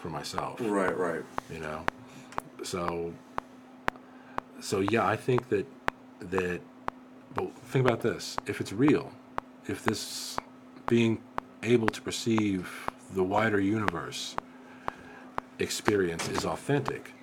[0.01, 1.23] for myself Right, right.
[1.51, 1.83] you know
[2.63, 3.13] so
[4.61, 5.65] so yeah i think that
[6.19, 6.61] that
[7.33, 9.11] but think about this if it's real
[9.67, 10.37] if this
[10.87, 11.19] being
[11.63, 14.35] able to perceive the wider universe
[15.59, 17.13] experience is authentic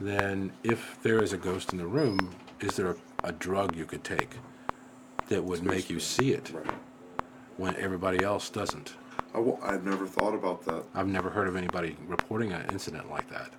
[0.00, 3.84] then if there is a ghost in the room is there a, a drug you
[3.84, 4.36] could take
[5.28, 6.66] that would make you see it Right.
[7.56, 8.94] when everybody else doesn't
[9.34, 10.84] I w- I've never thought about that.
[10.94, 13.50] I've never heard of anybody reporting an incident like that.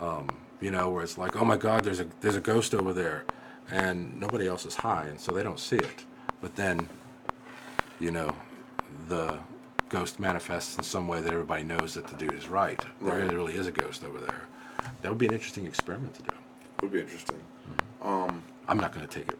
[0.00, 0.28] Um,
[0.60, 3.24] you know, where it's like, oh my God, there's a there's a ghost over there,
[3.70, 6.04] and nobody else is high, and so they don't see it.
[6.40, 6.88] But then,
[8.00, 8.34] you know,
[9.08, 9.38] the
[9.88, 12.78] ghost manifests in some way that everybody knows that the dude is right.
[13.00, 13.32] There Right.
[13.32, 14.42] really is a ghost over there.
[15.02, 16.30] That would be an interesting experiment to do.
[16.82, 17.36] Would be interesting.
[18.02, 18.08] Mm-hmm.
[18.08, 19.38] Um, I'm not going to take it.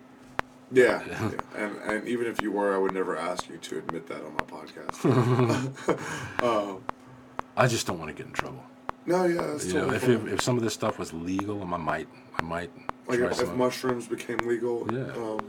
[0.70, 1.30] Yeah, yeah.
[1.56, 4.32] And and even if you were, I would never ask you to admit that on
[4.34, 4.98] my podcast.
[6.42, 6.82] Um,
[7.56, 8.62] I just don't want to get in trouble.
[9.06, 10.28] no, yeah, that's You know, totally if, fine.
[10.28, 12.08] if, if some of this stuff was legal, I might
[12.38, 12.70] I might
[13.08, 13.48] like try if, some.
[13.50, 14.86] of mushrooms became legal.
[14.92, 15.10] Yeah.
[15.14, 15.40] Um,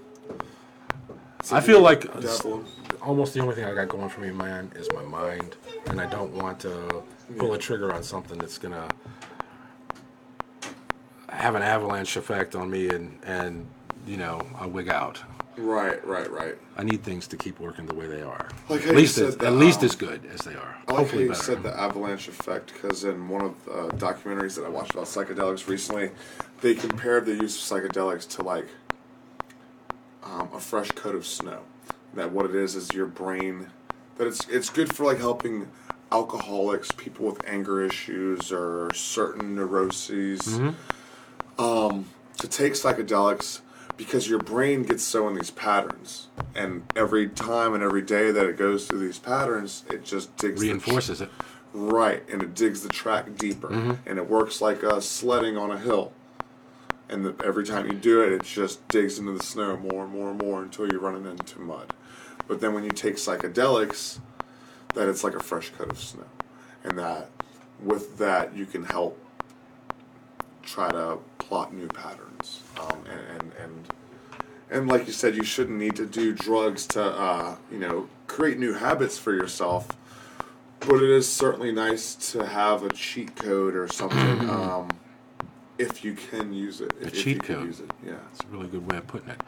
[1.52, 2.66] I feel like dabble in.
[3.02, 5.56] almost the only thing I got going for me, man, is my mind,
[5.88, 7.04] and I don't want to
[7.38, 8.88] pull a trigger on something that's gonna
[11.30, 13.66] have an avalanche effect on me, and and
[14.06, 15.22] you know I wig out.
[15.58, 16.56] Right, right, right.
[16.78, 18.48] I need things to keep working the way they are.
[18.70, 20.56] Like how at you least said as, that, at least um, as good as they
[20.56, 20.78] are.
[20.78, 21.42] I like how Hopefully you better.
[21.44, 25.68] said the avalanche effect because in one of the documentaries that I watched about psychedelics
[25.68, 26.12] recently,
[26.62, 28.68] they compared the use of psychedelics to like
[30.24, 31.62] um, a fresh coat of snow.
[32.14, 33.68] That what it is is your brain.
[34.18, 35.70] That it's it's good for like helping
[36.12, 40.60] alcoholics, people with anger issues or certain neuroses,
[41.58, 42.06] um,
[42.38, 43.62] to take psychedelics
[43.96, 48.46] because your brain gets so in these patterns, and every time and every day that
[48.46, 51.30] it goes through these patterns, it just digs Reinforces it.
[51.74, 53.72] Right, and it digs the track deeper,
[54.06, 56.14] and it works like uh, sledding on a hill.
[57.10, 60.14] And the, every time you do it, it just digs into the snow more and
[60.14, 61.94] more and more until you're running into mud.
[62.48, 64.20] But then when you take psychedelics,
[64.94, 66.26] that it's like a fresh coat of snow,
[66.84, 67.30] and that
[67.84, 69.20] with that you can help
[70.64, 72.62] try to plot new patterns.
[72.80, 73.94] Um, and, and and
[74.72, 78.58] and like you said, you shouldn't need to do drugs to uh, you know create
[78.60, 79.88] new habits for yourself
[80.80, 84.20] but it is certainly nice to have a cheat code or something
[84.50, 84.90] um,
[85.80, 86.94] if you can use it.
[87.02, 87.66] If, if cheat you can code.
[87.66, 87.92] Use it.
[88.06, 88.14] Yeah.
[88.32, 89.42] It's a really good way of putting it.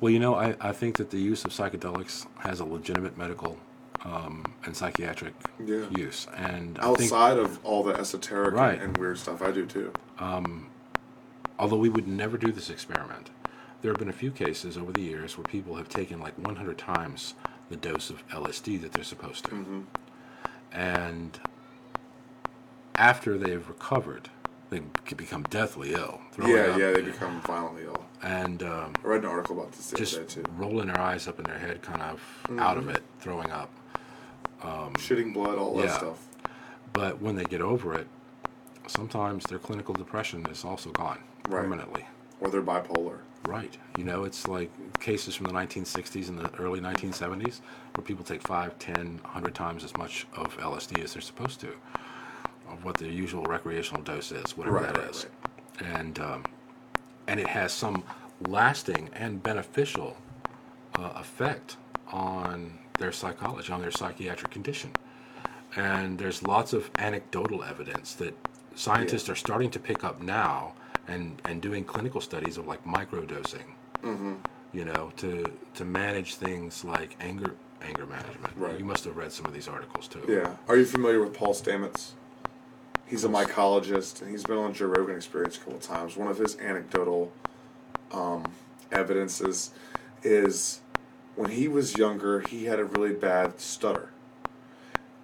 [0.00, 3.56] Well, you know, I, I think that the use of psychedelics has a legitimate medical
[4.04, 5.34] um, and psychiatric
[5.64, 5.88] Yeah.
[5.90, 6.26] use.
[6.36, 8.80] And I think, Outside of all the esoteric and- Right.
[8.82, 9.92] and, weird stuff, I do too.
[11.58, 13.30] although we would never do this experiment,
[13.80, 16.76] there have been a few cases over the years where people have taken like 100
[16.78, 17.34] times
[17.70, 19.50] the dose of LSD that they're supposed to.
[19.52, 19.80] Mm-hmm.
[20.72, 21.38] And
[22.96, 24.30] after they've recovered,
[24.74, 26.20] they can become deathly ill.
[26.38, 28.04] Yeah, up, yeah, they become violently ill.
[28.22, 30.42] And um, I read an article about this just too.
[30.56, 32.20] rolling their eyes up in their head, kind of
[32.58, 33.70] out of it, throwing up.
[34.62, 36.26] Shitting blood, all that stuff.
[36.92, 38.06] But when they get over it,
[38.86, 41.18] sometimes their clinical depression is also gone
[41.48, 41.62] Right.
[41.62, 42.06] permanently.
[42.40, 43.18] Or they're bipolar.
[43.44, 43.76] Right.
[43.98, 44.70] You know, it's like
[45.00, 47.60] cases from the 1960s and the early 1970s
[47.94, 51.74] where people take 5, 10, 100 times as much of LSD as they're supposed to,
[52.74, 55.26] of what their usual recreational dose is, whatever Right, that right, is.
[55.80, 56.44] And, um,
[57.26, 58.04] and it has some
[58.48, 60.16] lasting and beneficial
[60.98, 61.76] uh, effect
[62.08, 64.90] on their psychology, on their psychiatric condition.
[65.76, 68.36] And there's lots of anecdotal evidence that
[68.74, 70.74] scientists are starting to pick up now
[71.08, 73.64] and, and doing clinical studies of like microdosing,
[74.02, 74.34] Mm-hmm.
[74.74, 75.44] you know, to,
[75.74, 78.52] to manage things like anger anger management.
[78.56, 78.78] Right.
[78.78, 80.22] You must have read some of these articles too.
[80.28, 80.56] Yeah.
[80.68, 82.12] Are you familiar with Paul Stamets?
[83.06, 86.16] He's a mycologist, and he's been on Joe Rogan Experience a couple times.
[86.16, 87.32] One of his anecdotal
[88.10, 88.44] um,
[88.90, 89.70] evidences
[90.22, 90.80] is
[91.36, 94.10] when he was younger, he had a really bad stutter.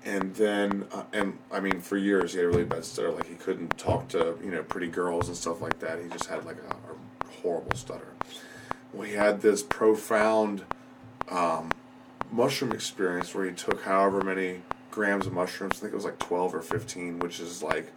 [0.05, 3.11] And then, uh, and I mean, for years he had a really bad stutter.
[3.11, 6.01] Like he couldn't talk to you know pretty girls and stuff like that.
[6.03, 8.15] He just had like a, a horrible stutter.
[8.93, 10.65] Well, he had this profound
[11.29, 11.71] um,
[12.33, 15.77] mushroom experience where he took however many grams of mushrooms.
[15.77, 17.93] I think it was like 12 or 15, which is like.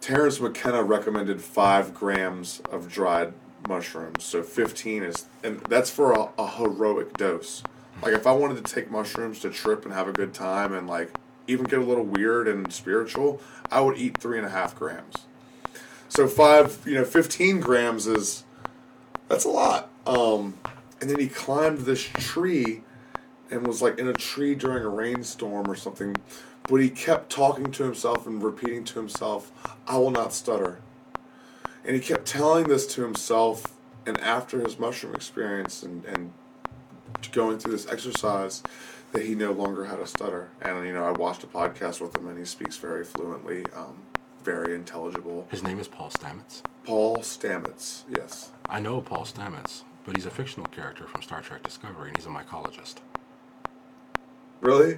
[0.00, 3.32] Terence McKenna recommended five grams of dried
[3.66, 5.26] mushrooms, so 15 is.
[5.42, 7.62] And that's for a, a heroic dose.
[8.02, 10.86] Like, if I wanted to take mushrooms to trip and have a good time and,
[10.86, 11.10] like,
[11.46, 13.40] even get a little weird and spiritual,
[13.70, 15.14] I would eat three and a half grams.
[16.08, 18.44] So, five, you know, 15 grams is.
[19.28, 19.90] That's a lot.
[20.06, 20.58] Um,
[21.00, 22.82] and then he climbed this tree
[23.54, 26.16] and was like in a tree during a rainstorm or something.
[26.66, 29.52] But he kept talking to himself and repeating to himself,
[29.86, 30.80] I will not stutter.
[31.84, 33.74] And he kept telling this to himself.
[34.06, 36.32] And after his mushroom experience and, and
[37.32, 38.62] going through this exercise,
[39.12, 40.50] that he no longer had a stutter.
[40.60, 43.98] And, you know, I watched a podcast with him and he speaks very fluently, um,
[44.42, 45.46] very intelligible.
[45.50, 46.62] His name is Paul Stamets.
[46.82, 48.50] Paul Stamets, yes.
[48.68, 52.26] I know Paul Stamets, but he's a fictional character from Star Trek Discovery, and he's
[52.26, 52.96] a mycologist.
[54.64, 54.96] Really?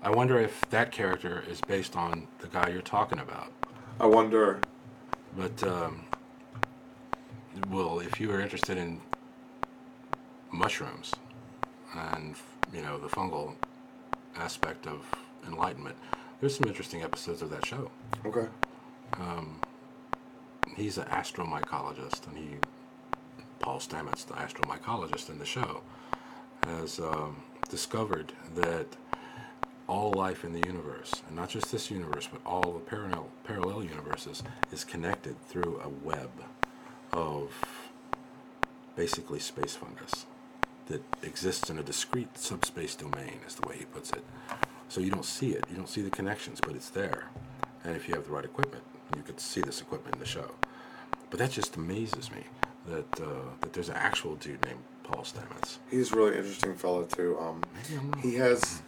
[0.00, 3.52] I wonder if that character is based on the guy you're talking about.
[4.00, 4.58] I wonder.
[5.36, 6.06] But, um,
[7.68, 9.02] well, if you are interested in
[10.50, 11.12] mushrooms
[11.94, 12.36] and,
[12.72, 13.54] you know, the fungal
[14.36, 15.04] aspect of
[15.46, 15.96] enlightenment,
[16.40, 17.90] there's some interesting episodes of that show.
[18.24, 18.48] Okay.
[19.20, 19.60] Um,
[20.74, 22.48] he's an astromycologist, and he,
[23.58, 25.82] Paul Stamets, the astromycologist in the show,
[26.64, 27.36] has um,
[27.68, 28.86] discovered that
[29.88, 33.82] all life in the universe, and not just this universe, but all the parallel, parallel
[33.82, 34.42] universes,
[34.72, 36.30] is connected through a web
[37.12, 37.50] of
[38.96, 40.26] basically space fungus
[40.86, 44.24] that exists in a discrete subspace domain, is the way he puts it.
[44.88, 47.28] So you don't see it, you don't see the connections, but it's there.
[47.84, 48.84] And if you have the right equipment,
[49.16, 50.50] you could see this equipment in the show.
[51.30, 52.44] But that just amazes me
[52.86, 53.26] that uh,
[53.60, 55.78] that there's an actual dude named Paul Stamets.
[55.90, 57.38] He's a really interesting fellow too.
[57.40, 58.22] Um, Maybe I'm wrong.
[58.22, 58.82] he has,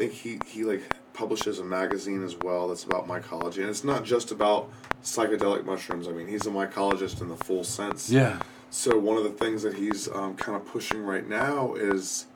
[0.00, 0.82] think he he like
[1.12, 4.70] publishes a magazine as well that's about mycology, and it's not just about
[5.02, 6.08] psychedelic mushrooms.
[6.08, 8.10] I mean, he's a mycologist in the full sense.
[8.10, 8.40] Yeah.
[8.70, 12.26] So one of the things that he's um, kind of pushing right now is,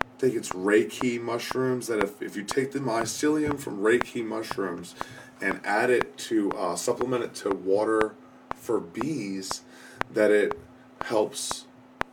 [0.00, 1.88] I think it's Reishi mushrooms.
[1.88, 4.94] That if, if you take the mycelium from Reishi mushrooms,
[5.40, 8.14] and add it to uh, supplement it to water
[8.54, 9.62] for bees,
[10.12, 10.56] that it
[11.02, 11.66] helps.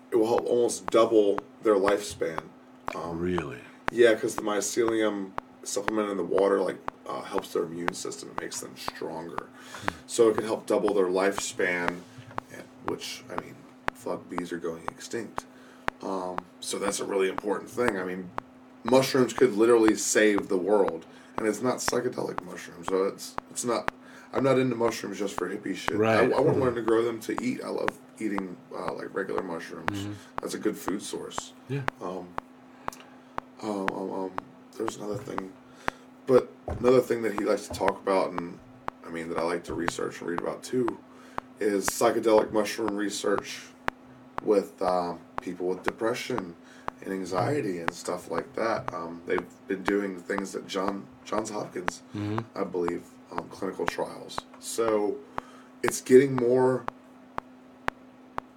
[0.10, 2.40] It will help almost double their lifespan.
[3.12, 3.60] really?
[3.92, 5.32] Yeah, because the mycelium
[5.64, 6.78] supplement in the water like
[7.08, 8.30] uh, helps their immune system.
[8.36, 9.48] It makes them stronger,
[10.08, 11.98] so it can help double their lifespan.
[12.86, 13.56] Which I mean,
[13.94, 15.46] fuck, bees are going extinct.
[16.02, 17.98] Um, so that's a really important thing.
[17.98, 18.30] I mean,
[18.84, 21.06] mushrooms could literally save the world,
[21.38, 22.88] and it's not psychedelic mushrooms.
[22.88, 23.92] So it's it's not.
[24.34, 25.96] I'm not into mushrooms just for hippie shit.
[25.96, 26.32] Right.
[26.32, 27.62] I, I wouldn't learn to grow them to eat.
[27.64, 30.08] I love eating uh, like regular mushrooms.
[30.42, 31.54] That's a good food source.
[31.70, 31.82] Yeah.
[32.02, 32.28] Um,
[33.64, 34.32] um, um, um,
[34.78, 35.52] there's another thing,
[36.26, 38.58] but another thing that he likes to talk about, and
[39.06, 41.00] I mean that I like to research and read about too,
[41.60, 43.62] is psychedelic mushroom research
[44.44, 46.56] with um, people with depression
[47.04, 48.94] and anxiety and stuff like that.
[48.94, 52.02] Um, they've been doing things at John Johns Hopkins,
[52.56, 54.40] I believe, um, clinical trials.
[54.60, 55.18] So
[55.84, 56.84] it's getting more.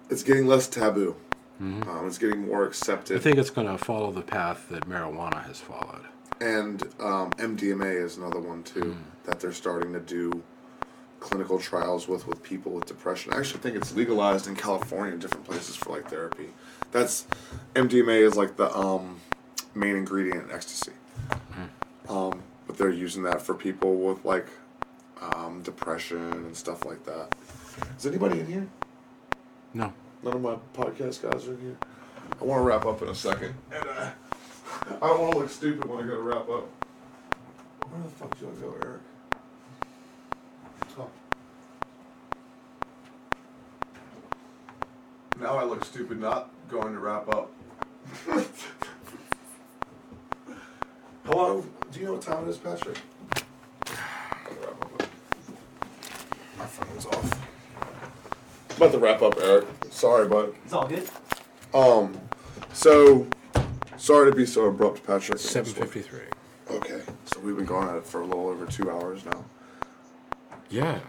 [0.09, 1.15] It's getting less taboo.
[1.61, 3.17] Um, it's getting more accepted.
[3.17, 6.05] I think it's going to follow the path that marijuana has followed.
[6.39, 10.41] and um, MDMA is another one too that they're starting to do
[11.19, 13.31] clinical trials with with people with depression.
[13.31, 16.47] I actually think it's legalized in California and different places for like therapy.
[16.91, 17.27] That's
[17.75, 19.19] MDMA is like the um,
[19.75, 20.93] main ingredient in ecstasy,
[22.09, 24.47] um, but they're using that for people with like
[25.21, 27.35] um, depression and stuff like that.
[27.99, 28.67] Is anybody in here?
[29.75, 29.93] No.
[30.23, 31.75] None of my podcast guys are here.
[32.39, 34.09] I want to wrap up in a second, and uh,
[35.01, 36.69] I don't want to look stupid when I go to wrap up.
[37.89, 39.01] Where the fuck do I go, Eric?
[40.95, 41.11] Talk.
[45.39, 47.51] Now I look stupid not going to wrap up.
[51.25, 51.67] How long?
[51.91, 52.97] Do you know what time it is, Patrick?
[53.35, 55.09] I'm gonna wrap up.
[56.57, 57.39] My phone's off.
[58.77, 59.65] About to wrap up, Eric.
[60.01, 60.55] Sorry, bud.
[60.65, 61.07] It's all good.
[61.75, 62.19] Um,
[62.73, 63.27] so
[63.97, 65.37] sorry to be so abrupt, Patrick.
[65.37, 66.21] 753.
[66.75, 69.45] Okay, so we've been going at it for a little over two hours now.
[70.71, 71.01] Yeah.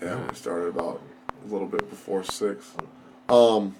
[0.00, 1.02] Yeah, we started about
[1.44, 2.72] a little bit before six.
[3.28, 3.76] Um,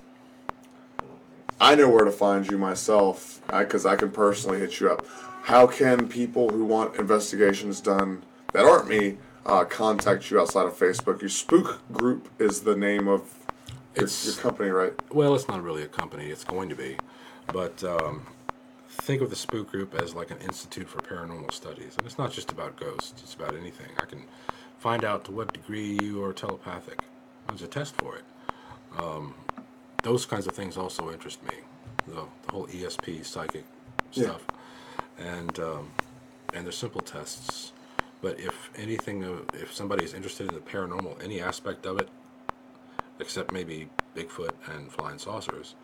[1.59, 5.07] I know where to find you myself because I, can personally hit you up.
[5.45, 8.23] How can people who want investigations done
[8.53, 9.17] that aren't me
[9.47, 11.23] uh, contact you outside of Facebook?
[11.23, 13.38] Your Spook Group is the name of your,
[14.03, 14.93] It's- your company, right?
[15.13, 16.27] Well, it's not really a company.
[16.27, 16.97] It's going to be,
[17.53, 18.27] but um,
[18.89, 22.33] think of the Spook Group as like an institute for paranormal studies, and it's not
[22.33, 23.23] just about ghosts.
[23.23, 23.89] It's about anything.
[24.01, 24.25] I can
[24.79, 27.01] find out to what degree you are telepathic.
[27.49, 28.25] There's a test for it.
[28.99, 29.35] Um,
[30.03, 31.57] those kinds of things also interest me.
[32.07, 33.65] The, the whole ESP psychic
[34.13, 34.25] Yeah.
[34.25, 34.47] stuff,
[35.19, 35.91] and um,
[36.55, 37.73] and they're simple tests.
[38.23, 42.09] But if anything, uh, if somebody is interested in the paranormal, any aspect of it,
[43.21, 45.75] except maybe Bigfoot and flying saucers,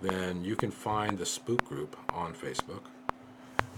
[0.00, 2.82] then you can find the Spook Group on Facebook,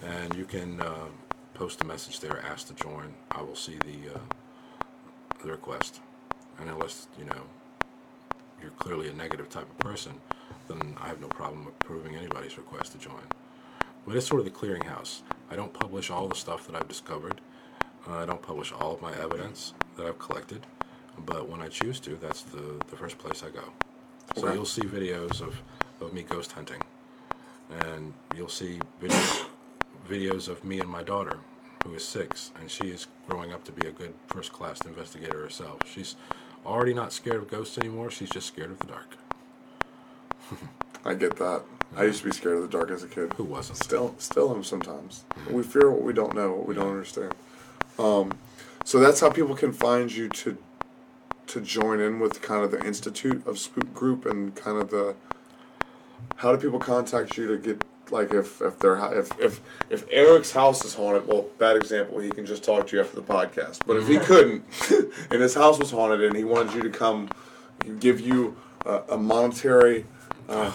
[0.04, 1.06] and you can uh,
[1.54, 3.14] post a message there, ask to join.
[3.30, 4.18] I will see the uh,
[5.42, 6.00] the request,
[6.58, 7.42] and unless you know
[8.60, 10.12] you're clearly a negative type of person,
[10.68, 13.22] then I have no problem approving anybody's request to join.
[14.06, 15.22] But it's sort of the clearinghouse.
[15.50, 17.40] I don't publish all the stuff that I've discovered.
[18.08, 20.66] Uh, I don't publish all of my evidence that I've collected.
[21.18, 23.64] But when I choose to, that's the, the first place I go.
[24.36, 24.54] So Okay.
[24.54, 25.60] you'll see videos of,
[26.00, 26.80] of me ghost hunting.
[27.88, 29.44] And you'll see videos,
[30.08, 31.38] videos of me and my daughter,
[31.84, 35.40] who is six, and she is growing up to be a good first class investigator
[35.40, 35.80] herself.
[35.92, 36.16] She's
[36.66, 39.16] already not scared of ghosts anymore, she's just scared of the dark.
[41.04, 41.62] I get that.
[41.96, 43.32] I used to be scared of the dark as a kid.
[43.32, 43.78] Who wasn't?
[43.78, 45.24] Still, still am sometimes.
[45.50, 47.34] We fear what we don't know, what we don't understand.
[47.98, 48.32] Um,
[48.84, 50.56] so that's how people can find you to
[51.50, 55.16] to join in with kind of the Institute of Spook Group and kind of the.
[56.36, 59.60] How do people contact you to get like if if their hou- if if
[59.90, 61.26] if Eric's house is haunted?
[61.26, 62.20] Well, bad example.
[62.20, 63.80] He can just talk to you after the podcast.
[63.84, 64.64] But if he couldn't,
[65.30, 67.28] and his house was haunted, and he wanted you to come,
[67.98, 68.56] give you
[68.86, 70.06] a, a monetary.
[70.48, 70.72] Uh,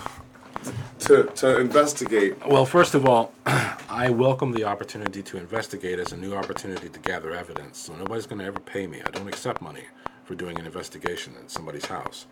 [0.98, 6.18] to, to investigate Well, first of all, I welcome the opportunity to investigate as a
[6.18, 7.78] new opportunity to gather evidence.
[7.78, 9.04] So nobody's going to ever pay me.
[9.06, 9.84] I don't accept money
[10.26, 12.26] for doing an investigation in somebody's house.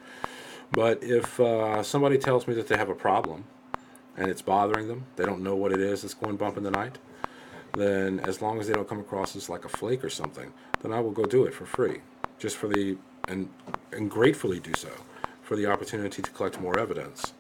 [0.71, 3.45] But if uh, somebody tells me that they have a problem
[4.17, 6.71] and it's bothering them, they don't know what it is that's going bump in the
[6.71, 6.97] night,
[7.73, 10.51] then as long as they don't come across as like a flake or something,
[10.81, 11.99] then I will go do it for free,
[12.39, 12.97] just for the
[13.27, 13.49] and
[13.91, 14.89] and gratefully do so
[15.41, 17.33] for the opportunity to collect more evidence.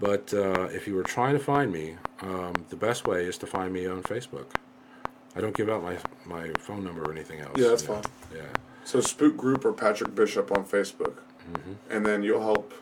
[0.00, 3.46] But uh, if you were trying to find me, um, the best way is to
[3.46, 4.46] find me on Facebook.
[5.36, 7.56] I don't give out my my phone number or anything else.
[7.56, 8.02] Yeah, that's you know.
[8.02, 8.12] fine.
[8.36, 8.42] Yeah,
[8.84, 11.14] So Spook Group or Patrick Bishop on Facebook,
[11.90, 12.74] and then you'll help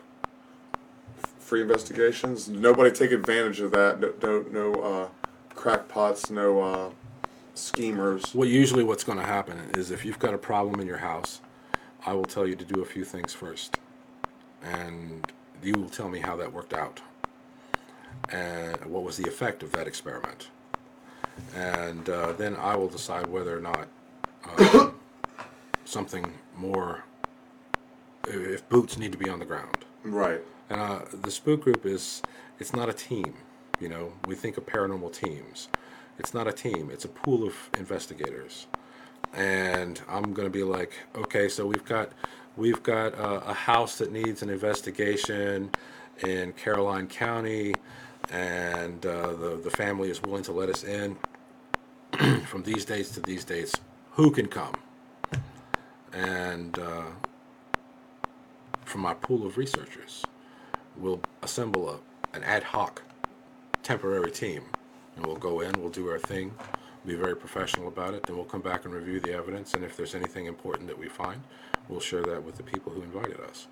[1.39, 2.49] free investigations.
[2.49, 3.99] Nobody take advantage of that.
[3.99, 5.07] No, no, no uh,
[5.55, 6.29] crackpots.
[6.29, 6.89] No uh,
[7.53, 8.33] schemers.
[8.35, 11.41] Well, usually what's going to happen is if you've got a problem in your house,
[12.05, 13.77] I will tell you to do a few things first,
[14.61, 15.31] and
[15.63, 16.99] you will tell me how that worked out,
[18.29, 20.49] and what was the effect of that experiment,
[21.55, 23.87] and uh, then I will decide whether or not
[24.45, 24.89] uh,
[25.85, 27.03] something more,
[28.27, 29.85] if boots need to be on the ground.
[30.03, 30.41] Right.
[30.69, 32.21] And uh, the spook group is,
[32.59, 33.33] it's not a team.
[33.79, 35.67] You know, we think of paranormal teams.
[36.19, 36.89] It's not a team.
[36.91, 38.67] It's a pool of investigators.
[39.33, 42.11] And I'm going to be like, okay, so we've got,
[42.55, 45.71] we've got uh, a house that needs an investigation
[46.21, 47.73] in Caroline County,
[48.29, 51.17] and uh, the the family is willing to let us in
[52.45, 53.73] from these dates to these dates.
[54.11, 54.75] Who can come?
[56.13, 57.05] And uh,
[58.85, 60.23] from my pool of researchers,
[60.97, 61.99] we'll assemble a,
[62.35, 63.01] an ad hoc
[63.81, 64.63] temporary team
[65.15, 66.53] and we'll go in, we'll do our thing,
[67.05, 69.97] be very professional about it, then we'll come back and review the evidence, and if
[69.97, 71.41] there's anything important that we find,
[71.89, 73.67] we'll share that with the people who invited us.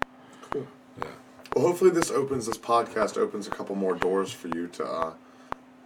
[0.52, 0.68] Cool.
[1.00, 1.08] Yeah.
[1.56, 5.14] Well, hopefully this opens this podcast opens a couple more doors for you to uh,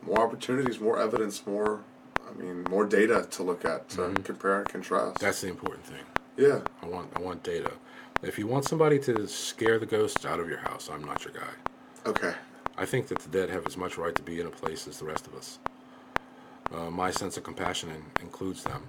[0.05, 1.83] more opportunities, more evidence, more.
[2.27, 5.19] I mean, more data to look at to compare and contrast.
[5.19, 6.03] That's the important thing.
[6.37, 6.61] Yeah.
[6.81, 7.71] I want I want data.
[8.23, 11.33] If you want somebody to scare the ghosts out of your house, I'm not your
[11.33, 12.09] guy.
[12.09, 12.33] Okay.
[12.77, 14.99] I think that the dead have as much right to be in a place as
[14.99, 15.59] the rest of us.
[16.73, 18.83] Uh, my sense of compassion in, includes them.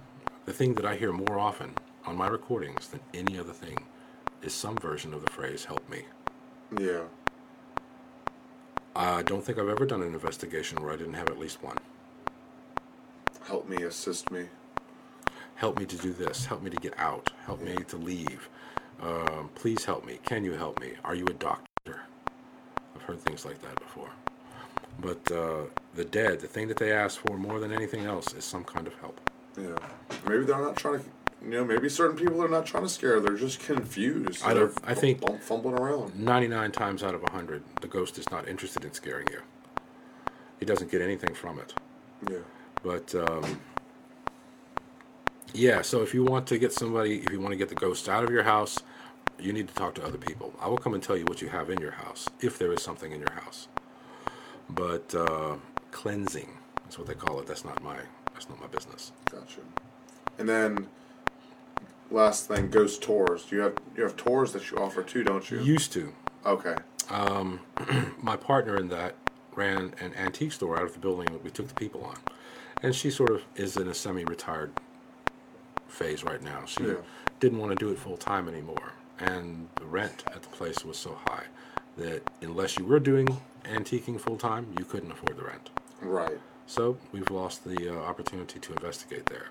[0.44, 1.74] The thing that I hear more often
[2.04, 3.78] on my recordings than any other thing
[4.42, 6.02] is some version of the phrase "help me."
[6.78, 7.02] Yeah.
[8.94, 11.76] I don't think I've ever done an investigation where I didn't have at least one.
[13.46, 14.46] Help me, assist me.
[15.56, 16.44] Help me to do this.
[16.44, 17.30] Help me to get out.
[17.44, 18.48] Help me to leave.
[19.02, 20.18] Um, please help me.
[20.24, 20.92] Can you help me?
[21.04, 22.00] Are you a doctor?
[22.94, 24.10] I've heard things like that before.
[25.00, 25.64] But uh,
[25.94, 28.86] the dead, the thing that they ask for more than anything else is some kind
[28.86, 29.20] of help.
[29.58, 29.76] Yeah.
[30.28, 31.04] Maybe they're not trying to.
[31.42, 33.20] You know, maybe certain people are not trying to scare.
[33.20, 34.42] They're just confused.
[34.44, 36.18] I don't- I think- fum- fumbling around.
[36.18, 39.40] 99 times out of 100, the ghost is not interested in scaring you.
[40.58, 41.74] He doesn't get anything from it.
[42.28, 42.38] Yeah.
[42.82, 43.60] But um,
[45.52, 48.08] yeah, so if you want to get somebody, if you want to get the ghost
[48.08, 48.78] out of your house,
[49.38, 50.54] you need to talk to other people.
[50.60, 52.82] I will come and tell you what you have in your house, if there is
[52.82, 53.68] something in your house.
[54.68, 55.56] But uh,
[55.92, 56.48] cleansing,
[56.82, 57.46] that's what they call it.
[57.46, 57.96] That's not my
[58.32, 59.12] that's not my business.
[59.30, 59.60] Gotcha.
[60.38, 60.88] And then,
[62.10, 63.46] last thing, ghost tours.
[63.50, 65.60] You have you have tours that you offer too, don't you?
[65.60, 66.12] Used to.
[66.44, 66.76] okay.
[67.08, 67.60] Um,
[68.20, 69.14] my partner in that
[69.54, 72.16] ran an antique store out of the building that we took the people on,
[72.82, 74.72] and she sort of is in a semi-retired
[75.88, 76.64] phase right now.
[76.66, 76.94] She Yeah.
[77.40, 80.96] didn't want to do it full time anymore, and the rent at the place was
[80.98, 81.44] so high
[81.96, 85.70] that unless you were doing antiquing full time, you couldn't afford the rent.
[86.00, 86.38] Right.
[86.66, 89.46] So we've lost the uh, opportunity to investigate there.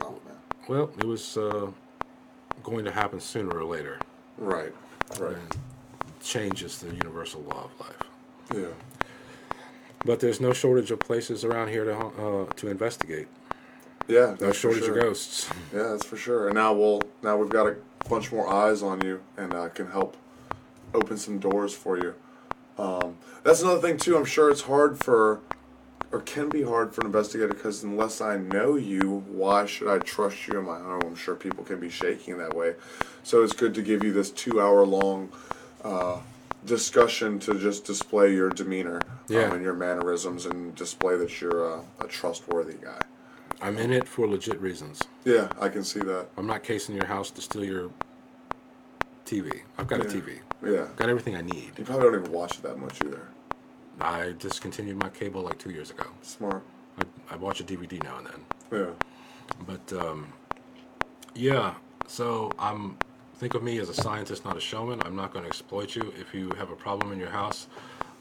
[0.00, 0.36] Oh man.
[0.68, 1.70] Well, it was uh,
[2.62, 3.98] going to happen sooner or later.
[4.38, 4.72] Right.
[5.18, 5.36] Right.
[5.36, 5.58] And
[6.22, 8.02] changes the universal law of life.
[8.54, 8.74] Yeah.
[10.04, 13.28] But there's no shortage of places around here to uh, to investigate.
[14.10, 14.26] Yeah.
[14.26, 14.98] No that's for shortage sure.
[14.98, 15.48] of ghosts.
[15.74, 16.46] Yeah, that's for sure.
[16.48, 17.76] And now we'll now we've got a
[18.08, 20.16] bunch more eyes on you, and uh, can help
[20.94, 22.14] open some doors for you.
[22.78, 24.16] Um, that's another thing too.
[24.16, 25.40] I'm sure it's hard for,
[26.10, 29.98] or can be hard for an investigator because unless I know you, why should I
[29.98, 31.02] trust you in my home?
[31.04, 32.74] I'm sure people can be shaking that way.
[33.22, 35.30] So it's good to give you this two hour long.
[35.84, 36.20] Uh,
[36.66, 39.44] discussion to just display your demeanor Yeah.
[39.44, 43.00] um, and your mannerisms and display that you're uh, a trustworthy guy.
[43.62, 45.02] I'm in it for legit reasons.
[45.24, 46.28] Yeah, I can see that.
[46.36, 47.90] I'm not casing your house to steal your
[49.26, 49.62] TV.
[49.78, 50.20] I've got a Yeah.
[50.20, 50.38] TV.
[50.64, 50.86] Yeah.
[50.96, 51.72] Got everything I need.
[51.78, 53.28] You probably don't even watch it that much either.
[54.00, 56.04] I discontinued my cable like two years ago.
[56.22, 56.62] Smart.
[56.98, 58.44] I, I watch a DVD now and then.
[58.72, 58.90] Yeah.
[59.66, 60.32] But um,
[61.34, 61.74] yeah,
[62.06, 62.96] so I'm
[63.36, 65.00] think of me as a scientist, not a showman.
[65.04, 66.12] I'm not going to exploit you.
[66.18, 67.68] If you have a problem in your house,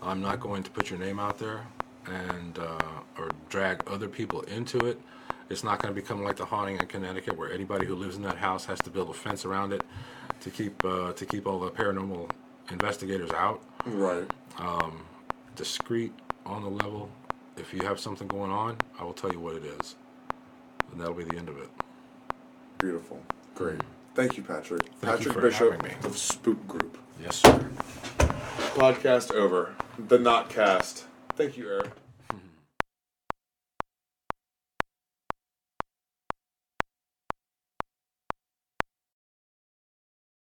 [0.02, 1.66] I'm not going to put your name out there
[2.08, 2.78] and uh,
[3.18, 5.00] or drag other people into it.
[5.50, 8.22] It's not going to become like the haunting in Connecticut, where anybody who lives in
[8.24, 9.84] that house has to build a fence around it
[10.42, 12.30] to keep uh, to keep all the paranormal
[12.72, 13.62] investigators out.
[13.86, 14.30] Right.
[15.56, 16.14] Discreet
[16.46, 17.10] on the level.
[17.58, 19.96] If you have something going on, I will tell you what it is,
[20.92, 21.70] and that'll be the end of it.
[22.78, 23.22] Beautiful.
[23.56, 23.82] Great.
[24.16, 24.84] Thank you, Patrick.
[25.02, 26.98] Thank you Patrick for Bishop of Spook Group.
[27.22, 27.70] Yes, sir.
[28.76, 29.76] Podcast over.
[30.08, 31.04] The Notcast.
[31.36, 31.92] Thank you, Eric.